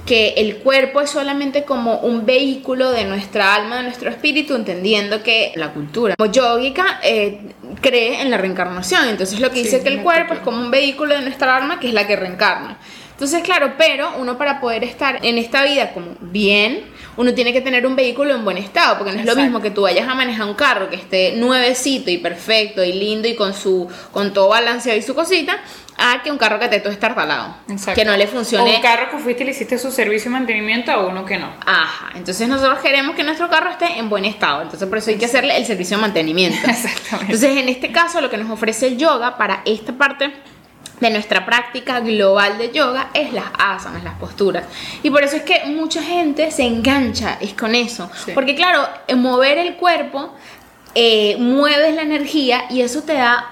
que 0.07 0.35
el 0.37 0.59
cuerpo 0.59 1.01
es 1.01 1.11
solamente 1.11 1.65
como 1.65 1.99
un 1.99 2.25
vehículo 2.25 2.93
de 2.93 3.05
nuestra 3.05 3.55
alma, 3.55 3.79
de 3.79 3.83
nuestro 3.83 4.09
espíritu, 4.09 4.55
entendiendo 4.55 5.23
que 5.23 5.53
la 5.57 5.73
cultura 5.73 6.15
como 6.17 7.01
eh, 7.03 7.41
cree 7.81 8.23
en 8.23 8.31
la 8.31 8.39
reencarnación. 8.39 9.09
Entonces 9.09 9.41
lo 9.41 9.51
que 9.51 9.57
Sí, 9.57 9.65
dice 9.65 9.83
que 9.83 9.89
el 9.89 10.03
cuerpo 10.03 10.35
es 10.35 10.41
como 10.41 10.59
un 10.59 10.71
vehículo 10.71 11.15
de 11.15 11.23
nuestra 11.23 11.57
alma 11.57 11.81
que 11.81 11.89
es 11.89 11.95
la 11.95 12.07
que 12.07 12.15
reencarna. 12.15 12.79
Entonces, 13.11 13.43
claro, 13.43 13.73
pero 13.79 14.13
uno 14.19 14.37
para 14.37 14.61
poder 14.61 14.85
estar 14.85 15.25
en 15.25 15.39
esta 15.39 15.65
vida 15.65 15.93
como 15.93 16.17
bien, 16.21 16.85
uno 17.17 17.35
tiene 17.35 17.53
que 17.53 17.61
tener 17.61 17.87
un 17.87 17.97
vehículo 17.97 18.35
en 18.35 18.45
buen 18.45 18.59
estado, 18.59 18.99
porque 18.99 19.13
no 19.13 19.21
es 19.21 19.27
lo 19.27 19.37
mismo 19.37 19.61
que 19.61 19.71
tú 19.71 19.83
vayas 19.83 20.09
a 20.09 20.15
manejar 20.15 20.47
un 20.47 20.55
carro 20.55 20.91
que 20.91 20.97
esté 20.97 21.37
nuevecito 21.37 22.11
y 22.11 22.19
perfecto 22.19 22.85
y 22.85 22.93
lindo 22.93 23.29
y 23.29 23.35
con 23.35 23.55
su 23.55 23.89
con 24.13 24.33
todo 24.33 24.49
balanceado 24.49 24.99
y 24.99 25.03
su 25.03 25.15
cosita, 25.15 25.59
a 25.99 26.23
que 26.23 26.31
un 26.31 26.39
carro 26.39 26.59
que 26.59 26.69
te 26.69 26.81
todo 26.81 26.93
estar 26.93 27.15
talado, 27.15 27.57
Exacto. 27.69 27.99
que 27.99 28.05
no 28.05 28.17
le 28.17 28.25
O 28.25 28.29
funcione 28.29 28.77
un 28.77 28.83
carro 28.83 29.11
que 29.11 29.19
fuiste 29.19 29.43
y 29.43 29.47
le 29.47 29.53
hiciste 29.53 29.79
su 29.79 29.91
servicio 29.91 30.31
y 30.31 30.33
mantenimiento 30.33 30.93
a 30.93 31.07
uno 31.07 31.25
que 31.25 31.39
no. 31.39 31.51
Ajá, 31.65 32.11
entonces 32.15 32.49
nosotros 32.49 32.81
queremos 32.81 33.17
que 33.17 33.25
nuestro 33.25 33.49
carro 33.49 33.71
esté 33.71 33.99
en 33.99 34.09
buen 34.09 34.25
estado, 34.25 34.63
entonces 34.63 34.89
por 34.89 34.99
eso 34.99 35.11
hay 35.11 35.17
que 35.17 35.27
hacerle 35.27 35.57
el 35.57 35.65
servicio 35.65 35.97
de 35.97 36.03
mantenimiento. 36.03 36.59
Exactamente. 36.69 37.33
Entonces 37.33 37.57
en 37.57 37.69
este 37.69 37.93
caso 37.93 38.21
lo 38.21 38.31
que 38.31 38.37
nos 38.37 38.51
ofrece 38.51 38.89
el 38.89 38.99
yoga 38.99 39.37
para 39.39 39.63
esta 39.65 39.93
parte 39.93 40.33
de 41.01 41.11
nuestra 41.11 41.45
práctica 41.45 42.01
global 42.01 42.57
de 42.59 42.73
yoga 42.73 43.11
es 43.13 43.33
las 43.33 43.45
asanas, 43.59 44.03
las 44.03 44.15
posturas. 44.15 44.65
Y 45.03 45.11
por 45.11 45.23
eso 45.23 45.37
es 45.37 45.43
que 45.43 45.65
mucha 45.67 46.03
gente 46.03 46.51
se 46.51 46.63
engancha 46.65 47.37
es 47.41 47.53
con 47.55 47.75
eso, 47.75 48.11
Sí. 48.25 48.33
porque 48.35 48.55
claro, 48.55 48.89
en 49.07 49.21
mover 49.21 49.59
el 49.59 49.75
cuerpo 49.77 50.33
eh, 50.95 51.37
mueves 51.39 51.95
la 51.95 52.03
energía 52.03 52.65
y 52.71 52.81
eso 52.81 53.03
te 53.03 53.13
da 53.13 53.45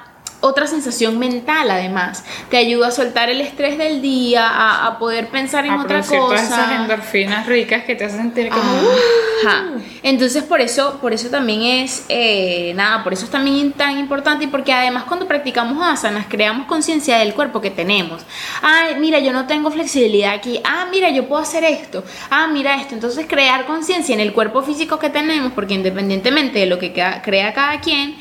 otra 0.44 0.66
sensación 0.66 1.18
mental 1.18 1.70
además, 1.70 2.24
te 2.50 2.59
ayuda 2.59 2.88
a 2.88 2.90
soltar 2.90 3.30
el 3.30 3.40
estrés 3.40 3.78
del 3.78 4.02
día, 4.02 4.46
a, 4.46 4.87
a 4.87 4.98
poder 4.98 5.28
pensar 5.28 5.64
en 5.64 5.72
a 5.72 5.80
otra 5.80 6.00
cosa. 6.00 6.16
todas 6.16 6.42
esas 6.42 6.70
endorfinas 6.72 7.46
ricas 7.46 7.85
que 7.85 7.94
te 7.94 8.04
hacen 8.04 8.20
sentir 8.20 8.50
como... 8.50 8.62
Ajá. 9.46 9.64
Entonces 10.02 10.42
por 10.42 10.61
eso, 10.61 10.98
por 11.00 11.14
eso 11.14 11.30
también 11.30 11.62
es 11.62 12.04
eh, 12.11 12.72
nada, 12.76 13.02
por 13.02 13.14
eso 13.14 13.24
es 13.24 13.30
también 13.30 13.72
tan 13.72 13.98
importante 13.98 14.44
y 14.44 14.46
porque 14.48 14.72
además 14.72 15.04
cuando 15.04 15.26
practicamos 15.26 15.83
asanas 15.83 16.26
creamos 16.28 16.66
conciencia 16.66 17.18
del 17.18 17.33
cuerpo 17.33 17.62
que 17.62 17.70
tenemos. 17.70 18.22
Ay, 18.61 18.96
mira, 18.98 19.20
yo 19.20 19.33
no 19.33 19.46
tengo 19.46 19.70
flexibilidad 19.70 20.35
aquí. 20.35 20.61
Ah, 20.62 20.87
mira, 20.90 21.09
yo 21.09 21.26
puedo 21.26 21.40
hacer 21.40 21.64
esto. 21.64 22.04
Ah, 22.28 22.46
mira 22.48 22.78
esto. 22.80 22.94
Entonces 22.94 23.26
crear 23.26 23.64
conciencia 23.64 24.14
en 24.14 24.20
el 24.20 24.35
cuerpo 24.35 24.62
físico 24.62 24.98
que 24.98 25.09
tenemos, 25.09 25.52
porque 25.52 25.72
independientemente 25.72 26.59
de 26.59 26.66
lo 26.66 26.78
que 26.78 26.92
crea 26.92 27.54
cada 27.54 27.80
quien, 27.80 28.16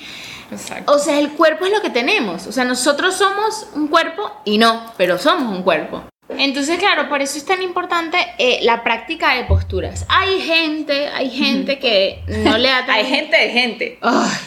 Exacto. 0.54 0.92
o 0.94 1.00
sea, 1.00 1.20
el 1.20 1.32
cuerpo 1.34 1.66
es 1.66 1.72
lo 1.72 1.82
que 1.82 1.90
tenemos. 1.90 2.48
O 2.48 2.52
sea, 2.52 2.64
nosotros 2.64 3.16
somos 3.16 3.68
un 3.76 3.88
cuerpo 3.88 4.32
y 4.46 4.58
no, 4.58 4.92
pero 4.98 5.18
somos 5.18 5.56
un 5.56 5.64
cuerpo. 5.64 6.04
Entonces, 6.36 6.80
claro, 6.80 7.10
por 7.10 7.22
eso 7.22 7.38
es 7.38 7.46
tan 7.46 7.62
importante 7.62 8.18
eh, 8.40 8.60
la 8.64 8.82
práctica 8.84 9.36
de 9.36 9.44
posturas. 9.44 10.06
Hay 10.10 10.40
gente, 10.42 11.08
hay 11.10 11.30
gente 11.30 11.78
que 11.78 12.24
no 12.28 12.58
le 12.58 12.70
da 12.70 12.80
tan- 12.86 12.96
Hay 12.96 13.06
gente 13.06 13.38
de 13.38 13.50
gente. 13.52 14.00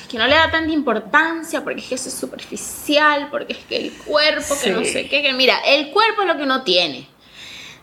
Que 0.08 0.18
no 0.18 0.26
le 0.26 0.34
da 0.34 0.50
tanta 0.50 0.72
importancia 0.72 1.62
porque 1.62 1.80
es 1.82 1.86
que 1.86 1.94
eso 1.96 2.08
es 2.08 2.14
superficial, 2.14 3.28
porque 3.30 3.52
es 3.52 3.58
que 3.68 3.76
el 3.76 3.92
cuerpo, 3.92 4.56
que 4.60 4.70
no 4.70 4.84
sé 4.84 5.06
qué, 5.08 5.22
que 5.22 5.32
mira, 5.34 5.58
el 5.66 5.90
cuerpo 5.90 6.22
es 6.22 6.28
lo 6.28 6.36
que 6.36 6.42
uno 6.42 6.62
tiene. 6.62 7.06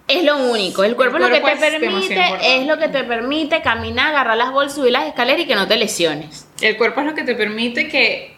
Es 0.06 0.24
lo 0.26 0.38
único, 0.38 0.84
el 0.84 0.98
cuerpo, 0.98 1.16
El 1.18 1.24
es 1.24 1.30
lo 1.30 1.36
que 1.36 1.42
cuerpo 1.42 1.62
te 1.62 1.72
permite, 1.80 2.22
es 2.42 2.68
lo 2.68 2.78
que 2.78 2.90
te 2.90 3.04
permite 3.06 3.62
caminar, 3.62 4.10
agarrar 4.10 4.36
las 4.36 4.52
bolsas, 4.52 4.76
subir 4.76 4.92
las 4.92 5.06
escaleras 5.06 5.42
y 5.42 5.46
que 5.48 5.56
no 5.56 5.66
te 5.66 5.78
lesiones. 5.78 6.43
El 6.64 6.78
cuerpo 6.78 7.02
es 7.02 7.08
lo 7.08 7.14
que 7.14 7.24
te 7.24 7.36
permite 7.36 7.90
que, 7.90 8.36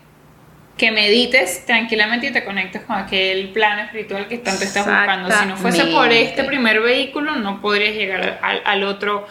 que 0.77 0.91
medites 0.91 1.65
tranquilamente 1.65 2.27
y 2.27 2.31
te 2.31 2.43
conectes 2.43 2.81
con 2.81 2.95
aquel 2.97 3.49
plano 3.49 3.83
espiritual 3.83 4.27
que 4.27 4.39
tanto 4.39 4.63
estás 4.63 4.85
buscando. 4.85 5.29
Si 5.31 5.45
no 5.45 5.57
fuese 5.57 5.85
por 5.85 6.11
este 6.11 6.43
primer 6.43 6.81
vehículo, 6.81 7.35
no 7.35 7.61
podrías 7.61 7.93
llegar 7.93 8.39
al, 8.41 8.61
al 8.65 8.83
otro, 8.83 9.27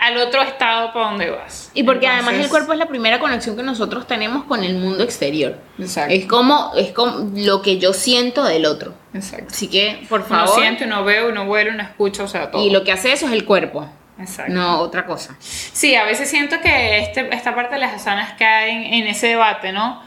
al 0.00 0.16
otro 0.16 0.40
estado 0.40 0.94
para 0.94 1.10
donde 1.10 1.30
vas. 1.30 1.70
Y 1.74 1.82
porque 1.82 2.08
además 2.08 2.34
el 2.34 2.48
cuerpo 2.48 2.72
es 2.72 2.78
la 2.78 2.86
primera 2.86 3.18
conexión 3.18 3.54
que 3.54 3.62
nosotros 3.62 4.06
tenemos 4.06 4.44
con 4.44 4.64
el 4.64 4.76
mundo 4.76 5.04
exterior. 5.04 5.58
Exacto. 5.78 6.14
Es 6.14 6.24
como, 6.24 6.72
es 6.74 6.92
como 6.92 7.30
lo 7.34 7.60
que 7.60 7.78
yo 7.78 7.92
siento 7.92 8.44
del 8.44 8.64
otro. 8.64 8.94
Exacto. 9.12 9.48
Así 9.50 9.68
que, 9.68 10.06
por 10.08 10.26
favor. 10.26 10.58
siente, 10.58 10.84
uno 10.86 11.04
ve, 11.04 11.22
uno 11.26 11.42
huele, 11.44 11.70
uno 11.70 11.82
escucha, 11.82 12.22
o 12.22 12.28
sea, 12.28 12.50
todo. 12.50 12.64
y 12.64 12.70
lo 12.70 12.82
que 12.82 12.92
hace 12.92 13.12
eso 13.12 13.26
es 13.26 13.32
el 13.32 13.44
cuerpo, 13.44 13.90
Exacto. 14.22 14.52
no 14.52 14.78
otra 14.78 15.04
cosa. 15.04 15.36
Sí, 15.38 15.94
a 15.94 16.04
veces 16.04 16.30
siento 16.30 16.60
que 16.60 16.98
este, 16.98 17.34
esta 17.34 17.54
parte 17.54 17.74
de 17.74 17.80
las 17.80 17.94
asanas 17.94 18.34
caen 18.38 18.84
en 18.94 19.06
ese 19.06 19.28
debate, 19.28 19.72
¿no? 19.72 20.02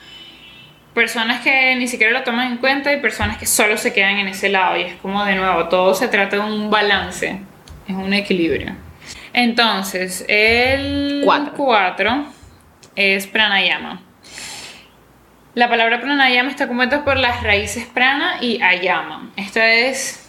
Personas 0.93 1.41
que 1.41 1.75
ni 1.75 1.87
siquiera 1.87 2.13
lo 2.13 2.23
toman 2.23 2.53
en 2.53 2.57
cuenta 2.57 2.93
y 2.93 3.01
personas 3.01 3.37
que 3.37 3.45
solo 3.45 3.77
se 3.77 3.93
quedan 3.93 4.17
en 4.17 4.27
ese 4.29 4.49
lado. 4.49 4.77
Y 4.77 4.83
es 4.83 4.95
como 4.95 5.23
de 5.25 5.35
nuevo, 5.35 5.67
todo 5.67 5.93
se 5.93 6.07
trata 6.07 6.37
de 6.37 6.41
un 6.41 6.69
balance, 6.69 7.41
es 7.87 7.95
un 7.95 8.13
equilibrio. 8.13 8.75
Entonces, 9.33 10.23
el 10.29 11.21
Cuatro. 11.25 11.53
4 11.57 12.25
es 12.95 13.27
pranayama. 13.27 14.01
La 15.53 15.69
palabra 15.69 15.99
pranayama 16.01 16.49
está 16.49 16.67
compuesta 16.67 17.03
por 17.03 17.17
las 17.17 17.43
raíces 17.43 17.85
prana 17.85 18.37
y 18.41 18.61
ayama. 18.61 19.31
Esta 19.35 19.69
es 19.73 20.24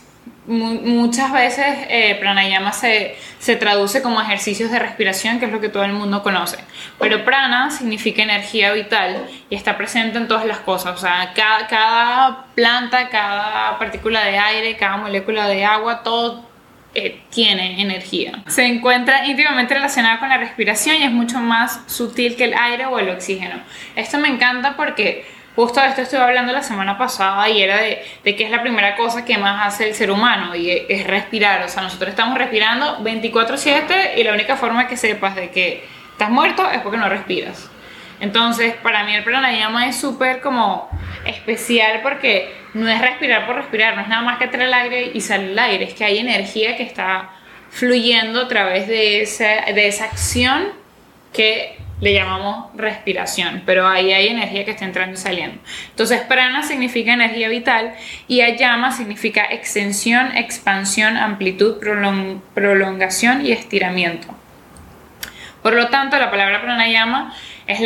muchas 0.47 1.33
veces 1.33 1.67
eh, 1.89 2.17
pranayama 2.21 2.73
se, 2.73 3.17
se 3.39 3.57
traduce 3.57 4.03
como 4.03 4.21
ejercicios 4.21 4.71
de 4.71 4.79
respiración, 4.79 5.39
que 5.39 5.47
es 5.47 5.53
lo 5.53 5.61
que 5.61 5.69
todo 5.69 5.85
el 5.85 5.93
mundo 5.93 6.23
conoce. 6.23 6.59
Pero 6.99 7.25
prana 7.25 7.71
significa 7.71 8.23
energía 8.23 8.73
vital 8.73 9.27
y 9.51 9.55
está 9.55 9.77
presente 9.77 10.19
en 10.19 10.29
todas 10.29 10.47
las 10.47 10.59
cosas. 10.59 10.95
O 10.95 11.01
sea, 11.01 11.33
cada, 11.35 11.67
cada 11.67 12.47
planta, 12.55 13.09
cada 13.09 13.79
partícula 13.79 14.25
de 14.25 14.39
aire, 14.39 14.77
cada 14.77 14.97
molécula 14.97 15.49
de 15.49 15.65
agua, 15.65 16.03
todo 16.03 16.47
eh, 16.95 17.21
tiene 17.29 17.81
energía. 17.83 18.43
Se 18.47 18.65
encuentra 18.65 19.27
íntimamente 19.27 19.75
relacionada 19.75 20.19
con 20.19 20.31
la 20.31 20.39
respiración 20.39 20.97
y 20.97 21.03
es 21.03 21.13
mucho 21.13 21.41
más 21.41 21.81
sutil 21.87 22.37
que 22.37 22.45
el 22.45 22.55
aire 22.55 22.87
o 22.87 22.99
el 22.99 23.11
oxígeno. 23.11 23.57
Esto 23.97 24.17
me 24.17 24.29
encanta 24.29 24.77
porque 24.77 25.27
justo 25.57 25.81
de 25.81 25.89
esto 25.89 26.03
estuve 26.03 26.21
hablando 26.21 26.53
la 26.53 26.63
semana 26.63 26.97
pasada 26.97 27.49
y 27.49 27.63
era 27.63 27.79
de, 27.79 28.05
de 28.23 28.37
que 28.37 28.45
es 28.45 28.51
la 28.51 28.63
primera 28.63 28.95
cosa 28.95 29.25
que 29.25 29.39
más 29.39 29.67
hace 29.67 29.89
el 29.89 29.95
ser 29.95 30.11
humano 30.11 30.55
y 30.55 30.71
es, 30.71 30.83
es 30.89 31.07
respirar. 31.07 31.65
O 31.65 31.69
sea, 31.69 31.83
nosotros 31.83 32.11
estamos 32.11 32.39
respirando 32.39 32.99
24/7 32.99 34.17
y 34.17 34.23
la 34.23 34.33
única 34.33 34.57
forma 34.57 34.87
que 34.87 34.97
sepas 34.97 35.35
de 35.35 35.51
que 35.51 35.85
estás 36.13 36.31
muerto 36.31 36.71
es 36.71 36.81
porque 36.83 36.99
no 36.99 37.09
respiras. 37.09 37.71
Entonces, 38.21 38.75
para 38.83 39.05
mí 39.05 39.15
el 39.15 39.25
pranayama 39.25 39.89
es 39.89 39.97
súper 39.97 40.41
como 40.41 40.89
especial 41.25 42.01
porque 42.03 42.55
no 42.75 42.89
es 42.89 43.01
respirar 43.01 43.47
por 43.47 43.57
respirar, 43.57 43.97
no 43.97 44.03
es 44.03 44.09
nada 44.09 44.23
más 44.23 44.39
que 44.39 44.45
entrar 44.45 44.67
el 44.67 44.75
aire 44.75 45.11
y 45.13 45.21
salir 45.21 45.51
el 45.51 45.59
aire, 45.59 45.85
es 45.85 45.95
que 45.95 46.05
hay 46.05 46.19
energía 46.19 46.77
que 46.77 46.83
está 46.83 47.31
fluyendo 47.71 48.43
a 48.43 48.49
través 48.49 48.87
de 48.89 49.23
esa, 49.23 49.73
de 49.75 49.89
esa 49.89 50.05
acción 50.05 50.69
que 51.33 51.79
le 52.01 52.13
llamamos 52.13 52.69
respiración, 52.77 53.63
pero 53.65 53.89
ahí 53.89 54.13
hay 54.13 54.29
energía 54.29 54.65
que 54.65 54.73
está 54.73 54.85
entrando 54.85 55.15
y 55.15 55.17
saliendo. 55.17 55.59
Entonces, 55.91 56.21
prana 56.23 56.63
significa 56.63 57.15
energía 57.15 57.49
vital 57.49 57.95
y 58.29 58.43
ayama 58.43 58.93
significa 58.93 59.45
extensión, 59.51 60.37
expansión, 60.37 61.17
amplitud, 61.17 61.77
prolongación 62.55 63.47
y 63.47 63.53
estiramiento. 63.53 64.29
Por 65.63 65.75
lo 65.75 65.89
tanto, 65.89 66.19
la 66.19 66.31
palabra 66.31 66.63
pranayama 66.63 67.35
es 67.67 67.81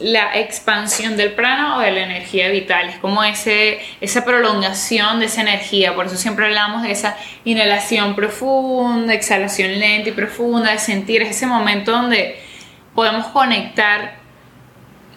la, 0.00 0.38
expansión 0.38 1.16
del 1.16 1.32
prana 1.32 1.76
o 1.76 1.80
de 1.80 1.90
la 1.90 2.04
energía 2.04 2.48
vital, 2.48 2.88
es 2.88 2.96
como 2.96 3.22
ese, 3.22 3.78
esa 4.00 4.24
prolongación 4.24 5.20
de 5.20 5.26
esa 5.26 5.42
energía, 5.42 5.94
por 5.94 6.06
eso 6.06 6.16
siempre 6.16 6.46
hablamos 6.46 6.82
de 6.82 6.92
esa 6.92 7.18
inhalación 7.44 8.14
profunda, 8.14 9.12
exhalación 9.12 9.78
lenta 9.78 10.08
y 10.08 10.12
profunda, 10.12 10.72
de 10.72 10.78
sentir 10.78 11.20
ese 11.20 11.46
momento 11.46 11.92
donde 11.92 12.40
podemos 12.94 13.26
conectar 13.28 14.18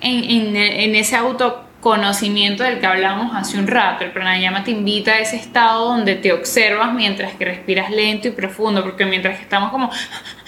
en, 0.01 0.55
en, 0.55 0.95
ese 0.95 1.15
autoconocimiento 1.15 2.63
del 2.63 2.79
que 2.79 2.85
hablamos 2.85 3.35
hace 3.35 3.57
un 3.57 3.67
rato. 3.67 4.03
El 4.03 4.11
pranayama 4.11 4.63
te 4.63 4.71
invita 4.71 5.13
a 5.13 5.19
ese 5.19 5.37
estado 5.37 5.85
donde 5.85 6.15
te 6.15 6.33
observas 6.33 6.93
mientras 6.93 7.33
que 7.33 7.45
respiras 7.45 7.89
lento 7.89 8.27
y 8.27 8.31
profundo, 8.31 8.83
porque 8.83 9.05
mientras 9.05 9.37
que 9.37 9.43
estamos 9.43 9.71
como, 9.71 9.89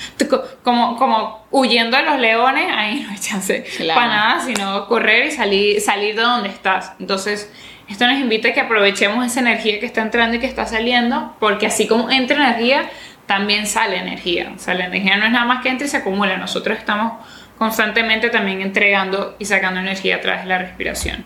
como, 0.63 0.97
como 0.97 1.45
huyendo 1.51 1.97
de 1.97 2.03
los 2.03 2.19
leones, 2.19 2.65
ahí 2.75 3.01
no 3.01 3.11
hay 3.11 3.17
chance 3.17 3.65
para 3.93 4.07
nada, 4.07 4.45
sino 4.45 4.87
correr 4.87 5.27
y 5.27 5.31
salir, 5.31 5.81
salir 5.81 6.15
de 6.15 6.21
donde 6.21 6.49
estás. 6.49 6.93
Entonces, 6.99 7.49
esto 7.87 8.07
nos 8.07 8.19
invita 8.19 8.49
a 8.49 8.53
que 8.53 8.61
aprovechemos 8.61 9.25
esa 9.25 9.41
energía 9.41 9.79
que 9.79 9.85
está 9.85 10.01
entrando 10.01 10.37
y 10.37 10.39
que 10.39 10.47
está 10.47 10.65
saliendo, 10.65 11.35
porque 11.39 11.67
así 11.67 11.87
como 11.87 12.09
entra 12.09 12.35
energía, 12.35 12.89
también 13.25 13.65
sale 13.67 13.97
energía. 13.97 14.51
O 14.55 14.59
sea, 14.59 14.73
la 14.73 14.85
energía 14.85 15.17
no 15.17 15.25
es 15.25 15.31
nada 15.31 15.45
más 15.45 15.63
que 15.63 15.69
entra 15.69 15.87
y 15.87 15.89
se 15.89 15.97
acumula. 15.97 16.37
Nosotros 16.37 16.77
estamos 16.77 17.13
constantemente 17.57 18.29
también 18.29 18.61
entregando 18.61 19.35
y 19.39 19.45
sacando 19.45 19.79
energía 19.79 20.17
a 20.17 20.21
través 20.21 20.43
de 20.43 20.49
la 20.49 20.57
respiración. 20.57 21.25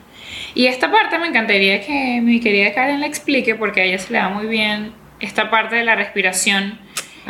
Y 0.53 0.67
esta 0.67 0.91
parte 0.91 1.17
me 1.17 1.27
encantaría 1.27 1.81
que 1.81 2.21
mi 2.21 2.39
querida 2.39 2.73
Karen 2.73 2.99
la 2.99 3.07
explique 3.07 3.55
porque 3.55 3.81
a 3.81 3.83
ella 3.83 3.97
se 3.97 4.13
le 4.13 4.19
da 4.19 4.29
muy 4.29 4.47
bien 4.47 4.93
esta 5.19 5.49
parte 5.49 5.75
de 5.75 5.83
la 5.83 5.95
respiración 5.95 6.79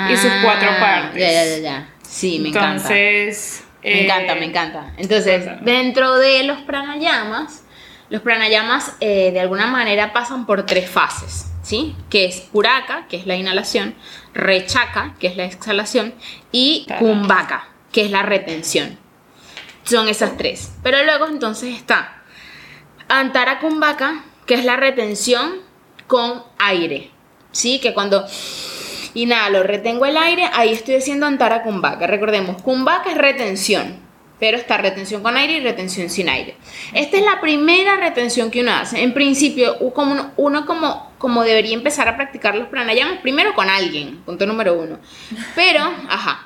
y 0.10 0.16
sus 0.16 0.32
cuatro 0.44 0.70
ah, 0.72 0.80
partes. 0.80 1.20
Ya, 1.20 1.32
ya, 1.32 1.58
ya. 1.58 1.90
Sí, 2.02 2.40
me 2.40 2.50
encanta. 2.50 2.70
Entonces... 2.70 3.66
Me 3.82 4.04
encanta, 4.04 4.36
me 4.36 4.46
encanta. 4.46 4.94
Entonces, 4.98 5.48
dentro 5.62 6.18
de 6.18 6.44
los 6.44 6.60
pranayamas, 6.60 7.64
los 8.10 8.22
pranayamas 8.22 8.94
eh, 9.00 9.32
de 9.32 9.40
alguna 9.40 9.68
manera 9.68 10.12
pasan 10.12 10.46
por 10.46 10.66
tres 10.66 10.90
fases. 10.90 11.49
¿Sí? 11.70 11.96
Que 12.10 12.26
es 12.26 12.40
puraka, 12.40 13.06
que 13.08 13.18
es 13.18 13.28
la 13.28 13.36
inhalación, 13.36 13.94
rechaka, 14.34 15.14
que 15.20 15.28
es 15.28 15.38
la 15.38 15.46
exhalación, 15.46 16.16
y 16.52 16.88
kumbhaka, 16.98 17.68
que 17.92 18.06
es 18.06 18.10
la 18.10 18.24
retención. 18.24 18.98
Son 19.84 20.08
esas 20.08 20.36
tres. 20.36 20.72
Pero 20.82 21.04
luego 21.04 21.28
entonces 21.28 21.76
está 21.76 22.24
antara 23.08 23.60
kumbhaka, 23.60 24.24
que 24.48 24.56
es 24.56 24.66
la 24.66 24.78
retención 24.78 25.58
con 26.08 26.42
aire, 26.58 27.12
¿sí? 27.52 27.78
Que 27.80 27.94
cuando 27.94 28.26
inhalo, 29.14 29.62
retengo 29.62 30.08
el 30.08 30.18
aire, 30.18 30.50
ahí 30.52 30.72
estoy 30.72 30.96
haciendo 30.96 31.28
antara 31.28 31.62
kumbhaka. 31.62 32.08
Recordemos, 32.08 32.64
kumbhaka 32.64 33.12
es 33.12 33.18
retención 33.20 34.09
pero 34.40 34.58
está 34.58 34.78
retención 34.78 35.22
con 35.22 35.38
aire 35.38 35.54
y 35.54 35.60
retención 35.60 36.10
sin 36.10 36.30
aire. 36.30 36.56
Esta 36.94 37.18
es 37.18 37.24
la 37.24 37.42
primera 37.42 37.98
retención 37.98 38.50
que 38.50 38.62
uno 38.62 38.72
hace. 38.72 39.04
En 39.04 39.14
principio, 39.14 39.78
uno, 39.80 40.32
uno 40.38 40.66
como, 40.66 41.12
como 41.18 41.44
debería 41.44 41.74
empezar 41.74 42.08
a 42.08 42.16
practicar 42.16 42.56
los 42.56 42.68
pranayamas, 42.68 43.20
primero 43.20 43.54
con 43.54 43.70
alguien, 43.70 44.22
punto 44.26 44.46
número 44.46 44.74
uno. 44.74 45.00
Pero, 45.56 45.84
ajá. 46.10 46.46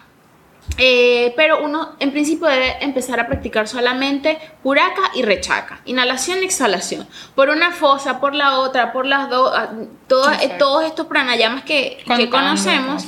Eh, 0.77 1.33
pero 1.35 1.63
uno 1.63 1.95
en 1.99 2.11
principio 2.11 2.47
debe 2.47 2.77
empezar 2.81 3.19
a 3.19 3.27
practicar 3.27 3.67
solamente 3.67 4.39
puraka 4.63 5.11
y 5.13 5.21
rechaca, 5.21 5.81
inhalación 5.85 6.39
y 6.41 6.45
exhalación, 6.45 7.07
por 7.35 7.49
una 7.49 7.71
fosa, 7.71 8.19
por 8.19 8.33
la 8.33 8.59
otra, 8.59 8.91
por 8.91 9.05
las 9.05 9.29
dos, 9.29 9.51
ah, 9.53 9.69
todos 10.07 10.83
estos 10.83 11.05
pranayamas 11.05 11.63
que, 11.63 12.03
que 12.17 12.29
conocemos. 12.29 13.05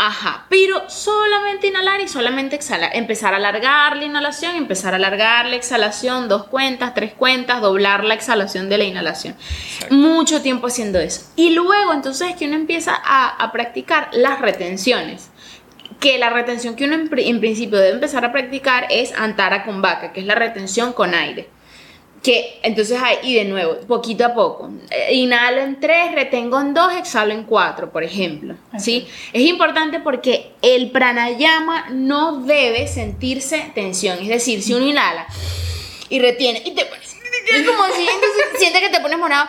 Ajá, 0.00 0.46
pero 0.48 0.88
solamente 0.88 1.66
inhalar 1.66 2.00
y 2.00 2.06
solamente 2.06 2.54
exhalar. 2.54 2.92
Empezar 2.94 3.34
a 3.34 3.38
alargar 3.38 3.96
la 3.96 4.04
inhalación, 4.04 4.54
empezar 4.54 4.92
a 4.92 4.96
alargar 4.96 5.46
la 5.46 5.56
exhalación, 5.56 6.28
dos 6.28 6.46
cuentas, 6.46 6.94
tres 6.94 7.12
cuentas, 7.14 7.60
doblar 7.60 8.04
la 8.04 8.14
exhalación 8.14 8.68
de 8.68 8.78
la 8.78 8.84
inhalación. 8.84 9.34
Mucho 9.90 10.40
tiempo 10.40 10.68
haciendo 10.68 11.00
eso. 11.00 11.22
Y 11.34 11.50
luego 11.50 11.92
entonces 11.92 12.36
que 12.36 12.46
uno 12.46 12.54
empieza 12.54 12.94
a, 12.94 13.50
practicar 13.50 14.08
las 14.12 14.40
retenciones. 14.40 15.30
Que 15.98 16.16
la 16.16 16.30
retención 16.30 16.76
que 16.76 16.84
uno 16.84 16.94
en, 16.94 17.40
principio 17.40 17.78
debe 17.78 17.94
empezar 17.94 18.24
a 18.24 18.30
practicar 18.30 18.86
es 18.90 19.12
antara 19.18 19.64
con 19.64 19.82
vaca, 19.82 20.12
que 20.12 20.20
es 20.20 20.26
la 20.26 20.36
retención 20.36 20.92
con 20.92 21.12
aire 21.12 21.48
que 22.22 22.58
entonces 22.62 23.00
hay, 23.00 23.18
y 23.22 23.34
de 23.34 23.44
nuevo, 23.44 23.76
poquito 23.86 24.24
a 24.24 24.34
poco, 24.34 24.70
eh, 24.90 25.14
inhalo 25.14 25.60
en 25.60 25.78
tres, 25.80 26.12
retengo 26.14 26.60
en 26.60 26.74
dos, 26.74 26.92
exhalo 26.94 27.32
en 27.32 27.44
cuatro, 27.44 27.90
por 27.90 28.02
ejemplo, 28.02 28.56
¿sí? 28.78 29.06
Es 29.32 29.42
importante 29.42 30.00
porque 30.00 30.50
el 30.62 30.90
pranayama 30.90 31.86
no 31.90 32.40
debe 32.42 32.88
sentirse 32.88 33.70
tensión, 33.74 34.18
es 34.20 34.28
decir, 34.28 34.62
si 34.62 34.74
uno 34.74 34.86
inhala 34.86 35.26
y 36.08 36.18
retiene 36.18 36.62
y 36.64 36.72
te 36.72 36.86
es 37.56 37.66
como 37.66 37.84
si 37.86 38.06
sientes 38.58 38.80
que 38.82 38.88
te 38.88 39.00
pones 39.00 39.18
morado 39.18 39.48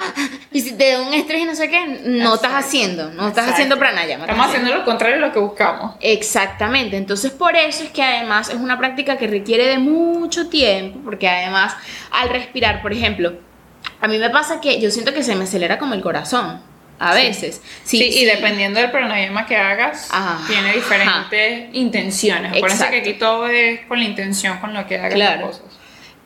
y 0.51 0.61
si 0.61 0.73
te 0.73 0.91
da 0.91 1.01
un 1.01 1.13
estrés 1.13 1.41
y 1.41 1.45
no 1.45 1.55
sé 1.55 1.69
qué, 1.69 1.85
no 2.05 2.35
estás 2.35 2.53
haciendo, 2.53 3.11
no 3.11 3.27
estás 3.27 3.49
haciendo 3.49 3.77
pranayama. 3.77 4.25
Estamos 4.25 4.47
haciendo 4.47 4.73
lo 4.73 4.85
contrario 4.85 5.17
de 5.17 5.21
lo 5.21 5.31
que 5.31 5.39
buscamos. 5.39 5.95
Exactamente, 5.99 6.97
entonces 6.97 7.31
por 7.31 7.55
eso 7.55 7.83
es 7.83 7.89
que 7.91 8.03
además 8.03 8.49
es 8.49 8.55
una 8.55 8.77
práctica 8.77 9.17
que 9.17 9.27
requiere 9.27 9.67
de 9.67 9.79
mucho 9.79 10.49
tiempo, 10.49 10.99
porque 11.03 11.27
además 11.27 11.75
al 12.11 12.29
respirar, 12.29 12.81
por 12.81 12.93
ejemplo, 12.93 13.33
a 14.01 14.07
mí 14.07 14.17
me 14.17 14.29
pasa 14.29 14.61
que 14.61 14.79
yo 14.79 14.91
siento 14.91 15.13
que 15.13 15.23
se 15.23 15.35
me 15.35 15.43
acelera 15.43 15.77
como 15.77 15.93
el 15.93 16.01
corazón. 16.01 16.61
A 17.01 17.13
veces. 17.13 17.61
Sí, 17.85 18.03
y 18.03 18.25
dependiendo 18.25 18.77
del 18.81 18.91
pranayama 18.91 19.45
que 19.45 19.55
hagas, 19.55 20.09
tiene 20.47 20.73
diferentes 20.73 21.69
intenciones. 21.73 22.51
Acuérdense 22.51 22.89
que 22.89 22.97
aquí 22.97 23.13
todo 23.13 23.47
es 23.47 23.85
con 23.85 23.99
la 23.99 24.05
intención 24.05 24.57
con 24.57 24.73
lo 24.73 24.85
que 24.85 24.97
hagas 24.97 25.17
las 25.17 25.41
cosas. 25.41 25.78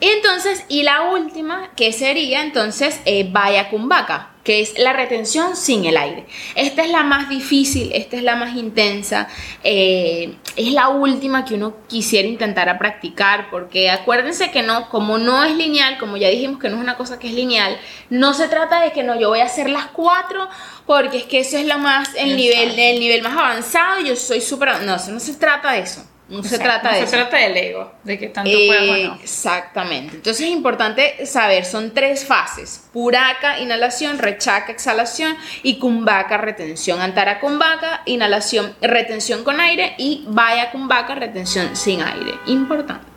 Entonces, 0.05 0.65
y 0.67 0.83
la 0.83 1.11
última, 1.13 1.71
que 1.77 1.93
sería 1.93 2.43
entonces 2.43 2.99
eh, 3.05 3.25
Vaya 3.31 3.69
Kumbhaka, 3.69 4.31
que 4.43 4.59
es 4.59 4.77
la 4.77 4.91
retención 4.91 5.55
sin 5.55 5.85
el 5.85 5.95
aire. 5.95 6.25
Esta 6.55 6.83
es 6.83 6.89
la 6.89 7.03
más 7.03 7.29
difícil, 7.29 7.89
esta 7.93 8.17
es 8.17 8.23
la 8.23 8.35
más 8.35 8.57
intensa, 8.57 9.29
eh, 9.63 10.35
es 10.57 10.73
la 10.73 10.89
última 10.89 11.45
que 11.45 11.53
uno 11.53 11.77
quisiera 11.87 12.27
intentar 12.27 12.67
a 12.67 12.77
practicar, 12.77 13.49
porque 13.49 13.89
acuérdense 13.89 14.51
que 14.51 14.61
no, 14.61 14.89
como 14.89 15.19
no 15.19 15.41
es 15.45 15.55
lineal, 15.55 15.97
como 15.97 16.17
ya 16.17 16.27
dijimos 16.27 16.59
que 16.59 16.67
no 16.67 16.75
es 16.75 16.81
una 16.81 16.97
cosa 16.97 17.17
que 17.17 17.29
es 17.29 17.33
lineal, 17.33 17.79
no 18.09 18.33
se 18.33 18.49
trata 18.49 18.81
de 18.81 18.91
que 18.91 19.03
no, 19.03 19.17
yo 19.17 19.29
voy 19.29 19.39
a 19.39 19.45
hacer 19.45 19.69
las 19.69 19.85
cuatro, 19.85 20.49
porque 20.85 21.19
es 21.19 21.23
que 21.23 21.39
eso 21.39 21.57
es 21.57 21.65
lo 21.65 21.77
más, 21.77 22.09
el 22.17 22.35
nivel, 22.35 22.77
el 22.77 22.99
nivel 22.99 23.21
más 23.21 23.37
avanzado, 23.37 24.01
yo 24.01 24.17
soy 24.17 24.41
súper, 24.41 24.81
no, 24.81 24.97
no 24.97 25.19
se 25.21 25.33
trata 25.35 25.71
de 25.71 25.79
eso. 25.79 26.03
No 26.33 26.41
se 26.41 26.57
trata 26.57 26.93
de 26.93 27.05
se 27.05 27.15
trata 27.15 27.37
del 27.37 27.55
ego, 27.55 27.91
de 28.03 28.17
que 28.17 28.27
tanto 28.29 28.49
puedas 28.49 28.89
o 28.89 29.07
no. 29.09 29.19
Exactamente. 29.21 30.15
Entonces 30.15 30.47
es 30.47 30.51
importante 30.51 31.27
saber, 31.27 31.63
son 31.63 31.93
tres 31.93 32.25
fases. 32.25 32.89
Puraka, 32.91 33.59
inhalación, 33.59 34.17
rechaca, 34.17 34.71
exhalación 34.71 35.37
y 35.61 35.77
kumbhaka, 35.77 36.37
retención. 36.37 37.01
Antara 37.01 37.39
kumbhaka, 37.39 38.01
inhalación, 38.05 38.75
retención 38.81 39.43
con 39.43 39.59
aire 39.59 39.93
y 39.99 40.25
vaya 40.27 40.71
kumbhaka, 40.71 41.13
retención 41.13 41.75
sin 41.75 42.01
aire. 42.01 42.33
Importante. 42.47 43.12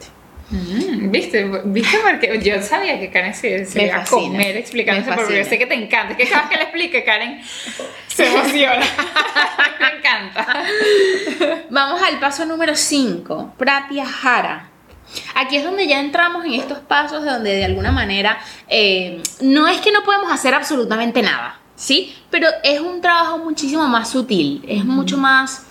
Mm, 0.51 1.11
¿Viste? 1.11 1.45
¿Viste? 1.65 1.99
Porque 1.99 2.41
yo 2.41 2.63
sabía 2.63 3.01
que 3.01 3.11
Karen 3.11 3.35
se, 3.35 3.67
se 3.67 3.87
iba 3.87 3.97
a 3.97 4.05
comer 4.05 4.57
explicándose, 4.57 5.13
porque 5.13 5.39
yo 5.39 5.45
sé 5.45 5.59
que 5.59 5.67
te 5.67 5.75
encanta. 5.75 6.17
Que 6.17 6.29
cada 6.29 6.43
vez 6.43 6.51
que 6.51 6.57
le 6.57 6.63
explique, 6.63 7.05
Karen 7.05 7.41
se 8.07 8.27
emociona. 8.27 8.87
Me 9.81 9.99
encanta. 9.99 10.65
Vamos 11.71 12.01
al 12.03 12.19
paso 12.21 12.47
número 12.47 12.77
5, 12.77 13.55
Pratyahara. 13.57 14.71
Aquí 15.35 15.57
es 15.57 15.65
donde 15.65 15.87
ya 15.87 16.01
entramos 16.01 16.45
en 16.45 16.55
estos 16.55 16.79
pasos 16.79 17.23
de 17.25 17.31
donde 17.31 17.55
de 17.55 17.65
alguna 17.65 17.93
manera 17.93 18.39
eh, 18.69 19.23
no 19.41 19.69
es 19.69 19.81
que 19.81 19.93
no 19.93 20.03
podemos 20.03 20.33
hacer 20.33 20.55
absolutamente 20.55 21.23
nada, 21.23 21.59
¿sí? 21.75 22.15
Pero 22.31 22.49
es 22.63 22.81
un 22.81 23.01
trabajo 23.01 23.39
muchísimo 23.39 23.87
más 23.87 24.11
sutil, 24.11 24.65
es 24.67 24.85
mucho 24.85 25.17
más 25.17 25.66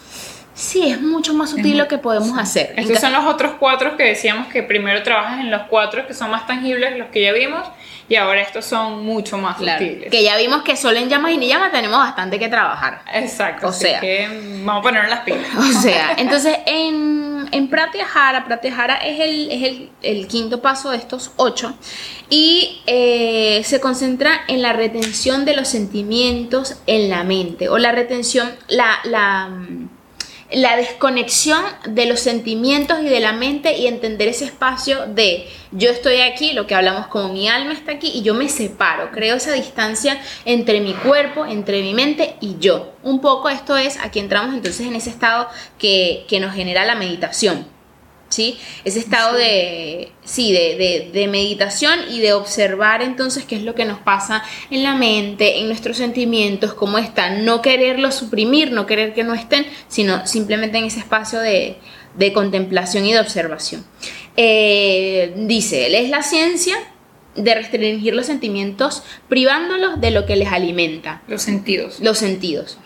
Sí, 0.56 0.90
es 0.90 1.02
mucho 1.02 1.34
más 1.34 1.50
sutil 1.50 1.78
lo 1.78 1.90
que 1.90 1.98
podemos 1.98 2.40
hacer. 2.40 2.74
Estos 2.78 3.00
son 3.00 3.12
los 3.12 3.26
otros 3.26 3.56
cuatro 3.60 3.98
que 3.98 4.04
decíamos 4.04 4.48
que 4.48 4.64
primero 4.64 5.04
trabajas 5.04 5.42
en 5.42 5.52
los 5.52 5.64
cuatro 5.64 6.08
que 6.08 6.14
son 6.14 6.32
más 6.32 6.48
tangibles, 6.48 6.98
los 6.98 7.10
que 7.10 7.24
ya 7.24 7.34
vimos, 7.34 7.68
y 8.08 8.16
ahora 8.16 8.42
estos 8.42 8.64
son 8.64 9.06
mucho 9.06 9.38
más 9.38 9.58
sutiles. 9.58 10.10
Que 10.10 10.24
ya 10.24 10.38
vimos 10.38 10.64
que 10.64 10.78
solo 10.78 10.98
en 10.98 11.10
llamas 11.10 11.34
y 11.34 11.38
ni 11.38 11.50
llamas 11.50 11.74
tenemos 11.74 12.00
bastante 12.00 12.40
que 12.40 12.48
trabajar. 12.48 13.02
Exacto. 13.14 13.68
O 13.68 13.74
sea, 13.74 14.00
que 14.00 14.30
vamos 14.64 14.80
a 14.80 14.82
poner 14.82 15.10
las 15.10 15.20
pilas. 15.22 15.42
O 15.58 15.82
sea, 15.82 16.16
entonces 16.18 16.58
en, 16.66 17.48
en 17.52 17.68
Pratyahara, 17.68 18.46
Pratyahara 18.46 18.96
es, 18.96 19.20
el, 19.20 19.52
es 19.52 19.64
el, 19.64 19.90
el 20.04 20.28
quinto 20.28 20.62
paso 20.62 20.92
de 20.92 20.98
estos 20.98 21.32
ocho 21.36 21.76
y 22.30 22.82
eh, 22.88 23.62
se 23.66 23.82
concentra 23.82 24.42
en 24.48 24.62
la 24.62 24.72
retención 24.72 25.44
de 25.44 25.56
los 25.56 25.68
sentimientos 25.68 26.78
en 26.88 27.10
la 27.10 27.24
mente 27.24 27.68
o 27.68 27.78
la 27.78 27.92
retención, 27.92 28.52
la, 28.68 29.00
la 29.04 29.48
mm, 29.48 29.90
la 30.52 30.78
desconexión 30.78 31.64
de 31.88 32.06
los 32.06 32.20
sentimientos 32.20 33.00
y 33.02 33.06
de 33.06 33.20
la 33.20 33.34
mente 33.34 33.78
y 33.78 33.88
entender 33.88 34.28
ese 34.28 34.46
espacio 34.46 35.08
de 35.08 35.48
yo 35.72 35.90
estoy 35.90 36.22
aquí, 36.22 36.54
lo 36.54 36.68
que 36.68 36.76
hablamos 36.76 37.08
como 37.08 37.34
mi 37.34 37.50
alma 37.50 37.74
está 37.74 37.94
aquí 37.94 38.12
y 38.14 38.22
yo 38.22 38.34
me 38.34 38.48
separo, 38.50 39.12
creo 39.12 39.36
esa 39.36 39.54
distancia 39.54 40.22
entre 40.46 40.82
mi 40.82 40.94
cuerpo, 40.94 41.46
entre 41.46 41.82
mi 41.82 41.94
mente 41.94 42.36
y 42.40 42.58
yo. 42.60 42.94
Un 43.04 43.22
poco 43.22 43.50
esto 43.50 43.76
es, 43.76 43.98
aquí 44.00 44.20
entramos 44.20 44.54
entonces 44.54 44.88
en 44.88 44.96
ese 44.96 45.10
estado 45.10 45.48
que, 45.80 46.26
que 46.28 46.40
nos 46.40 46.54
genera 46.54 46.86
la 46.86 46.96
meditación. 46.96 47.75
¿Sí? 48.30 48.58
Ese 48.84 49.00
estado 49.00 49.36
de, 49.36 50.12
sí, 50.24 50.52
de, 50.52 51.10
de, 51.12 51.28
meditación 51.28 52.00
y 52.10 52.20
de 52.20 52.34
observar 52.34 53.02
entonces 53.02 53.46
qué 53.46 53.56
es 53.56 53.64
lo 53.64 53.76
que 53.76 53.86
nos 53.86 54.00
pasa 54.00 54.44
en 54.70 54.84
la 54.84 54.96
mente, 54.96 55.60
en 55.60 55.68
nuestros 55.68 55.98
sentimientos, 55.98 56.74
cómo 56.74 56.98
están, 56.98 57.46
no 57.46 57.62
quererlos 57.62 58.16
suprimir, 58.16 58.72
no 58.72 58.86
querer 58.86 59.14
que 59.14 59.24
no 59.24 59.34
estén, 59.34 59.66
sino 59.88 60.26
simplemente 60.28 60.78
en 60.78 60.86
ese 60.86 61.00
espacio 61.00 61.40
de, 61.40 61.78
contemplación 62.34 63.06
y 63.06 63.14
de 63.14 63.20
observación. 63.20 63.86
Eh, 64.38 65.34
dice, 65.38 65.88
él 65.88 65.96
es 65.96 66.10
la 66.10 66.24
ciencia 66.24 66.76
de 67.36 67.54
restringir 67.54 68.16
los 68.16 68.26
sentimientos 68.26 69.04
privándolos 69.28 70.00
de 70.00 70.12
lo 70.12 70.26
que 70.26 70.36
les 70.36 70.52
alimenta. 70.52 71.22
Los 71.28 71.42
sentidos. 71.42 72.00
Los 72.00 72.18
sentidos. 72.18 72.78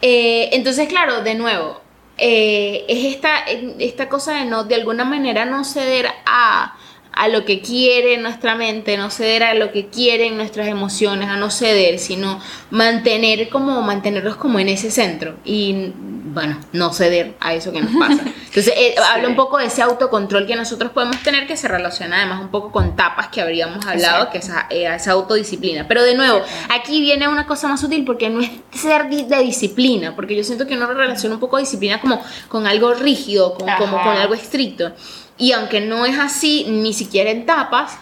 Eh, 0.00 0.50
entonces, 0.52 0.88
claro, 0.88 1.22
de 1.22 1.36
nuevo, 1.36 1.81
eh, 2.24 2.84
es 2.86 3.16
esta, 3.16 3.38
esta 3.80 4.08
cosa 4.08 4.34
de 4.34 4.44
no, 4.44 4.62
de 4.62 4.76
alguna 4.76 5.04
manera 5.04 5.44
no 5.44 5.64
ceder 5.64 6.06
a, 6.24 6.76
a 7.12 7.28
lo 7.28 7.44
que 7.44 7.60
quiere 7.60 8.16
nuestra 8.18 8.54
mente, 8.54 8.96
no 8.96 9.10
ceder 9.10 9.42
a 9.42 9.54
lo 9.54 9.72
que 9.72 9.88
quieren 9.88 10.36
nuestras 10.36 10.68
emociones, 10.68 11.28
a 11.28 11.36
no 11.36 11.50
ceder, 11.50 11.98
sino 11.98 12.40
mantener 12.70 13.48
como, 13.48 13.82
mantenerlos 13.82 14.36
como 14.36 14.60
en 14.60 14.68
ese 14.68 14.92
centro. 14.92 15.34
Y, 15.44 15.92
bueno, 16.32 16.58
no 16.72 16.92
ceder 16.92 17.34
a 17.40 17.54
eso 17.54 17.72
que 17.72 17.80
nos 17.80 17.94
pasa. 17.94 18.22
Entonces, 18.46 18.72
eh, 18.76 18.94
habla 19.12 19.28
un 19.28 19.36
poco 19.36 19.58
de 19.58 19.66
ese 19.66 19.82
autocontrol 19.82 20.46
que 20.46 20.56
nosotros 20.56 20.92
podemos 20.92 21.22
tener 21.22 21.46
que 21.46 21.56
se 21.56 21.68
relaciona 21.68 22.18
además 22.18 22.40
un 22.40 22.48
poco 22.48 22.70
con 22.72 22.96
tapas 22.96 23.28
que 23.28 23.40
habríamos 23.40 23.84
hablado, 23.86 24.30
que 24.30 24.38
es 24.38 24.50
eh, 24.70 24.94
esa 24.94 25.12
autodisciplina. 25.12 25.86
Pero 25.88 26.02
de 26.02 26.14
nuevo, 26.14 26.42
aquí 26.70 27.00
viene 27.00 27.28
una 27.28 27.46
cosa 27.46 27.68
más 27.68 27.82
útil 27.82 28.04
porque 28.04 28.30
no 28.30 28.40
es 28.40 28.50
ser 28.72 29.08
de 29.08 29.38
disciplina, 29.42 30.14
porque 30.16 30.36
yo 30.36 30.44
siento 30.44 30.66
que 30.66 30.74
uno 30.74 30.86
relaciona 30.86 31.34
un 31.34 31.40
poco 31.40 31.58
disciplina 31.58 32.00
como 32.00 32.22
con 32.48 32.66
algo 32.66 32.94
rígido, 32.94 33.54
como 33.54 33.76
con 34.02 34.16
algo 34.16 34.34
estricto. 34.34 34.92
Y 35.38 35.52
aunque 35.52 35.80
no 35.80 36.06
es 36.06 36.18
así, 36.18 36.66
ni 36.68 36.92
siquiera 36.92 37.30
en 37.30 37.46
tapas, 37.46 37.98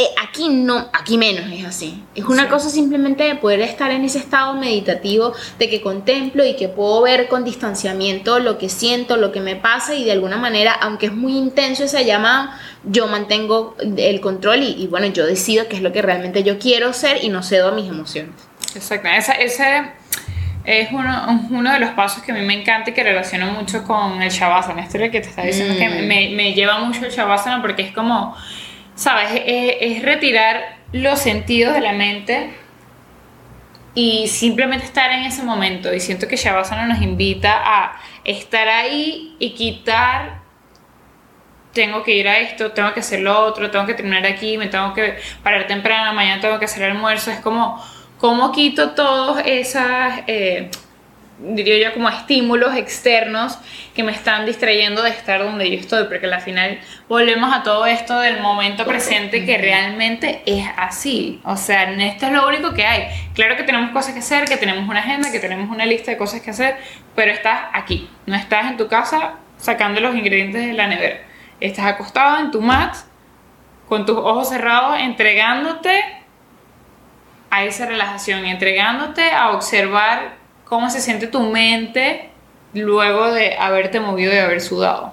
eh, 0.00 0.08
aquí 0.22 0.48
no, 0.48 0.88
aquí 0.94 1.18
menos 1.18 1.44
es 1.52 1.64
así. 1.66 2.02
Es 2.14 2.24
una 2.24 2.48
cosa 2.48 2.70
simplemente 2.70 3.24
de 3.24 3.34
poder 3.34 3.60
estar 3.60 3.90
en 3.90 4.02
ese 4.02 4.18
estado 4.18 4.54
meditativo 4.54 5.34
de 5.58 5.68
que 5.68 5.82
contemplo 5.82 6.42
y 6.42 6.56
que 6.56 6.68
puedo 6.68 7.02
ver 7.02 7.28
con 7.28 7.44
distanciamiento 7.44 8.38
lo 8.38 8.56
que 8.56 8.70
siento, 8.70 9.18
lo 9.18 9.30
que 9.30 9.40
me 9.40 9.56
pasa 9.56 9.94
y 9.94 10.04
de 10.04 10.12
alguna 10.12 10.38
manera, 10.38 10.72
aunque 10.72 11.06
es 11.06 11.12
muy 11.12 11.36
intenso 11.36 11.84
ese 11.84 12.06
llamado, 12.06 12.48
yo 12.84 13.08
mantengo 13.08 13.76
el 13.78 14.20
control 14.22 14.62
y, 14.62 14.86
bueno, 14.86 15.06
yo 15.08 15.26
decido 15.26 15.68
qué 15.68 15.76
es 15.76 15.82
lo 15.82 15.92
que 15.92 16.00
realmente 16.00 16.42
yo 16.42 16.58
quiero 16.58 16.94
ser 16.94 17.22
y 17.22 17.28
no 17.28 17.42
cedo 17.42 17.68
a 17.68 17.72
mis 17.72 17.86
emociones. 17.86 18.34
Exacto, 18.74 19.08
ese, 19.08 19.32
ese 19.42 19.82
es 20.64 20.88
uno, 20.92 21.46
uno, 21.50 21.72
de 21.72 21.78
los 21.78 21.90
pasos 21.90 22.22
que 22.22 22.32
a 22.32 22.34
mí 22.34 22.40
me 22.40 22.58
encanta 22.58 22.88
y 22.88 22.94
que 22.94 23.02
relaciono 23.02 23.50
mucho 23.52 23.84
con 23.84 24.22
el 24.22 24.30
Shavasana. 24.30 24.82
Esto 24.82 24.96
es 24.96 25.04
lo 25.04 25.10
que 25.10 25.20
te 25.20 25.28
está 25.28 25.42
diciendo, 25.42 25.76
que 25.76 25.88
mm. 25.88 26.06
me, 26.06 26.30
me, 26.30 26.54
lleva 26.54 26.78
mucho 26.78 27.04
el 27.04 27.10
Shavasana 27.10 27.60
porque 27.60 27.82
es 27.82 27.92
como, 27.92 28.34
¿sabes? 29.00 29.30
Es, 29.46 29.76
es, 29.80 30.02
retirar 30.02 30.76
los 30.92 31.18
sentidos 31.18 31.74
de 31.74 31.80
la 31.80 31.92
mente 31.92 32.50
y 33.94 34.28
simplemente 34.28 34.84
estar 34.84 35.10
en 35.10 35.22
ese 35.22 35.42
momento. 35.42 35.92
Y 35.94 36.00
siento 36.00 36.28
que 36.28 36.36
Shavasana 36.36 36.86
nos 36.86 37.02
invita 37.02 37.60
a 37.64 38.00
estar 38.24 38.68
ahí 38.68 39.36
y 39.38 39.54
quitar 39.54 40.40
tengo 41.72 42.02
que 42.02 42.12
ir 42.16 42.28
a 42.28 42.38
esto, 42.40 42.72
tengo 42.72 42.92
que 42.92 43.00
hacer 43.00 43.20
lo 43.20 43.40
otro, 43.46 43.70
tengo 43.70 43.86
que 43.86 43.94
terminar 43.94 44.26
aquí, 44.26 44.58
me 44.58 44.66
tengo 44.66 44.92
que 44.92 45.18
parar 45.42 45.66
temprano, 45.68 46.12
mañana 46.12 46.40
tengo 46.40 46.58
que 46.58 46.64
hacer 46.64 46.84
almuerzo. 46.84 47.30
Es 47.30 47.38
como 47.40 47.80
¿Cómo 48.20 48.52
quito 48.52 48.90
todos 48.90 49.40
esas, 49.46 50.24
eh, 50.26 50.70
diría 51.42 51.88
yo, 51.88 51.94
como 51.94 52.08
estímulos 52.08 52.76
externos 52.76 53.58
que 53.94 54.02
me 54.02 54.12
están 54.12 54.46
distrayendo 54.46 55.02
de 55.02 55.10
estar 55.10 55.42
donde 55.42 55.70
yo 55.70 55.78
estoy? 55.78 56.04
Porque 56.04 56.26
al 56.26 56.40
final 56.40 56.78
volvemos 57.08 57.52
a 57.52 57.62
todo 57.62 57.86
esto 57.86 58.18
del 58.20 58.40
momento 58.40 58.84
presente 58.84 59.44
que 59.44 59.58
realmente 59.58 60.42
es 60.46 60.66
así. 60.76 61.40
O 61.44 61.56
sea, 61.56 61.90
esto 61.90 62.26
es 62.26 62.32
lo 62.32 62.46
único 62.46 62.74
que 62.74 62.84
hay. 62.84 63.08
Claro 63.34 63.56
que 63.56 63.62
tenemos 63.62 63.90
cosas 63.90 64.12
que 64.12 64.20
hacer, 64.20 64.44
que 64.44 64.56
tenemos 64.56 64.88
una 64.88 65.00
agenda, 65.00 65.32
que 65.32 65.40
tenemos 65.40 65.70
una 65.70 65.86
lista 65.86 66.10
de 66.10 66.16
cosas 66.16 66.40
que 66.40 66.50
hacer, 66.50 66.76
pero 67.14 67.32
estás 67.32 67.62
aquí. 67.72 68.08
No 68.26 68.36
estás 68.36 68.70
en 68.70 68.76
tu 68.76 68.88
casa 68.88 69.34
sacando 69.56 70.00
los 70.00 70.14
ingredientes 70.14 70.66
de 70.66 70.72
la 70.72 70.86
nevera. 70.86 71.20
Estás 71.60 71.86
acostado 71.86 72.38
en 72.40 72.50
tu 72.50 72.60
mat, 72.60 72.94
con 73.88 74.06
tus 74.06 74.16
ojos 74.16 74.48
cerrados, 74.48 74.98
entregándote 75.00 76.02
a 77.50 77.64
esa 77.64 77.86
relajación, 77.86 78.44
entregándote 78.44 79.32
a 79.32 79.50
observar 79.50 80.39
cómo 80.70 80.88
se 80.88 81.00
siente 81.00 81.26
tu 81.26 81.40
mente 81.40 82.30
luego 82.72 83.32
de 83.32 83.56
haberte 83.58 83.98
movido 83.98 84.32
y 84.32 84.38
haber 84.38 84.60
sudado. 84.60 85.12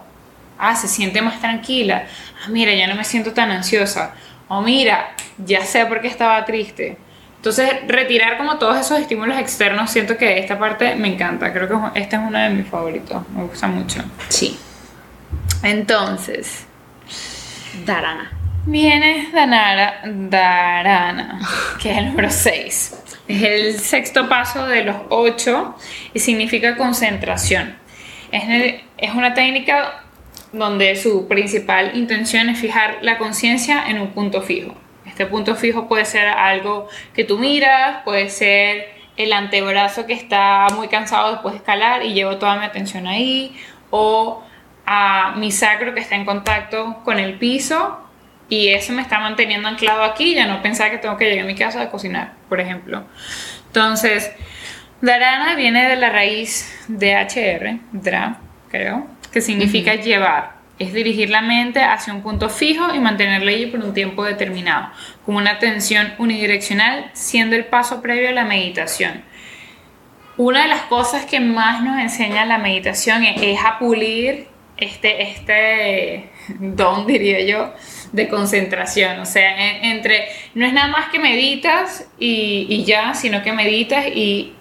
Ah, 0.59 0.75
se 0.75 0.87
siente 0.87 1.21
más 1.21 1.41
tranquila. 1.41 2.05
Ah, 2.43 2.49
mira, 2.49 2.73
ya 2.73 2.87
no 2.87 2.95
me 2.95 3.03
siento 3.03 3.33
tan 3.33 3.49
ansiosa. 3.49 4.13
O 4.47 4.61
mira, 4.61 5.09
ya 5.39 5.65
sé 5.65 5.85
por 5.87 5.99
qué 5.99 6.07
estaba 6.07 6.45
triste. 6.45 6.97
Entonces, 7.37 7.69
retirar 7.87 8.37
como 8.37 8.57
todos 8.57 8.77
esos 8.77 8.99
estímulos 8.99 9.37
externos, 9.37 9.89
siento 9.89 10.15
que 10.15 10.37
esta 10.37 10.59
parte 10.59 10.95
me 10.95 11.11
encanta. 11.13 11.51
Creo 11.51 11.67
que 11.67 11.99
este 11.99 12.15
es 12.15 12.21
uno 12.21 12.37
de 12.37 12.49
mis 12.49 12.67
favoritos. 12.67 13.27
Me 13.29 13.43
gusta 13.43 13.67
mucho. 13.67 14.03
Sí. 14.29 14.59
Entonces, 15.63 16.67
Dharana. 17.83 18.36
Viene 18.69 19.29
Danara, 19.31 20.01
Dharana, 20.03 21.39
que 21.81 21.89
es 21.89 21.97
el 21.99 22.07
número 22.07 22.29
6. 22.29 23.03
Es 23.29 23.43
el 23.43 23.79
sexto 23.79 24.27
paso 24.27 24.67
de 24.67 24.83
los 24.83 24.97
8 25.07 25.75
y 26.13 26.19
significa 26.19 26.75
concentración. 26.75 27.77
Es 28.29 29.13
una 29.13 29.33
técnica 29.33 30.03
donde 30.51 30.97
su 30.97 31.29
principal 31.29 31.95
intención 31.95 32.49
es 32.49 32.59
fijar 32.59 32.97
la 33.03 33.17
conciencia 33.17 33.85
en 33.87 34.01
un 34.01 34.09
punto 34.09 34.41
fijo. 34.41 34.75
Este 35.05 35.25
punto 35.25 35.55
fijo 35.55 35.87
puede 35.87 36.03
ser 36.03 36.27
algo 36.27 36.89
que 37.13 37.23
tú 37.23 37.39
miras, 37.39 38.03
puede 38.03 38.29
ser 38.29 38.89
el 39.15 39.31
antebrazo 39.31 40.05
que 40.05 40.11
está 40.11 40.67
muy 40.75 40.89
cansado 40.89 41.31
después 41.31 41.53
de 41.53 41.59
escalar 41.59 42.03
y 42.03 42.13
llevo 42.13 42.35
toda 42.35 42.57
mi 42.57 42.65
atención 42.65 43.07
ahí, 43.07 43.55
o 43.91 44.43
a 44.85 45.35
mi 45.37 45.53
sacro 45.53 45.93
que 45.93 46.01
está 46.01 46.15
en 46.15 46.25
contacto 46.25 46.97
con 47.05 47.17
el 47.17 47.35
piso 47.35 48.03
y 48.49 48.69
eso 48.69 48.93
me 48.93 49.01
está 49.01 49.19
manteniendo 49.19 49.67
anclado 49.67 50.03
aquí, 50.03 50.33
ya 50.33 50.47
no 50.47 50.61
pensar 50.61 50.89
que 50.91 50.97
tengo 50.97 51.17
que 51.17 51.25
llegar 51.25 51.45
a 51.45 51.47
mi 51.47 51.55
casa 51.55 51.81
a 51.81 51.89
cocinar, 51.89 52.33
por 52.47 52.59
ejemplo. 52.59 53.05
Entonces, 53.67 54.31
Dharana 55.01 55.55
viene 55.55 55.87
de 55.89 55.95
la 55.97 56.09
raíz 56.09 56.85
de 56.87 57.13
HR, 57.13 57.79
dra, 57.91 58.39
creo, 58.69 59.07
que 59.31 59.41
significa 59.41 59.95
llevar. 59.95 60.57
Es 60.79 60.93
dirigir 60.93 61.29
la 61.29 61.41
mente 61.41 61.81
hacia 61.81 62.13
un 62.13 62.21
punto 62.21 62.49
fijo 62.49 62.93
y 62.93 62.99
mantenerla 62.99 63.51
allí 63.51 63.65
por 63.65 63.81
un 63.81 63.93
tiempo 63.93 64.23
determinado, 64.23 64.89
con 65.25 65.35
una 65.35 65.51
atención 65.51 66.13
unidireccional, 66.17 67.09
siendo 67.13 67.55
el 67.55 67.65
paso 67.65 68.01
previo 68.01 68.29
a 68.29 68.31
la 68.31 68.45
meditación. 68.45 69.23
Una 70.37 70.61
de 70.61 70.67
las 70.67 70.81
cosas 70.83 71.25
que 71.25 71.39
más 71.39 71.83
nos 71.83 71.99
enseña 71.99 72.45
la 72.45 72.59
meditación 72.59 73.23
es, 73.23 73.41
es 73.41 73.59
a 73.65 73.79
pulir 73.79 74.47
este, 74.77 75.23
este 75.23 76.29
don, 76.59 77.05
diría 77.07 77.41
yo, 77.45 77.73
de 78.11 78.27
concentración. 78.29 79.19
O 79.19 79.25
sea, 79.25 79.81
entre, 79.83 80.27
no 80.53 80.65
es 80.65 80.73
nada 80.73 80.87
más 80.87 81.09
que 81.09 81.19
meditas 81.19 82.07
y, 82.19 82.83
ya, 82.85 83.13
sino 83.13 83.43
que 83.43 83.53
meditas 83.53 84.07
y 84.07 84.53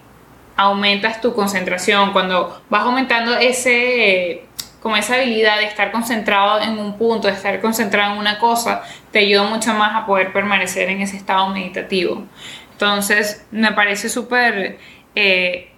aumentas 0.56 1.20
tu 1.20 1.34
concentración. 1.34 2.12
Cuando 2.12 2.62
vas 2.68 2.82
aumentando 2.82 3.36
ese 3.36 4.42
como 4.82 4.96
esa 4.96 5.16
habilidad 5.16 5.58
de 5.58 5.64
estar 5.64 5.90
concentrado 5.90 6.60
en 6.60 6.78
un 6.78 6.96
punto, 6.96 7.26
de 7.26 7.34
estar 7.34 7.60
concentrado 7.60 8.12
en 8.12 8.18
una 8.20 8.38
cosa, 8.38 8.82
te 9.10 9.18
ayuda 9.18 9.42
mucho 9.42 9.74
más 9.74 9.96
a 9.96 10.06
poder 10.06 10.32
permanecer 10.32 10.88
en 10.88 11.00
ese 11.00 11.16
estado 11.16 11.48
meditativo. 11.48 12.24
Entonces, 12.70 13.44
me 13.50 13.72
parece 13.72 14.08
súper 14.08 14.78
eh, 15.16 15.72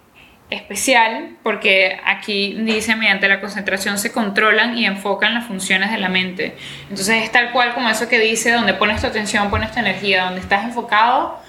especial 0.49 1.37
porque 1.43 1.99
aquí 2.05 2.55
dice 2.61 2.95
mediante 2.95 3.27
la 3.27 3.39
concentración 3.39 3.97
se 3.99 4.11
controlan 4.11 4.77
y 4.77 4.85
enfocan 4.85 5.33
las 5.33 5.45
funciones 5.45 5.91
de 5.91 5.97
la 5.97 6.09
mente. 6.09 6.55
Entonces 6.89 7.23
es 7.23 7.31
tal 7.31 7.51
cual 7.51 7.73
como 7.73 7.89
eso 7.89 8.07
que 8.07 8.19
dice, 8.19 8.51
donde 8.51 8.73
pones 8.73 9.01
tu 9.01 9.07
atención, 9.07 9.49
pones 9.49 9.71
tu 9.71 9.79
energía, 9.79 10.25
donde 10.25 10.41
estás 10.41 10.63
enfocado, 10.63 11.39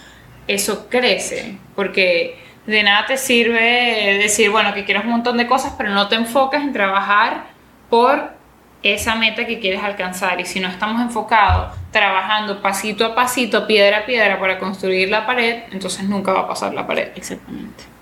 eso 0.46 0.88
crece, 0.88 1.57
porque 1.74 2.38
de 2.66 2.82
nada 2.82 3.07
te 3.07 3.16
sirve 3.16 4.18
decir, 4.20 4.51
bueno, 4.51 4.74
que 4.74 4.84
quieres 4.84 5.05
un 5.05 5.11
montón 5.11 5.36
de 5.38 5.46
cosas, 5.46 5.74
pero 5.78 5.90
no 5.90 6.09
te 6.09 6.16
enfocas 6.16 6.62
en 6.62 6.72
trabajar 6.72 7.44
por 7.88 8.38
esa 8.82 9.14
meta 9.14 9.46
que 9.46 9.61
quieres 9.61 9.82
alcanzar 9.82 10.40
y 10.40 10.46
si 10.46 10.59
no 10.61 10.68
estamos 10.68 11.03
enfocados 11.03 11.76
trabajando 11.90 12.62
pasito 12.62 13.05
a 13.05 13.14
pasito, 13.14 13.66
piedra 13.66 13.98
a 13.98 14.07
piedra 14.07 14.38
para 14.38 14.59
construir 14.59 15.09
la 15.11 15.26
pared, 15.26 15.64
entonces 15.70 16.05
nunca 16.05 16.32
va 16.32 16.40
a 16.40 16.48
pasar 16.48 16.72
la 16.72 16.86
pared. 16.86 17.09
Exactamente. 17.14 17.99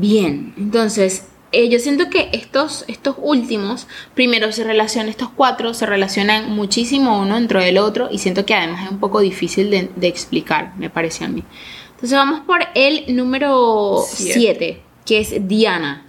Bien, 0.00 0.54
entonces 0.56 1.26
eh, 1.50 1.68
yo 1.70 1.80
siento 1.80 2.08
que 2.08 2.28
estos, 2.32 2.84
estos 2.86 3.16
últimos, 3.18 3.88
primero 4.14 4.52
se 4.52 4.62
relacionan, 4.62 5.08
estos 5.08 5.28
cuatro 5.30 5.74
se 5.74 5.86
relacionan 5.86 6.50
muchísimo 6.50 7.20
uno 7.20 7.34
dentro 7.34 7.60
del 7.60 7.78
otro 7.78 8.08
y 8.08 8.18
siento 8.18 8.46
que 8.46 8.54
además 8.54 8.84
es 8.84 8.92
un 8.92 9.00
poco 9.00 9.18
difícil 9.18 9.70
de, 9.70 9.90
de 9.96 10.06
explicar, 10.06 10.74
me 10.76 10.88
parece 10.88 11.24
a 11.24 11.28
mí. 11.28 11.42
Entonces 11.88 12.16
vamos 12.16 12.40
por 12.46 12.60
el 12.76 13.16
número 13.16 14.04
7, 14.06 14.80
que 15.04 15.18
es 15.18 15.48
Diana. 15.48 16.04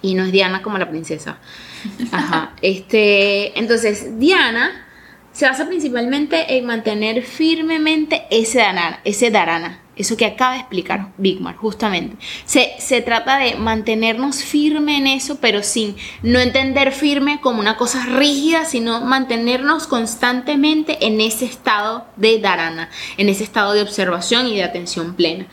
Y 0.00 0.14
no 0.14 0.24
es 0.24 0.30
Diana 0.30 0.62
como 0.62 0.78
la 0.78 0.88
princesa. 0.88 1.38
Ajá. 2.12 2.54
Este, 2.62 3.58
entonces, 3.58 4.18
Diana 4.20 4.86
se 5.32 5.44
basa 5.44 5.66
principalmente 5.66 6.56
en 6.56 6.66
mantener 6.66 7.22
firmemente 7.22 8.26
ese 8.30 8.58
darana, 8.58 9.00
ese 9.02 9.32
darana, 9.32 9.80
eso 9.96 10.16
que 10.16 10.26
acaba 10.26 10.54
de 10.54 10.60
explicar 10.60 11.12
Bigmar, 11.16 11.56
justamente. 11.56 12.16
Se, 12.44 12.74
se 12.78 13.00
trata 13.00 13.38
de 13.38 13.56
mantenernos 13.56 14.44
firme 14.44 14.98
en 14.98 15.06
eso, 15.06 15.38
pero 15.40 15.62
sin 15.62 15.96
no 16.22 16.38
entender 16.38 16.92
firme 16.92 17.40
como 17.40 17.60
una 17.60 17.76
cosa 17.76 18.04
rígida, 18.04 18.64
sino 18.64 19.00
mantenernos 19.00 19.86
constantemente 19.86 21.06
en 21.06 21.20
ese 21.20 21.46
estado 21.46 22.06
de 22.16 22.38
dharana, 22.38 22.90
en 23.16 23.28
ese 23.28 23.44
estado 23.44 23.72
de 23.72 23.82
observación 23.82 24.46
y 24.46 24.56
de 24.56 24.64
atención 24.64 25.14
plena. 25.14 25.46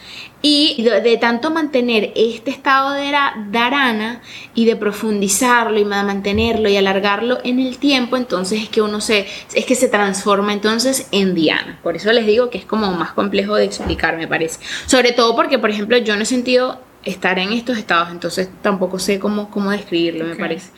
Y 0.45 0.83
de, 0.83 1.17
tanto 1.17 1.51
mantener 1.51 2.11
este 2.17 2.51
estado 2.51 2.91
de 2.91 3.11
dharana 3.49 4.21
y 4.53 4.65
de 4.65 4.75
profundizarlo 4.75 5.79
y 5.79 5.85
mantenerlo 5.85 6.67
y 6.67 6.75
alargarlo 6.75 7.37
en 7.45 7.61
el 7.61 7.77
tiempo, 7.77 8.17
entonces 8.17 8.61
es 8.61 8.67
que 8.67 8.81
uno 8.81 8.99
se, 8.99 9.25
es 9.53 9.65
que 9.65 9.75
se 9.75 9.87
transforma 9.87 10.51
entonces 10.51 11.07
en 11.13 11.33
Diana. 11.33 11.79
Por 11.81 11.95
eso 11.95 12.11
les 12.11 12.25
digo 12.25 12.49
que 12.49 12.57
es 12.57 12.65
como 12.65 12.91
más 12.91 13.13
complejo 13.13 13.55
de 13.55 13.63
explicar, 13.63 14.17
me 14.17 14.27
parece. 14.27 14.59
Sobre 14.85 15.13
todo 15.13 15.33
porque, 15.33 15.59
por 15.59 15.69
ejemplo, 15.69 15.95
yo 15.95 16.17
no 16.17 16.23
he 16.23 16.25
sentido 16.25 16.81
estar 17.05 17.39
en 17.39 17.53
estos 17.53 17.77
estados, 17.77 18.09
entonces 18.11 18.49
tampoco 18.61 18.99
sé 18.99 19.19
cómo, 19.19 19.49
cómo 19.49 19.71
describirlo, 19.71 20.25
me 20.25 20.35
parece. 20.35 20.71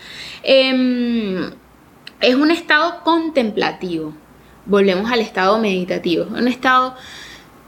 Em, 0.44 1.52
es 2.22 2.36
un 2.36 2.52
estado 2.52 3.04
contemplativo. 3.04 4.14
Volvemos 4.68 5.12
al 5.12 5.22
estado 5.22 5.58
meditativo. 5.58 6.26
Un 6.26 6.48
estado 6.48 6.96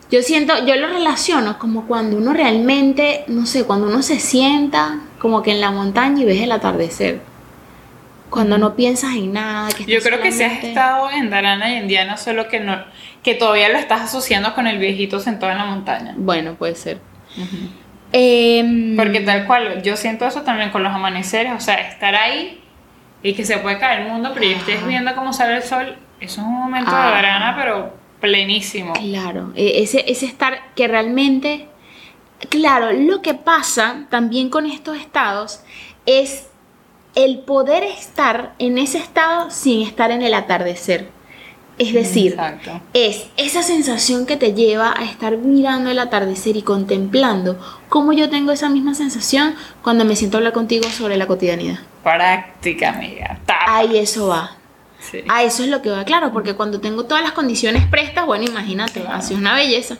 yo 0.10 0.22
siento, 0.22 0.66
yo 0.66 0.76
lo 0.76 0.88
relaciono 0.88 1.60
como 1.60 1.86
cuando 1.86 2.18
uno 2.18 2.34
realmente, 2.34 3.26
no 3.28 3.46
sé, 3.46 3.66
cuando 3.66 3.88
uno 3.88 4.02
se 4.02 4.20
sienta 4.20 5.00
como 5.20 5.42
que 5.42 5.52
en 5.52 5.62
la 5.62 5.72
montaña 5.72 6.22
y 6.22 6.26
ves 6.26 6.42
el 6.42 6.52
atardecer. 6.52 7.20
Cuando 8.30 8.58
no 8.58 8.76
piensas 8.76 9.16
en 9.16 9.34
nada. 9.34 9.70
Que 9.72 9.86
yo 9.86 10.02
creo 10.02 10.22
que 10.22 10.32
si 10.32 10.44
has 10.44 10.64
estado 10.64 11.10
en 11.12 11.30
Darana 11.30 11.74
y 11.74 11.76
en 11.76 11.88
Diana, 11.88 12.18
solo 12.18 12.48
que 12.50 12.60
no, 12.60 12.78
que 13.24 13.36
todavía 13.36 13.70
lo 13.70 13.78
estás 13.78 14.02
asociando 14.02 14.54
con 14.54 14.68
el 14.68 14.78
viejito 14.78 15.20
sentado 15.20 15.52
en 15.52 15.58
la 15.58 15.66
montaña. 15.66 16.14
Bueno, 16.18 16.56
puede 16.56 16.76
ser. 16.76 17.00
Em, 18.12 18.96
Porque 18.96 19.22
tal 19.22 19.46
cual, 19.46 19.82
yo 19.82 19.98
siento 19.98 20.26
eso 20.26 20.42
también 20.42 20.70
con 20.72 20.84
los 20.84 20.94
amaneceres, 20.94 21.54
o 21.54 21.60
sea, 21.60 21.76
estar 21.76 22.16
ahí 22.16 22.62
y 23.24 23.34
que 23.34 23.46
se 23.46 23.58
puede 23.58 23.80
caer 23.80 24.02
el 24.02 24.08
mundo, 24.08 24.32
pero 24.34 24.46
yo 24.46 24.58
estés 24.58 24.86
viendo 24.88 25.14
cómo 25.16 25.34
sale 25.34 25.58
el 25.58 25.64
sol, 25.64 25.98
eso 26.20 26.42
es 26.42 26.48
un 26.48 26.54
momento 26.54 26.90
de 26.92 26.98
Darana, 26.98 27.56
pero 27.58 27.97
plenísimo. 28.20 28.94
Claro, 28.94 29.52
e, 29.56 29.82
ese, 29.84 30.04
ese 30.08 30.26
estar 30.26 30.74
que 30.76 30.88
realmente, 30.88 31.68
claro, 32.50 32.92
lo 32.94 33.22
que 33.22 33.34
pasa 33.34 34.08
también 34.10 34.50
con 34.50 34.66
estos 34.66 34.98
estados 34.98 35.62
es 36.06 36.48
el 37.16 37.40
poder 37.40 37.84
estar 37.84 38.54
en 38.60 38.78
ese 38.78 39.00
estado 39.00 39.50
sin 39.50 39.82
estar 39.82 40.12
en 40.12 40.22
el 40.22 40.34
atardecer. 40.34 41.10
Es 41.80 41.94
decir, 41.94 42.36
es 42.94 43.28
esa 43.38 43.62
sensación 43.62 44.26
que 44.26 44.36
te 44.36 44.54
lleva 44.54 44.96
a 44.98 45.04
estar 45.04 45.38
mirando 45.38 45.92
el 45.92 46.00
atardecer 46.00 46.58
y 46.58 46.64
contemplando 46.64 47.60
cómo 47.88 48.14
yo 48.14 48.32
tengo 48.32 48.52
esa 48.52 48.68
misma 48.70 48.96
sensación 48.96 49.54
cuando 49.84 50.04
me 50.04 50.16
siento 50.16 50.38
a 50.38 50.40
hablar 50.40 50.54
contigo 50.54 50.90
sobre 50.90 51.18
la 51.18 51.28
cotidianidad. 51.28 51.78
Práctica, 52.04 52.90
amiga. 52.90 53.40
Ahí 53.68 53.98
eso 53.98 54.28
va. 54.28 54.58
A 55.28 55.44
eso 55.44 55.64
es 55.64 55.70
lo 55.70 55.82
que 55.82 55.90
va 55.90 56.04
claro, 56.06 56.32
porque 56.32 56.54
cuando 56.54 56.80
tengo 56.80 57.06
todas 57.06 57.24
las 57.24 57.32
condiciones 57.32 57.86
prestas, 57.86 58.26
bueno, 58.26 58.46
imagínate, 58.46 59.04
así 59.08 59.34
es 59.34 59.40
una 59.40 59.56
belleza. 59.56 59.98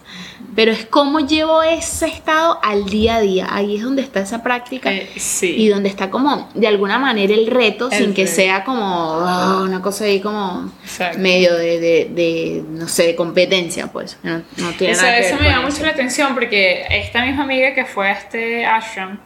Pero 0.56 0.72
es 0.72 0.86
como 0.86 1.20
llevo 1.20 1.62
ese 1.62 2.08
estado 2.08 2.60
al 2.64 2.86
día 2.86 3.18
a 3.18 3.22
día. 3.22 3.48
Ahí 3.50 3.76
es 3.76 3.84
donde 3.84 4.02
está 4.02 4.22
esa 4.22 4.42
práctica 4.42 4.92
eh, 4.92 5.10
y 5.42 5.68
donde 5.68 5.90
está 5.90 6.10
como, 6.10 6.50
de 6.56 6.68
alguna 6.68 6.98
manera, 6.98 7.34
el 7.34 7.48
reto, 7.48 7.92
sin 7.92 8.14
que 8.14 8.28
sea 8.28 8.64
como 8.64 8.84
ah, 8.84 9.62
una 9.64 9.82
cosa 9.82 10.06
ahí 10.06 10.20
como 10.20 10.72
medio 11.18 11.56
de, 11.56 12.64
no 12.70 12.88
sé, 12.88 13.08
de 13.08 13.16
competencia, 13.16 13.88
pues. 13.88 14.18
No, 14.24 14.42
tiene 14.78 14.94
eso, 14.94 15.04
nada 15.04 15.18
eso 15.18 15.36
me 15.38 15.50
llama 15.50 15.70
mucho 15.70 15.84
la 15.84 15.90
atención 15.90 16.34
porque 16.34 16.86
esta 16.90 17.24
misma 17.24 17.44
amiga 17.44 17.74
que 17.74 17.86
fue 17.86 18.10
a 18.10 18.14
este 18.14 18.66
ashram, 18.66 19.20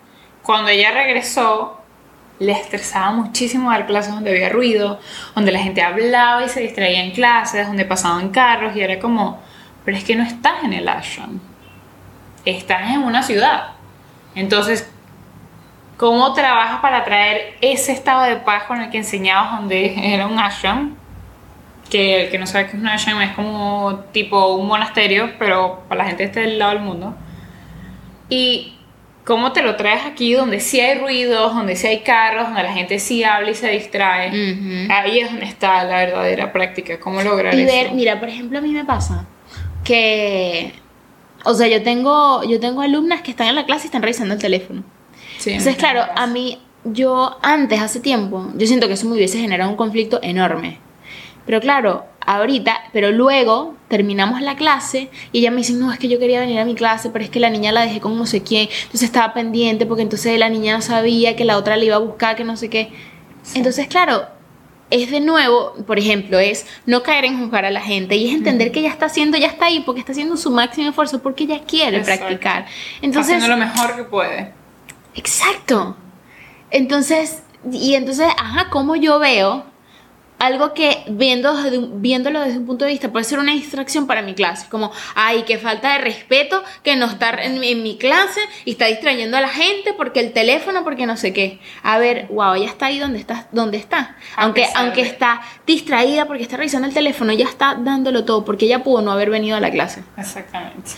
cuando 0.44 0.70
ella 0.70 0.92
regresó, 0.92 1.81
le 2.42 2.54
estresaba 2.54 3.12
muchísimo 3.12 3.70
dar 3.70 3.86
clases 3.86 4.16
donde 4.16 4.32
había 4.32 4.50
ruido, 4.50 5.00
donde 5.36 5.52
la 5.52 5.60
gente 5.60 5.84
hablaba 5.84 6.44
y 6.44 6.50
se 6.50 6.62
distraía 6.62 7.04
en 7.04 7.12
clases, 7.12 7.68
donde 7.68 7.86
pasaban 7.86 8.30
carros 8.30 8.76
y 8.76 8.82
era 8.82 8.98
como, 8.98 9.40
pero 9.86 9.96
es 9.96 10.04
que 10.04 10.16
no 10.16 10.24
estás 10.24 10.64
en 10.64 10.74
el 10.74 10.90
ashram, 10.90 11.40
estás 12.44 12.90
en 12.90 13.04
una 13.04 13.22
ciudad. 13.22 13.74
Entonces, 14.34 14.92
¿cómo 15.98 16.34
trabajas 16.34 16.82
para 16.82 17.04
traer 17.04 17.58
ese 17.62 17.92
estado 17.92 18.24
de 18.24 18.38
paz 18.38 18.64
con 18.64 18.82
el 18.82 18.90
que 18.90 18.98
enseñabas 18.98 19.60
donde 19.60 19.94
era 20.14 20.26
un 20.26 20.40
ashram? 20.40 20.96
Que 21.92 22.24
el 22.24 22.32
que 22.32 22.40
no 22.40 22.48
sabe 22.48 22.66
qué 22.66 22.78
es 22.78 22.82
un 22.82 22.88
ashram 22.88 23.22
es 23.22 23.36
como 23.36 24.00
tipo 24.14 24.56
un 24.56 24.66
monasterio, 24.66 25.34
pero 25.38 25.84
para 25.88 26.04
la 26.04 26.10
gente 26.10 26.24
este 26.24 26.40
del 26.40 26.58
lado 26.58 26.72
del 26.72 26.82
mundo. 26.82 27.14
Y 28.30 28.80
¿Cómo 29.32 29.54
te 29.54 29.62
lo 29.62 29.78
traes 29.78 30.06
aquí 30.06 30.34
donde 30.34 30.60
sí 30.60 30.82
hay 30.82 31.00
ruidos, 31.00 31.56
donde 31.56 31.78
sí 31.78 31.88
hay 31.88 32.02
carros, 32.02 32.48
donde 32.48 32.64
la 32.64 32.74
gente 32.74 33.00
sí 33.00 33.24
habla 33.24 33.52
y 33.52 33.54
se 33.54 33.70
distrae? 33.70 34.28
Ahí 34.92 35.20
es 35.20 35.32
donde 35.32 35.46
está 35.46 35.86
la 35.86 36.00
verdadera 36.00 36.52
práctica. 36.52 37.00
¿Cómo 37.00 37.22
lograr 37.22 37.56
y 37.56 37.64
ver, 37.64 37.94
Mira, 37.94 38.20
por 38.20 38.28
ejemplo, 38.28 38.58
a 38.58 38.62
mí 38.62 38.74
me 38.74 38.84
pasa 38.84 39.26
que, 39.86 40.74
o 41.46 41.54
sea, 41.54 41.70
yo 41.70 41.82
tengo, 41.82 42.44
yo 42.44 42.60
tengo 42.60 42.82
alumnas 42.82 43.22
que 43.22 43.32
están 43.32 43.48
en 43.48 43.56
la 43.56 43.66
clase 43.66 43.86
y 43.86 43.88
están 43.88 44.02
revisando 44.02 44.34
el 44.34 44.40
teléfono. 44.42 44.84
Sí, 45.38 45.52
Entonces, 45.52 45.78
claro, 45.78 46.04
a 46.14 46.28
mí, 46.28 46.60
yo 46.84 47.38
antes, 47.42 47.80
hace 47.80 48.02
tiempo, 48.02 48.52
yo 48.58 48.68
siento 48.68 48.90
que 48.90 48.96
eso 48.96 49.08
me 49.08 49.14
hubiese 49.14 49.40
generado 49.40 49.70
un 49.70 49.78
conflicto 49.78 50.20
enorme. 50.22 50.80
Pero 51.46 51.60
claro, 51.60 52.06
ahorita, 52.26 52.78
pero 52.94 53.12
luego 53.12 53.76
terminamos 53.88 54.42
la 54.42 54.56
clase 54.56 55.10
y 55.32 55.40
ella 55.40 55.52
me 55.52 55.58
dice, 55.58 55.74
no, 55.74 55.92
es 55.92 56.00
que 56.00 56.08
yo 56.08 56.20
quería 56.20 56.40
venir 56.40 56.60
a 56.60 56.66
mi 56.66 56.76
clase, 56.76 57.10
pero 57.10 57.26
es 57.26 57.32
que 57.32 57.40
la 57.40 57.50
niña 57.50 57.72
la 57.72 57.82
dejé 57.82 58.00
con 58.00 58.18
no 58.18 58.26
sé 58.26 58.44
quién, 58.44 58.70
entonces 58.84 59.04
estaba 59.04 59.34
pendiente 59.34 59.86
porque 59.86 60.04
entonces 60.04 60.38
la 60.38 60.50
niña 60.50 60.76
no 60.76 60.82
sabía 60.82 61.36
que 61.36 61.46
la 61.46 61.58
otra 61.58 61.78
le 61.78 61.88
iba 61.88 61.96
a 61.96 62.00
buscar, 62.00 62.36
que 62.36 62.44
no 62.44 62.56
sé 62.58 62.70
qué. 62.70 62.92
Entonces, 63.56 63.88
claro, 63.88 64.28
es 64.92 65.10
de 65.10 65.20
nuevo, 65.20 65.74
por 65.88 65.98
ejemplo, 65.98 66.38
es 66.38 66.68
no 66.86 67.02
caer 67.02 67.26
en 67.26 67.40
juzgar 67.40 67.66
a 67.66 67.72
la 67.72 67.82
gente 67.82 68.16
y 68.16 68.30
es 68.30 68.36
entender 68.36 68.72
que 68.72 68.82
ella 68.82 68.90
está 68.90 69.08
haciendo, 69.08 69.38
ya 69.38 69.48
está 69.48 69.66
ahí 69.66 69.82
porque 69.86 70.02
está 70.02 70.12
haciendo 70.12 70.38
su 70.38 70.52
máximo 70.52 70.90
esfuerzo 70.90 71.22
porque 71.22 71.46
ella 71.46 71.62
quiere 71.66 72.02
practicar. 72.02 72.66
Entonces, 73.02 73.36
haciendo 73.36 73.56
lo 73.56 73.58
mejor 73.58 73.96
que 73.96 74.04
puede. 74.04 74.54
Exacto. 75.16 75.96
Entonces, 76.70 77.42
y 77.72 77.96
entonces, 77.96 78.28
ajá, 78.38 78.70
como 78.70 78.96
yo 78.96 79.18
veo 79.20 79.71
algo 80.42 80.74
que 80.74 81.04
viendo 81.08 81.54
viéndolo 81.94 82.42
desde 82.42 82.58
un 82.58 82.66
punto 82.66 82.86
de 82.86 82.92
vista 82.92 83.12
puede 83.12 83.26
ser 83.26 83.38
una 83.38 83.52
distracción 83.52 84.08
para 84.08 84.24
mi 84.24 84.34
clase, 84.34 84.68
como, 84.70 84.92
ay, 85.14 85.44
qué 85.44 85.60
falta 85.60 85.94
de 85.94 86.00
respeto 86.00 86.64
que 86.82 86.96
no 86.96 87.06
está 87.06 87.30
en, 87.44 87.60
mi 87.60 87.96
clase 87.98 88.42
y 88.66 88.72
está 88.72 88.88
distrayendo 88.88 89.38
a 89.38 89.42
la 89.42 89.50
gente 89.50 89.94
porque 89.94 90.20
el 90.20 90.34
teléfono, 90.34 90.84
porque 90.84 91.06
no 91.06 91.16
sé 91.16 91.32
qué. 91.32 91.60
A 91.84 92.00
ver, 92.00 92.26
wow, 92.30 92.56
ella 92.56 92.66
está 92.66 92.88
ahí 92.88 92.98
donde 92.98 93.20
está, 93.20 93.50
donde 93.52 93.78
está. 93.78 94.18
Aunque, 94.36 94.66
aunque 94.74 95.02
está 95.02 95.44
distraída 95.68 96.26
porque 96.26 96.42
está 96.42 96.58
revisando 96.58 96.88
el 96.88 96.94
teléfono, 96.94 97.34
ya 97.34 97.46
está 97.46 97.76
dándolo 97.76 98.26
todo 98.26 98.44
porque 98.44 98.66
ella 98.66 98.84
pudo 98.84 99.04
no 99.04 99.12
haber 99.12 99.30
venido 99.30 99.58
a 99.58 99.60
la 99.60 99.70
clase. 99.70 100.04
Exactamente. 100.18 100.90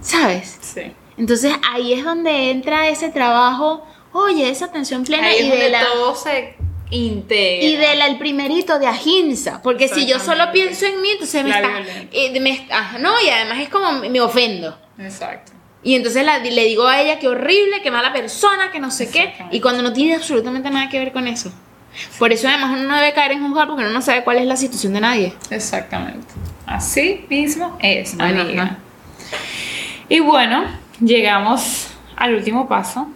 ¿Sabes? 0.00 0.58
Sí. 0.60 0.92
Entonces 1.18 1.52
ahí 1.72 1.92
es 1.92 2.04
donde 2.04 2.52
entra 2.52 2.88
ese 2.88 3.08
trabajo, 3.08 3.84
oye, 4.12 4.48
esa 4.48 4.66
atención 4.66 5.02
plena 5.02 5.34
y 5.34 5.50
de 5.50 5.70
la... 5.70 5.80
todo 5.80 6.14
se 6.14 6.54
integra. 6.90 7.66
Y 7.66 7.76
del 7.76 8.18
primerito 8.18 8.78
de 8.78 8.86
Ahinsa, 8.86 9.60
porque 9.62 9.88
si 9.88 10.06
yo 10.06 10.18
solo 10.18 10.52
pienso 10.52 10.86
en 10.86 11.00
mí, 11.00 11.10
entonces 11.10 11.44
me 11.44 11.50
está, 11.50 11.68
eh, 12.12 13.00
no, 13.00 13.20
y 13.20 13.28
además 13.28 13.58
es 13.60 13.68
como 13.68 13.92
me 13.92 14.20
ofendo. 14.20 14.78
Exacto. 14.98 15.52
Y 15.82 15.94
entonces 15.94 16.24
le 16.24 16.64
digo 16.64 16.86
a 16.86 17.00
ella 17.00 17.18
que 17.18 17.28
horrible, 17.28 17.80
que 17.82 17.90
mala 17.90 18.12
persona, 18.12 18.72
que 18.72 18.80
no 18.80 18.90
sé 18.90 19.08
qué, 19.10 19.34
y 19.52 19.60
cuando 19.60 19.82
no 19.82 19.92
tiene 19.92 20.14
absolutamente 20.14 20.70
nada 20.70 20.88
que 20.88 20.98
ver 20.98 21.12
con 21.12 21.28
eso. 21.28 21.52
Por 22.18 22.32
eso 22.32 22.48
además 22.48 22.70
uno 22.78 22.88
no 22.88 22.96
debe 22.96 23.12
caer 23.12 23.32
en 23.32 23.46
juzgar 23.46 23.66
porque 23.68 23.82
uno 23.82 23.92
no 23.92 24.02
sabe 24.02 24.22
cuál 24.24 24.38
es 24.38 24.46
la 24.46 24.56
situación 24.56 24.92
de 24.92 25.00
nadie. 25.00 25.34
Exactamente. 25.50 26.26
Así 26.66 27.24
mismo 27.28 27.78
es, 27.80 28.18
amiga. 28.18 28.78
Y 30.08 30.20
bueno, 30.20 30.64
llegamos 31.00 31.88
al 32.16 32.34
último 32.34 32.68
paso, 32.68 33.08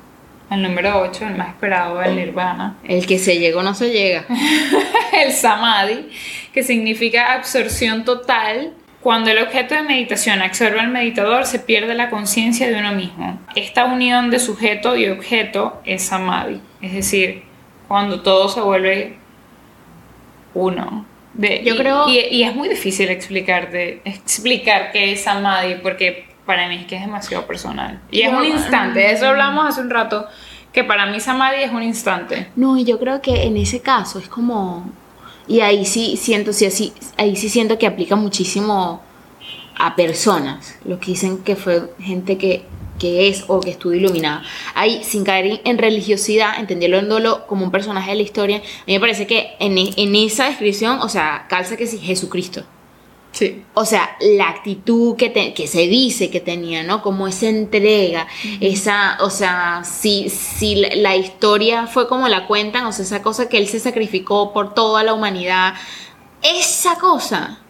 el 0.51 0.63
número 0.63 1.01
8, 1.03 1.27
el 1.29 1.37
más 1.37 1.49
esperado, 1.51 2.03
el 2.03 2.17
nirvana. 2.17 2.77
El 2.85 3.07
que 3.07 3.19
se 3.19 3.39
llegó 3.39 3.63
no 3.63 3.75
se 3.75 3.91
llega. 3.91 4.25
el 5.13 5.33
samadhi, 5.33 6.09
que 6.53 6.63
significa 6.63 7.33
absorción 7.35 8.05
total. 8.05 8.75
Cuando 9.01 9.31
el 9.31 9.39
objeto 9.39 9.75
de 9.75 9.83
meditación 9.83 10.43
absorbe 10.43 10.79
al 10.81 10.89
meditador, 10.89 11.47
se 11.47 11.59
pierde 11.59 11.95
la 11.95 12.11
conciencia 12.11 12.69
de 12.69 12.79
uno 12.79 12.93
mismo. 12.93 13.39
Esta 13.57 13.87
unión 13.87 14.31
de 14.31 14.39
sujeto 14.39 14.95
y 14.97 15.09
objeto 15.09 15.81
es 15.87 16.03
samadhi. 16.03 16.61
Es 16.83 16.93
decir, 16.93 17.43
cuando 17.89 18.21
todo 18.21 18.49
se 18.51 18.61
vuelve 18.61 19.17
uno. 20.55 21.07
De, 21.33 21.63
Yo 21.65 21.75
y, 21.75 21.79
creo- 21.79 22.09
Y, 22.09 22.19
y 22.31 22.43
es 22.43 22.55
muy 22.55 22.69
difícil 22.69 23.09
explicarte, 23.09 24.03
explicar 24.05 24.91
qué 24.93 25.13
es 25.13 25.23
samadhi, 25.23 25.77
porque 25.83 26.27
para 26.51 26.69
mí 26.69 26.75
es 26.77 26.87
que 26.87 26.97
es 26.97 27.03
demasiado 27.03 27.47
personal. 27.47 28.01
Y 28.11 28.23
es 28.23 28.33
un 28.33 28.45
instante, 28.45 28.99
de 28.99 29.13
eso 29.13 29.29
hablamos 29.29 29.67
hace 29.69 29.81
un 29.81 29.91
rato, 29.91 30.27
que 30.73 30.83
para 30.85 31.07
mí 31.07 31.21
samadhi 31.21 31.63
es 31.63 31.71
un 31.73 31.83
instante. 31.85 32.49
No, 32.57 32.77
y 32.77 32.85
yo 32.85 32.99
creo 32.99 33.21
que 33.23 33.45
en 33.45 33.57
ese 33.57 33.81
caso 33.81 34.19
es 34.19 34.29
como. 34.29 34.91
Y 35.47 35.61
ahí 35.61 35.85
sí 35.85 36.17
siento, 36.17 36.53
sí, 36.53 36.67
así, 36.67 36.93
ahí 37.17 37.37
sí 37.37 37.49
siento 37.49 37.79
que 37.79 37.87
aplica 37.87 38.17
muchísimo 38.17 39.01
a 39.79 39.95
personas. 39.97 40.77
Los 40.85 40.99
que 40.99 41.13
dicen 41.13 41.39
que 41.39 41.55
fue 41.57 41.93
gente 42.01 42.37
que, 42.37 42.65
que 42.99 43.29
es 43.29 43.45
o 43.49 43.61
que 43.61 43.71
estuvo 43.71 43.93
iluminada. 43.93 44.43
Ahí, 44.75 45.03
sin 45.05 45.25
caer 45.25 45.47
en- 45.47 45.61
en 45.65 45.79
religiosidad, 45.79 46.59
entendiéndolo 46.59 47.47
como 47.47 47.65
un 47.65 47.71
personaje 47.71 48.11
de 48.11 48.17
la 48.17 48.23
historia, 48.23 48.57
a 48.59 48.61
mí 48.87 48.93
me 48.95 49.01
parece 49.01 49.27
que 49.27 49.53
en, 49.61 49.77
en 49.79 50.17
esa 50.17 50.47
descripción, 50.47 50.99
o 51.01 51.09
sea, 51.09 51.47
calza 51.49 51.77
que 51.77 51.87
sí, 51.87 51.99
Jesucristo. 51.99 52.63
Sí. 53.33 53.63
O 53.75 53.85
sea, 53.85 54.17
la 54.21 54.49
actitud 54.49 55.17
que, 55.17 55.31
te- 55.31 55.55
que 55.55 55.67
se 55.69 55.87
dice 55.87 56.31
que 56.31 56.41
tenía, 56.41 56.83
¿no? 56.83 57.01
Como 57.01 57.29
esa 57.29 57.47
entrega, 57.49 58.27
esa, 58.61 59.19
o 59.21 59.31
sea, 59.31 59.83
si, 59.85 60.29
si 60.31 60.75
la, 60.75 60.89
la 60.97 61.17
historia 61.17 61.87
fue 61.87 62.09
como 62.09 62.27
la 62.29 62.47
cuentan, 62.49 62.87
o 62.87 62.93
sea, 62.93 63.05
esa 63.05 63.23
cosa 63.23 63.49
que 63.49 63.59
él 63.59 63.69
se 63.69 63.79
sacrificó 63.79 64.53
por 64.53 64.75
toda 64.75 65.05
la 65.05 65.15
humanidad, 65.15 65.75
esa 66.43 66.97
cosa, 66.99 67.61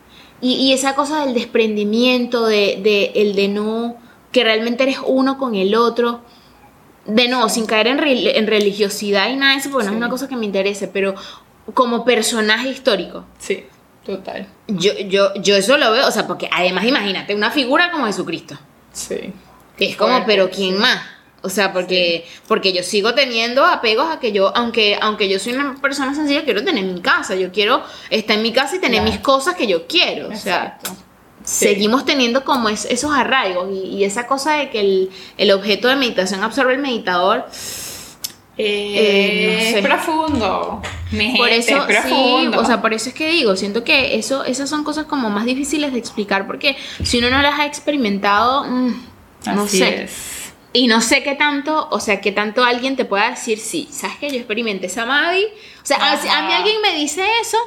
y, 0.41 0.55
y 0.55 0.73
esa 0.73 0.95
cosa 0.95 1.25
del 1.25 1.35
desprendimiento, 1.35 2.47
de, 2.47 2.81
de 2.83 3.13
el 3.17 3.35
de 3.35 3.49
no, 3.49 3.97
que 4.33 4.45
realmente 4.45 4.85
eres 4.85 4.99
uno 5.05 5.37
con 5.39 5.55
el 5.55 5.75
otro, 5.75 6.23
de 7.05 7.29
no, 7.29 7.49
sin 7.49 7.67
caer 7.67 7.89
en, 7.89 7.99
re- 7.99 8.39
en 8.39 8.47
religiosidad 8.47 9.29
y 9.31 9.37
nada 9.37 9.53
de 9.53 9.59
eso, 9.59 9.71
porque 9.71 9.87
no 9.87 9.93
es 9.93 9.97
una 9.99 10.09
cosa 10.09 10.29
que 10.29 10.37
me 10.37 10.47
interese, 10.47 10.89
pero 10.89 11.15
como 11.75 12.05
personaje 12.05 12.69
histórico. 12.71 13.25
Sí, 13.39 13.65
total. 14.17 14.47
Yo, 14.69 14.93
yo, 15.09 15.35
yo 15.35 15.57
eso 15.57 15.77
lo 15.79 15.91
veo, 15.93 16.07
o 16.07 16.11
sea, 16.11 16.27
porque 16.27 16.49
además 16.53 16.85
imagínate, 16.85 17.35
una 17.35 17.51
figura 17.51 17.91
como 17.91 18.07
Jesucristo. 18.07 18.59
Sí. 18.93 19.33
Que 19.77 19.91
es 19.91 19.97
como, 19.97 20.25
pero 20.27 20.51
¿quién 20.51 20.75
sí. 20.75 20.81
más? 20.81 21.01
O 21.43 21.49
sea, 21.49 21.73
porque, 21.73 22.27
porque 22.47 22.73
yo 22.75 22.83
sigo 22.83 23.15
teniendo 23.15 23.65
apegos 23.65 24.11
a 24.11 24.21
que 24.21 24.31
yo, 24.33 24.53
aunque, 24.55 24.99
aunque 25.01 25.29
yo 25.29 25.39
soy 25.39 25.55
una 25.55 25.75
persona 25.81 26.15
sencilla, 26.15 26.45
quiero 26.45 26.63
tener 26.63 26.85
mi 26.85 27.01
casa. 27.01 27.35
Yo 27.35 27.51
quiero 27.51 27.83
estar 28.11 28.37
en 28.37 28.43
mi 28.43 28.53
casa 28.53 28.77
y 28.77 28.79
tener 28.79 29.01
Claro. 29.01 29.11
mis 29.11 29.21
cosas 29.21 29.55
que 29.57 29.67
yo 29.67 29.87
quiero. 29.87 30.29
O 30.29 30.37
sea. 30.37 30.79
Sí. 31.43 31.65
seguimos 31.69 32.05
teniendo 32.05 32.45
como 32.45 32.69
es- 32.69 32.85
esos 32.85 33.13
arraigos 33.15 33.71
y, 33.73 33.87
y 33.97 34.05
esa 34.05 34.27
cosa 34.27 34.57
de 34.57 34.69
que 34.69 34.81
el, 34.81 35.11
el 35.39 35.51
objeto 35.53 35.89
de 35.89 35.97
meditación 35.97 36.43
absorbe 36.45 36.75
el 36.75 36.81
meditador. 36.81 37.47
Eh, 38.63 39.47
no 39.47 39.53
es 39.63 39.73
sé. 39.75 39.83
profundo. 39.83 40.83
Mi 41.13 41.25
gente, 41.25 41.39
Por 41.39 41.49
eso, 41.51 41.77
es 41.89 41.97
profundo. 42.01 42.53
sí, 42.53 42.59
o 42.59 42.65
sea, 42.65 42.81
por 42.81 42.95
eso 42.95 43.09
es 43.09 43.15
que 43.15 43.31
digo, 43.31 43.57
siento 43.57 43.85
que 43.85 44.17
eso, 44.17 44.45
esas 44.45 44.69
son 44.71 44.85
cosas 44.85 45.07
como 45.07 45.31
más 45.31 45.45
difíciles 45.45 45.93
de 45.93 45.99
explicar, 45.99 46.47
porque 46.47 46.77
si 47.03 47.19
uno 47.19 47.31
no 47.31 47.43
las 47.43 47.59
ha 47.59 47.67
experimentado, 47.67 48.65
mm, 48.65 49.07
no 49.55 49.63
Así 49.63 49.79
sé. 49.79 50.05
es. 50.05 50.53
Y 50.73 50.87
no 50.87 51.01
sé 51.01 51.23
qué 51.25 51.35
tanto, 51.35 51.89
o 51.91 51.99
sea, 51.99 52.21
qué 52.21 52.31
tanto 52.31 52.63
alguien 52.63 52.95
te 52.95 53.05
pueda 53.05 53.31
decir, 53.31 53.59
sí, 53.59 53.89
¿sabes 53.91 54.17
que 54.19 54.31
Yo 54.31 54.37
experimenté 54.37 54.89
Samadhi. 54.89 55.45
O 55.83 55.87
sea, 55.87 55.97
a, 56.13 56.47
mí 56.47 56.53
alguien 56.53 56.81
me 56.81 56.95
dice 56.95 57.25
eso. 57.41 57.59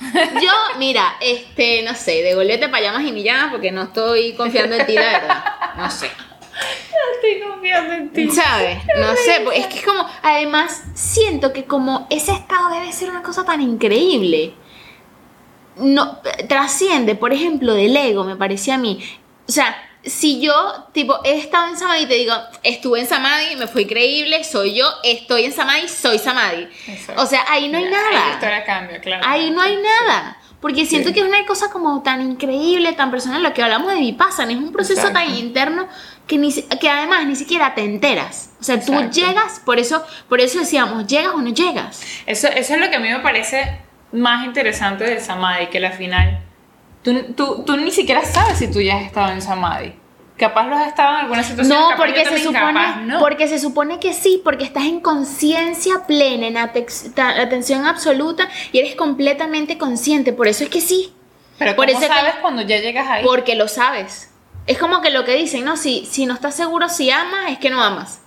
Yo, 0.00 0.78
mira, 0.78 1.16
este, 1.20 1.82
no 1.82 1.94
sé, 1.94 2.22
de 2.22 2.34
golete 2.34 2.68
para 2.68 2.82
llamas 2.82 3.04
y 3.04 3.12
ni 3.12 3.22
llamas 3.22 3.52
porque 3.52 3.70
no 3.70 3.82
estoy 3.84 4.32
confiando 4.34 4.74
en 4.76 4.86
ti, 4.86 4.94
la 4.94 5.06
verdad. 5.06 5.44
No 5.76 5.90
sé. 5.90 6.10
Estoy 7.14 7.40
confiando 7.48 7.94
en 7.94 8.10
ti. 8.12 8.30
¿Sabes? 8.30 8.78
No 8.98 9.14
sé, 9.16 9.40
pues, 9.44 9.58
es 9.58 9.66
que 9.66 9.78
es 9.78 9.84
como, 9.84 10.06
además, 10.22 10.82
siento 10.94 11.52
que 11.52 11.64
como 11.64 12.06
ese 12.10 12.32
estado 12.32 12.70
debe 12.70 12.92
ser 12.92 13.10
una 13.10 13.22
cosa 13.22 13.44
tan 13.44 13.60
increíble. 13.60 14.54
No, 15.76 16.18
trasciende, 16.48 17.14
por 17.14 17.32
ejemplo, 17.32 17.74
del 17.74 17.96
ego, 17.96 18.24
me 18.24 18.36
parecía 18.36 18.74
a 18.74 18.78
mí. 18.78 18.98
O 19.48 19.52
sea, 19.52 19.76
si 20.04 20.40
yo, 20.40 20.86
tipo, 20.92 21.18
he 21.24 21.38
estado 21.38 21.68
en 21.68 21.76
Samadhi 21.76 22.02
y 22.04 22.06
te 22.06 22.14
digo, 22.14 22.34
estuve 22.62 23.00
en 23.00 23.06
Samadhi, 23.06 23.56
me 23.56 23.66
fue 23.66 23.82
increíble, 23.82 24.42
soy 24.44 24.74
yo, 24.74 24.88
estoy 25.04 25.44
en 25.44 25.52
Samadhi, 25.52 25.88
soy 25.88 26.18
Samadhi. 26.18 26.68
Exacto. 26.86 27.22
O 27.22 27.26
sea, 27.26 27.44
ahí 27.48 27.68
no 27.68 27.78
hay 27.78 27.84
Ahí 27.84 27.90
nada. 27.90 28.30
historia 28.32 28.64
cambia, 28.64 29.00
claro. 29.00 29.22
Ahí 29.26 29.50
no 29.50 29.60
hay 29.60 29.76
nada. 29.76 30.37
Porque 30.60 30.86
siento 30.86 31.08
Sí. 31.08 31.14
que 31.14 31.20
es 31.20 31.26
una 31.26 31.46
cosa 31.46 31.70
como 31.70 32.02
tan 32.02 32.20
increíble, 32.20 32.92
tan 32.92 33.10
personal, 33.12 33.42
lo 33.42 33.54
que 33.54 33.62
hablamos 33.62 33.92
de 33.92 34.00
Vipassana, 34.00 34.50
es 34.52 34.58
un 34.58 34.72
proceso 34.72 35.00
Exacto. 35.06 35.20
tan 35.20 35.34
interno 35.36 35.86
que, 36.26 36.36
ni, 36.36 36.52
que 36.52 36.90
además 36.90 37.26
ni 37.26 37.36
siquiera 37.36 37.74
te 37.74 37.84
enteras. 37.84 38.50
O 38.60 38.64
sea, 38.64 38.80
tú 38.84 38.92
Exacto. 38.92 39.12
llegas, 39.20 39.60
por 39.64 39.78
eso, 39.78 40.02
por 40.28 40.40
eso 40.40 40.58
decíamos, 40.58 41.06
llegas 41.06 41.32
o 41.34 41.38
no 41.40 41.50
llegas. 41.50 42.02
Eso, 42.26 42.48
eso 42.48 42.74
es 42.74 42.80
lo 42.80 42.90
que 42.90 42.96
a 42.96 43.00
mí 43.00 43.08
me 43.08 43.20
parece 43.20 43.78
más 44.10 44.44
interesante 44.44 45.04
del 45.04 45.20
Samadhi, 45.20 45.66
que 45.68 45.78
al 45.84 45.92
final 45.92 46.40
tú, 47.04 47.14
tú, 47.36 47.62
tú 47.64 47.76
ni 47.76 47.92
siquiera 47.92 48.24
sabes 48.24 48.58
si 48.58 48.68
tú 48.70 48.80
ya 48.80 48.96
has 48.96 49.02
estado 49.04 49.30
en 49.32 49.40
Samadhi. 49.42 49.94
Capaz 50.38 50.68
lo 50.68 50.76
has 50.76 50.86
estado 50.86 51.14
en 51.14 51.20
alguna 51.24 51.42
situación. 51.42 51.76
No, 51.76 51.88
capaz 51.90 51.96
porque 51.96 52.24
se, 52.24 52.38
supone, 52.38 52.60
capaz 52.60 52.96
no. 53.00 53.18
porque 53.18 53.48
se 53.48 53.58
supone 53.58 53.98
que 53.98 54.12
sí, 54.14 54.40
porque 54.44 54.64
estás 54.64 54.84
en 54.84 55.00
conciencia 55.00 56.06
plena, 56.06 56.46
en 56.46 56.56
atención 56.56 57.86
absoluta 57.86 58.48
y 58.72 58.78
eres 58.78 58.94
completamente 58.94 59.76
consciente. 59.78 60.32
Por 60.32 60.46
eso 60.46 60.62
es 60.64 60.70
que 60.70 60.80
sí. 60.80 61.12
Pero 61.58 61.74
por 61.74 61.86
¿cómo 61.86 61.98
eso 61.98 62.08
que- 62.08 62.14
sabes 62.14 62.34
cuando 62.40 62.62
ya 62.62 62.78
llegas 62.78 63.08
ahí? 63.08 63.24
Porque 63.24 63.56
lo 63.56 63.66
sabes. 63.66 64.32
Es 64.68 64.78
como 64.78 65.00
que 65.00 65.10
lo 65.10 65.24
que 65.24 65.34
dicen, 65.34 65.64
¿no? 65.64 65.76
Si, 65.76 66.06
si 66.06 66.24
no 66.26 66.34
estás 66.34 66.54
seguro 66.54 66.88
si 66.88 67.10
amas, 67.10 67.50
es 67.50 67.58
que 67.58 67.70
no 67.70 67.82
amas. 67.82 68.20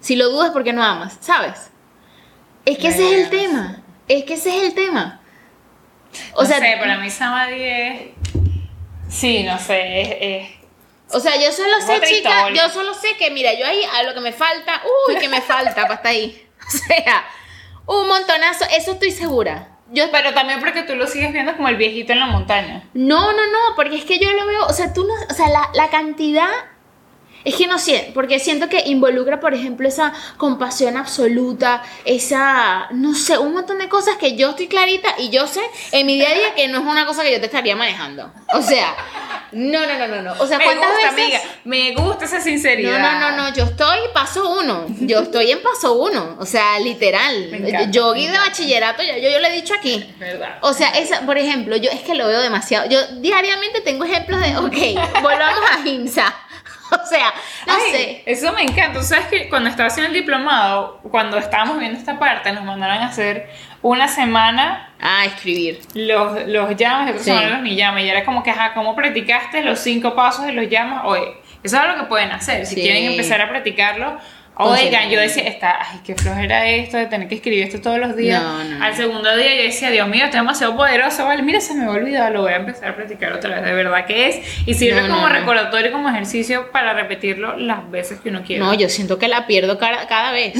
Si 0.00 0.16
lo 0.16 0.30
dudas, 0.30 0.50
porque 0.52 0.72
no 0.72 0.82
amas, 0.82 1.18
¿sabes? 1.20 1.70
Es 2.64 2.78
que 2.78 2.88
ese 2.88 3.04
es 3.12 3.24
el 3.24 3.30
tema. 3.30 3.82
Es 4.08 4.24
que 4.24 4.34
ese 4.34 4.56
es 4.56 4.62
el 4.68 4.74
tema. 4.74 5.20
O 6.34 6.42
no 6.42 6.48
sea, 6.48 6.58
sé, 6.60 6.76
para 6.78 6.96
mí 6.98 7.10
Samadhi 7.10 7.62
es... 7.62 8.00
Sí, 9.08 9.42
no 9.42 9.58
sé, 9.58 10.00
es... 10.00 10.08
es- 10.20 10.61
o 11.12 11.20
sea, 11.20 11.36
yo 11.36 11.52
solo 11.52 11.80
sé, 11.80 12.00
chica, 12.02 12.50
yo 12.50 12.68
solo 12.70 12.94
sé 12.94 13.16
que, 13.16 13.30
mira, 13.30 13.52
yo 13.54 13.66
ahí 13.66 13.82
a 13.94 14.02
lo 14.02 14.14
que 14.14 14.20
me 14.20 14.32
falta, 14.32 14.82
uy, 15.08 15.16
que 15.16 15.28
me 15.28 15.40
falta 15.40 15.74
para 15.74 15.94
estar 15.94 16.06
ahí. 16.06 16.48
O 16.62 16.70
sea, 16.70 17.24
un 17.86 18.06
montonazo, 18.06 18.64
eso 18.70 18.92
estoy 18.92 19.10
segura. 19.10 19.68
Yo, 19.90 20.10
Pero 20.10 20.32
también 20.32 20.60
porque 20.60 20.84
tú 20.84 20.94
lo 20.94 21.06
sigues 21.06 21.32
viendo 21.32 21.54
como 21.54 21.68
el 21.68 21.76
viejito 21.76 22.12
en 22.12 22.20
la 22.20 22.26
montaña. 22.26 22.88
No, 22.94 23.32
no, 23.32 23.46
no, 23.46 23.74
porque 23.76 23.96
es 23.96 24.04
que 24.04 24.18
yo 24.18 24.32
lo 24.32 24.46
veo, 24.46 24.64
o 24.66 24.72
sea, 24.72 24.94
tú 24.94 25.04
no, 25.04 25.12
o 25.28 25.34
sea, 25.34 25.48
la, 25.48 25.68
la 25.74 25.90
cantidad, 25.90 26.48
es 27.44 27.54
que 27.54 27.66
no 27.66 27.78
sé, 27.78 28.10
porque 28.14 28.38
siento 28.38 28.68
que 28.68 28.82
involucra, 28.86 29.40
por 29.40 29.54
ejemplo, 29.54 29.88
esa 29.88 30.12
compasión 30.36 30.96
absoluta, 30.96 31.82
esa, 32.04 32.88
no 32.92 33.14
sé, 33.14 33.38
un 33.38 33.52
montón 33.54 33.78
de 33.78 33.88
cosas 33.88 34.16
que 34.16 34.36
yo 34.36 34.50
estoy 34.50 34.68
clarita 34.68 35.14
y 35.18 35.30
yo 35.30 35.46
sé 35.46 35.60
en 35.92 36.06
mi 36.06 36.14
día 36.14 36.30
a 36.30 36.34
día 36.34 36.54
que 36.54 36.68
no 36.68 36.78
es 36.78 36.84
una 36.84 37.06
cosa 37.06 37.22
que 37.22 37.32
yo 37.32 37.40
te 37.40 37.46
estaría 37.46 37.74
manejando. 37.76 38.32
O 38.54 38.62
sea, 38.62 38.94
no, 39.52 39.86
no, 39.86 39.98
no, 39.98 40.08
no, 40.08 40.22
no. 40.22 40.32
O 40.40 40.46
sea, 40.46 40.58
Me 40.58 40.64
¿cuántas 40.64 40.90
gusta, 40.90 41.10
veces? 41.12 41.22
amiga. 41.24 41.40
Me 41.64 41.94
gusta 41.94 42.24
esa 42.24 42.40
sinceridad. 42.40 42.98
No, 42.98 43.12
no, 43.20 43.30
no, 43.36 43.36
no, 43.50 43.54
yo 43.54 43.64
estoy 43.64 43.98
paso 44.14 44.48
uno, 44.58 44.86
yo 45.00 45.20
estoy 45.20 45.50
en 45.50 45.62
paso 45.62 45.94
uno, 45.94 46.36
o 46.38 46.46
sea, 46.46 46.78
literal. 46.78 47.52
Encanta, 47.52 47.90
Yogi 47.90 48.28
de 48.28 48.38
bachillerato, 48.38 49.02
yo, 49.02 49.16
yo, 49.16 49.30
yo 49.30 49.38
lo 49.40 49.46
he 49.46 49.52
dicho 49.52 49.74
aquí. 49.74 49.94
Es 50.14 50.18
verdad. 50.18 50.58
O 50.62 50.72
sea, 50.72 50.90
esa, 50.90 51.20
por 51.22 51.36
ejemplo, 51.38 51.76
yo 51.76 51.90
es 51.90 52.00
que 52.00 52.14
lo 52.14 52.26
veo 52.26 52.40
demasiado. 52.40 52.88
Yo 52.88 52.98
diariamente 53.20 53.80
tengo 53.80 54.04
ejemplos 54.04 54.40
de, 54.40 54.56
ok, 54.56 55.22
volvamos 55.22 55.60
a 55.70 55.86
Hinsa. 55.88 56.34
O 57.02 57.06
sea, 57.06 57.32
no 57.66 57.74
Ay, 57.74 57.90
sé. 57.92 58.22
Eso 58.26 58.52
me 58.52 58.62
encanta. 58.62 58.98
Tú 58.98 59.04
sabes 59.04 59.26
que 59.26 59.48
cuando 59.48 59.68
estaba 59.70 59.88
haciendo 59.88 60.08
el 60.12 60.14
diplomado, 60.14 60.98
cuando 61.10 61.38
estábamos 61.38 61.78
viendo 61.78 61.98
esta 61.98 62.18
parte, 62.18 62.52
nos 62.52 62.64
mandaron 62.64 62.98
a 62.98 63.06
hacer 63.06 63.48
una 63.82 64.08
semana 64.08 64.90
Ah, 65.00 65.24
escribir. 65.24 65.80
los, 65.94 66.46
los 66.46 66.76
llamas, 66.76 67.06
y 67.08 67.10
otra 67.10 67.22
Sí. 67.22 67.30
semana 67.30 67.48
los 67.50 67.62
ni 67.62 67.74
llamas. 67.76 68.02
Y 68.02 68.08
era 68.08 68.24
como 68.24 68.42
que, 68.42 68.50
ajá, 68.50 68.74
¿cómo 68.74 68.94
practicaste 68.94 69.62
los 69.62 69.78
cinco 69.80 70.14
pasos 70.14 70.46
de 70.46 70.52
los 70.52 70.68
llamas? 70.68 71.02
Oye, 71.04 71.36
eso 71.62 71.76
es 71.80 71.88
lo 71.88 71.96
que 71.96 72.04
pueden 72.04 72.30
hacer. 72.30 72.66
Si 72.66 72.74
Sí. 72.76 72.82
quieren 72.82 73.04
empezar 73.04 73.40
a 73.40 73.48
practicarlo. 73.48 74.18
Oigan, 74.54 75.08
yo 75.08 75.18
decía, 75.18 75.44
está, 75.44 75.78
ay, 75.80 76.00
qué 76.04 76.14
flojera 76.14 76.66
esto 76.68 76.98
de 76.98 77.06
tener 77.06 77.26
que 77.26 77.36
escribir 77.36 77.64
esto 77.64 77.80
todos 77.80 77.98
los 77.98 78.14
días. 78.14 78.42
No, 78.42 78.62
no. 78.62 78.84
Al 78.84 78.94
segundo 78.94 79.34
día 79.34 79.54
yo 79.56 79.62
decía, 79.62 79.90
Dios 79.90 80.06
mío, 80.08 80.24
esto 80.24 80.36
es 80.36 80.42
demasiado 80.42 80.76
poderoso, 80.76 81.24
vale, 81.24 81.42
mira, 81.42 81.60
se 81.60 81.74
me 81.74 81.84
había 81.84 81.96
olvidado, 81.96 82.34
lo 82.34 82.42
voy 82.42 82.52
a 82.52 82.56
empezar 82.56 82.90
a 82.90 82.96
practicar 82.96 83.32
otra 83.32 83.56
vez, 83.56 83.64
de 83.64 83.72
verdad 83.72 84.04
que 84.04 84.28
es. 84.28 84.66
Y 84.68 84.74
sirve 84.74 85.02
No, 85.02 85.14
como 85.14 85.28
recordatorio, 85.28 85.90
como 85.90 86.08
ejercicio 86.10 86.70
para 86.70 86.92
repetirlo 86.92 87.56
las 87.56 87.90
veces 87.90 88.20
que 88.20 88.28
uno 88.28 88.42
quiera. 88.42 88.64
No, 88.64 88.74
yo 88.74 88.88
siento 88.90 89.18
que 89.18 89.28
la 89.28 89.46
pierdo 89.46 89.78
cada, 89.78 90.06
cada 90.06 90.32
vez. 90.32 90.54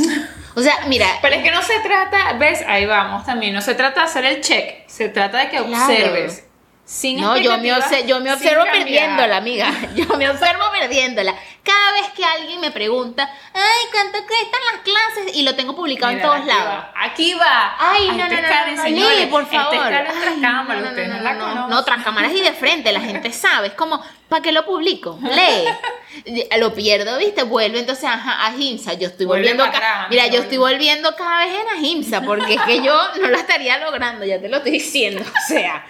O 0.54 0.62
sea, 0.62 0.74
mira, 0.88 1.06
Pero 1.22 1.36
es 1.36 1.42
que 1.42 1.50
no 1.50 1.60
se 1.62 1.78
trata, 1.80 2.32
¿ves? 2.38 2.64
Ahí 2.66 2.86
vamos 2.86 3.26
también. 3.26 3.52
No 3.52 3.60
se 3.60 3.74
trata 3.74 4.00
de 4.00 4.06
hacer 4.06 4.24
el 4.24 4.40
check, 4.40 4.86
se 4.86 5.10
trata 5.10 5.38
de 5.38 5.44
que 5.50 5.58
Claro. 5.58 5.70
observes. 5.70 6.46
Sin 6.84 7.20
no, 7.20 7.36
yo 7.36 7.56
me, 7.58 7.68
yo 8.06 8.20
me 8.20 8.32
observo 8.32 8.64
perdiéndola, 8.70 9.36
amiga. 9.36 9.70
Yo 9.94 10.06
me 10.16 10.28
observo 10.28 10.64
perdiéndola. 10.78 11.34
Cada 11.64 11.92
vez 11.92 12.08
que 12.16 12.24
alguien 12.24 12.60
me 12.60 12.72
pregunta, 12.72 13.30
ay, 13.54 13.86
¿cuánto 13.92 14.18
cuestan 14.26 14.60
las 14.72 14.80
clases? 14.82 15.36
Y 15.36 15.42
lo 15.44 15.54
tengo 15.54 15.76
publicado 15.76 16.12
Mira, 16.12 16.22
en 16.24 16.28
todos 16.28 16.40
aquí 16.40 16.48
lados. 16.48 16.66
va, 16.74 16.92
Aquí 17.04 17.34
va. 17.34 17.76
Ay, 17.78 18.08
no, 18.08 18.16
no, 18.16 18.28
no, 18.28 18.34
es 18.34 18.40
Karen, 18.40 18.76
no, 18.76 18.82
señores. 18.82 19.26
Por 19.28 19.42
Esta 19.44 19.56
es 19.56 19.62
favor. 19.62 19.76
Ay, 19.76 20.36
no, 20.38 20.64
no, 20.64 20.74
no, 20.74 20.80
no 20.80 20.90
no, 20.90 21.34
no, 21.34 21.38
conocen. 21.44 21.70
no, 21.70 21.84
tras 21.84 22.02
cámaras 22.02 22.32
y 22.32 22.40
de 22.40 22.52
frente, 22.52 22.90
la 22.92 23.00
gente 23.00 23.32
sabe. 23.32 23.68
Es 23.68 23.74
como, 23.74 24.02
¿para 24.32 24.42
qué 24.42 24.50
lo 24.50 24.64
publico? 24.64 25.18
Lee. 25.22 25.68
Lo 26.58 26.74
pierdo, 26.74 27.16
¿viste? 27.18 27.42
Vuelve 27.42 27.80
entonces 27.80 28.04
ajá, 28.04 28.32
a 28.32 28.48
Ahimsa. 28.48 28.92
Yo 28.92 29.08
estoy 29.08 29.24
Vuelve 29.24 29.48
volviendo. 29.54 29.64
atrás, 29.64 30.08
Mira, 30.10 30.26
yo 30.26 30.40
estoy 30.40 30.58
volviendo 30.58 31.16
cada 31.16 31.46
vez 31.46 31.54
en 31.54 31.78
Ahimsa 31.78 32.20
porque 32.20 32.54
es 32.54 32.60
que 32.62 32.82
yo 32.82 32.94
no 33.20 33.28
la 33.28 33.38
estaría 33.38 33.78
logrando, 33.78 34.24
ya 34.24 34.38
te 34.38 34.48
lo 34.50 34.58
estoy 34.58 34.72
diciendo. 34.72 35.22
O 35.22 35.48
sea, 35.48 35.86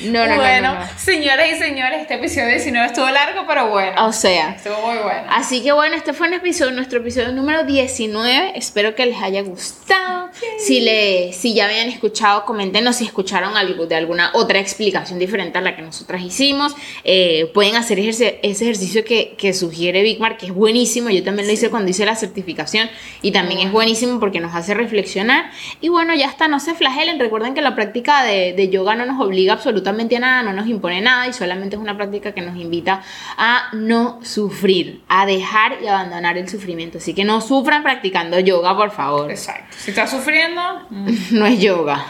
no, 0.00 0.26
no, 0.26 0.34
no, 0.34 0.36
bueno, 0.36 0.74
no, 0.74 0.80
no. 0.80 0.86
señoras 0.96 1.46
y 1.54 1.58
señores, 1.58 2.00
este 2.00 2.14
episodio 2.14 2.48
19 2.48 2.86
estuvo 2.86 3.08
largo, 3.10 3.44
pero 3.46 3.68
bueno. 3.68 4.06
O 4.06 4.12
sea, 4.14 4.52
Estuvo 4.56 4.80
muy 4.80 4.96
bueno. 4.96 5.24
Así 5.28 5.62
que 5.62 5.72
bueno, 5.72 5.94
este 5.94 6.14
fue 6.14 6.28
un 6.28 6.34
episodio, 6.34 6.72
nuestro 6.72 7.00
episodio 7.00 7.30
número 7.32 7.62
19. 7.64 8.52
Espero 8.56 8.94
que 8.94 9.04
les 9.06 9.22
haya 9.22 9.42
gustado. 9.42 10.30
Si, 10.58 10.80
le, 10.80 11.32
si 11.34 11.54
ya 11.54 11.66
habían 11.66 11.88
escuchado, 11.88 12.44
coméntenos 12.46 12.96
si 12.96 13.04
escucharon 13.04 13.56
algo 13.56 13.86
de 13.86 13.94
alguna 13.96 14.30
otra 14.34 14.58
explicación 14.58 15.18
diferente 15.18 15.58
a 15.58 15.60
la 15.60 15.76
que 15.76 15.82
nosotras 15.82 16.22
hicimos. 16.22 16.74
Eh, 17.04 17.50
pueden 17.52 17.69
hacer 17.76 17.98
ejerce- 17.98 18.38
ese 18.42 18.64
ejercicio 18.64 19.04
que, 19.04 19.34
que 19.36 19.52
sugiere 19.52 20.02
Bigmar, 20.02 20.36
que 20.36 20.46
es 20.46 20.52
buenísimo. 20.54 21.10
Yo 21.10 21.22
también 21.22 21.46
lo 21.46 21.52
hice 21.52 21.70
cuando 21.70 21.90
hice 21.90 22.04
la 22.06 22.14
certificación 22.16 22.88
y 23.22 23.30
también 23.32 23.60
es 23.60 23.72
buenísimo 23.72 24.20
porque 24.20 24.40
nos 24.40 24.54
hace 24.54 24.74
reflexionar. 24.74 25.50
Y 25.80 25.88
bueno, 25.88 26.14
ya 26.14 26.26
está, 26.26 26.48
no 26.48 26.60
se 26.60 26.74
flagelen. 26.74 27.18
Recuerden 27.18 27.54
que 27.54 27.62
la 27.62 27.74
práctica 27.74 28.22
de, 28.24 28.52
de 28.52 28.68
yoga 28.68 28.94
no 28.94 29.06
nos 29.06 29.20
obliga 29.20 29.52
absolutamente 29.54 30.16
a 30.16 30.20
nada, 30.20 30.42
no 30.42 30.52
nos 30.52 30.66
impone 30.68 31.00
nada 31.00 31.28
y 31.28 31.32
solamente 31.32 31.76
es 31.76 31.82
una 31.82 31.96
práctica 31.96 32.32
que 32.32 32.40
nos 32.42 32.56
invita 32.56 33.02
a 33.36 33.68
no 33.72 34.20
sufrir, 34.22 35.00
a 35.08 35.26
dejar 35.26 35.78
y 35.82 35.86
abandonar 35.86 36.38
el 36.38 36.48
sufrimiento. 36.48 36.98
Así 36.98 37.14
que 37.14 37.24
no 37.24 37.40
sufran 37.40 37.82
practicando 37.82 38.38
yoga, 38.40 38.76
por 38.76 38.90
favor. 38.90 39.30
Exacto. 39.30 39.76
Si 39.78 39.90
estás 39.90 40.10
sufriendo, 40.10 40.60
mm, 40.90 41.10
No 41.32 41.46
es 41.46 41.60
yoga. 41.60 42.04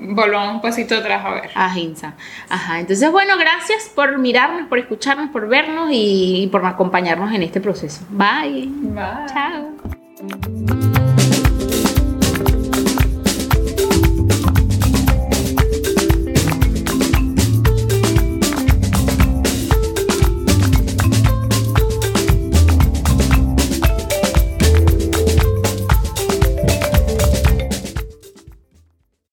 Volvamos 0.00 0.56
un 0.56 0.60
pasito 0.60 0.96
atrás 0.96 1.24
a 1.24 1.34
ver. 1.34 1.50
Ahimsa. 1.54 2.14
Ajá. 2.48 2.80
Entonces, 2.80 3.10
bueno, 3.10 3.36
gracias 3.38 3.90
por 3.94 4.18
mirarnos, 4.18 4.68
por 4.68 4.78
escucharnos, 4.78 5.30
por 5.30 5.48
vernos 5.48 5.90
y, 5.90 6.44
y 6.44 6.46
por 6.48 6.64
acompañarnos 6.64 7.32
en 7.32 7.42
este 7.42 7.60
proceso. 7.60 8.04
Bye. 8.10 8.68
Bye. 8.68 9.26
Chao. 9.32 11.01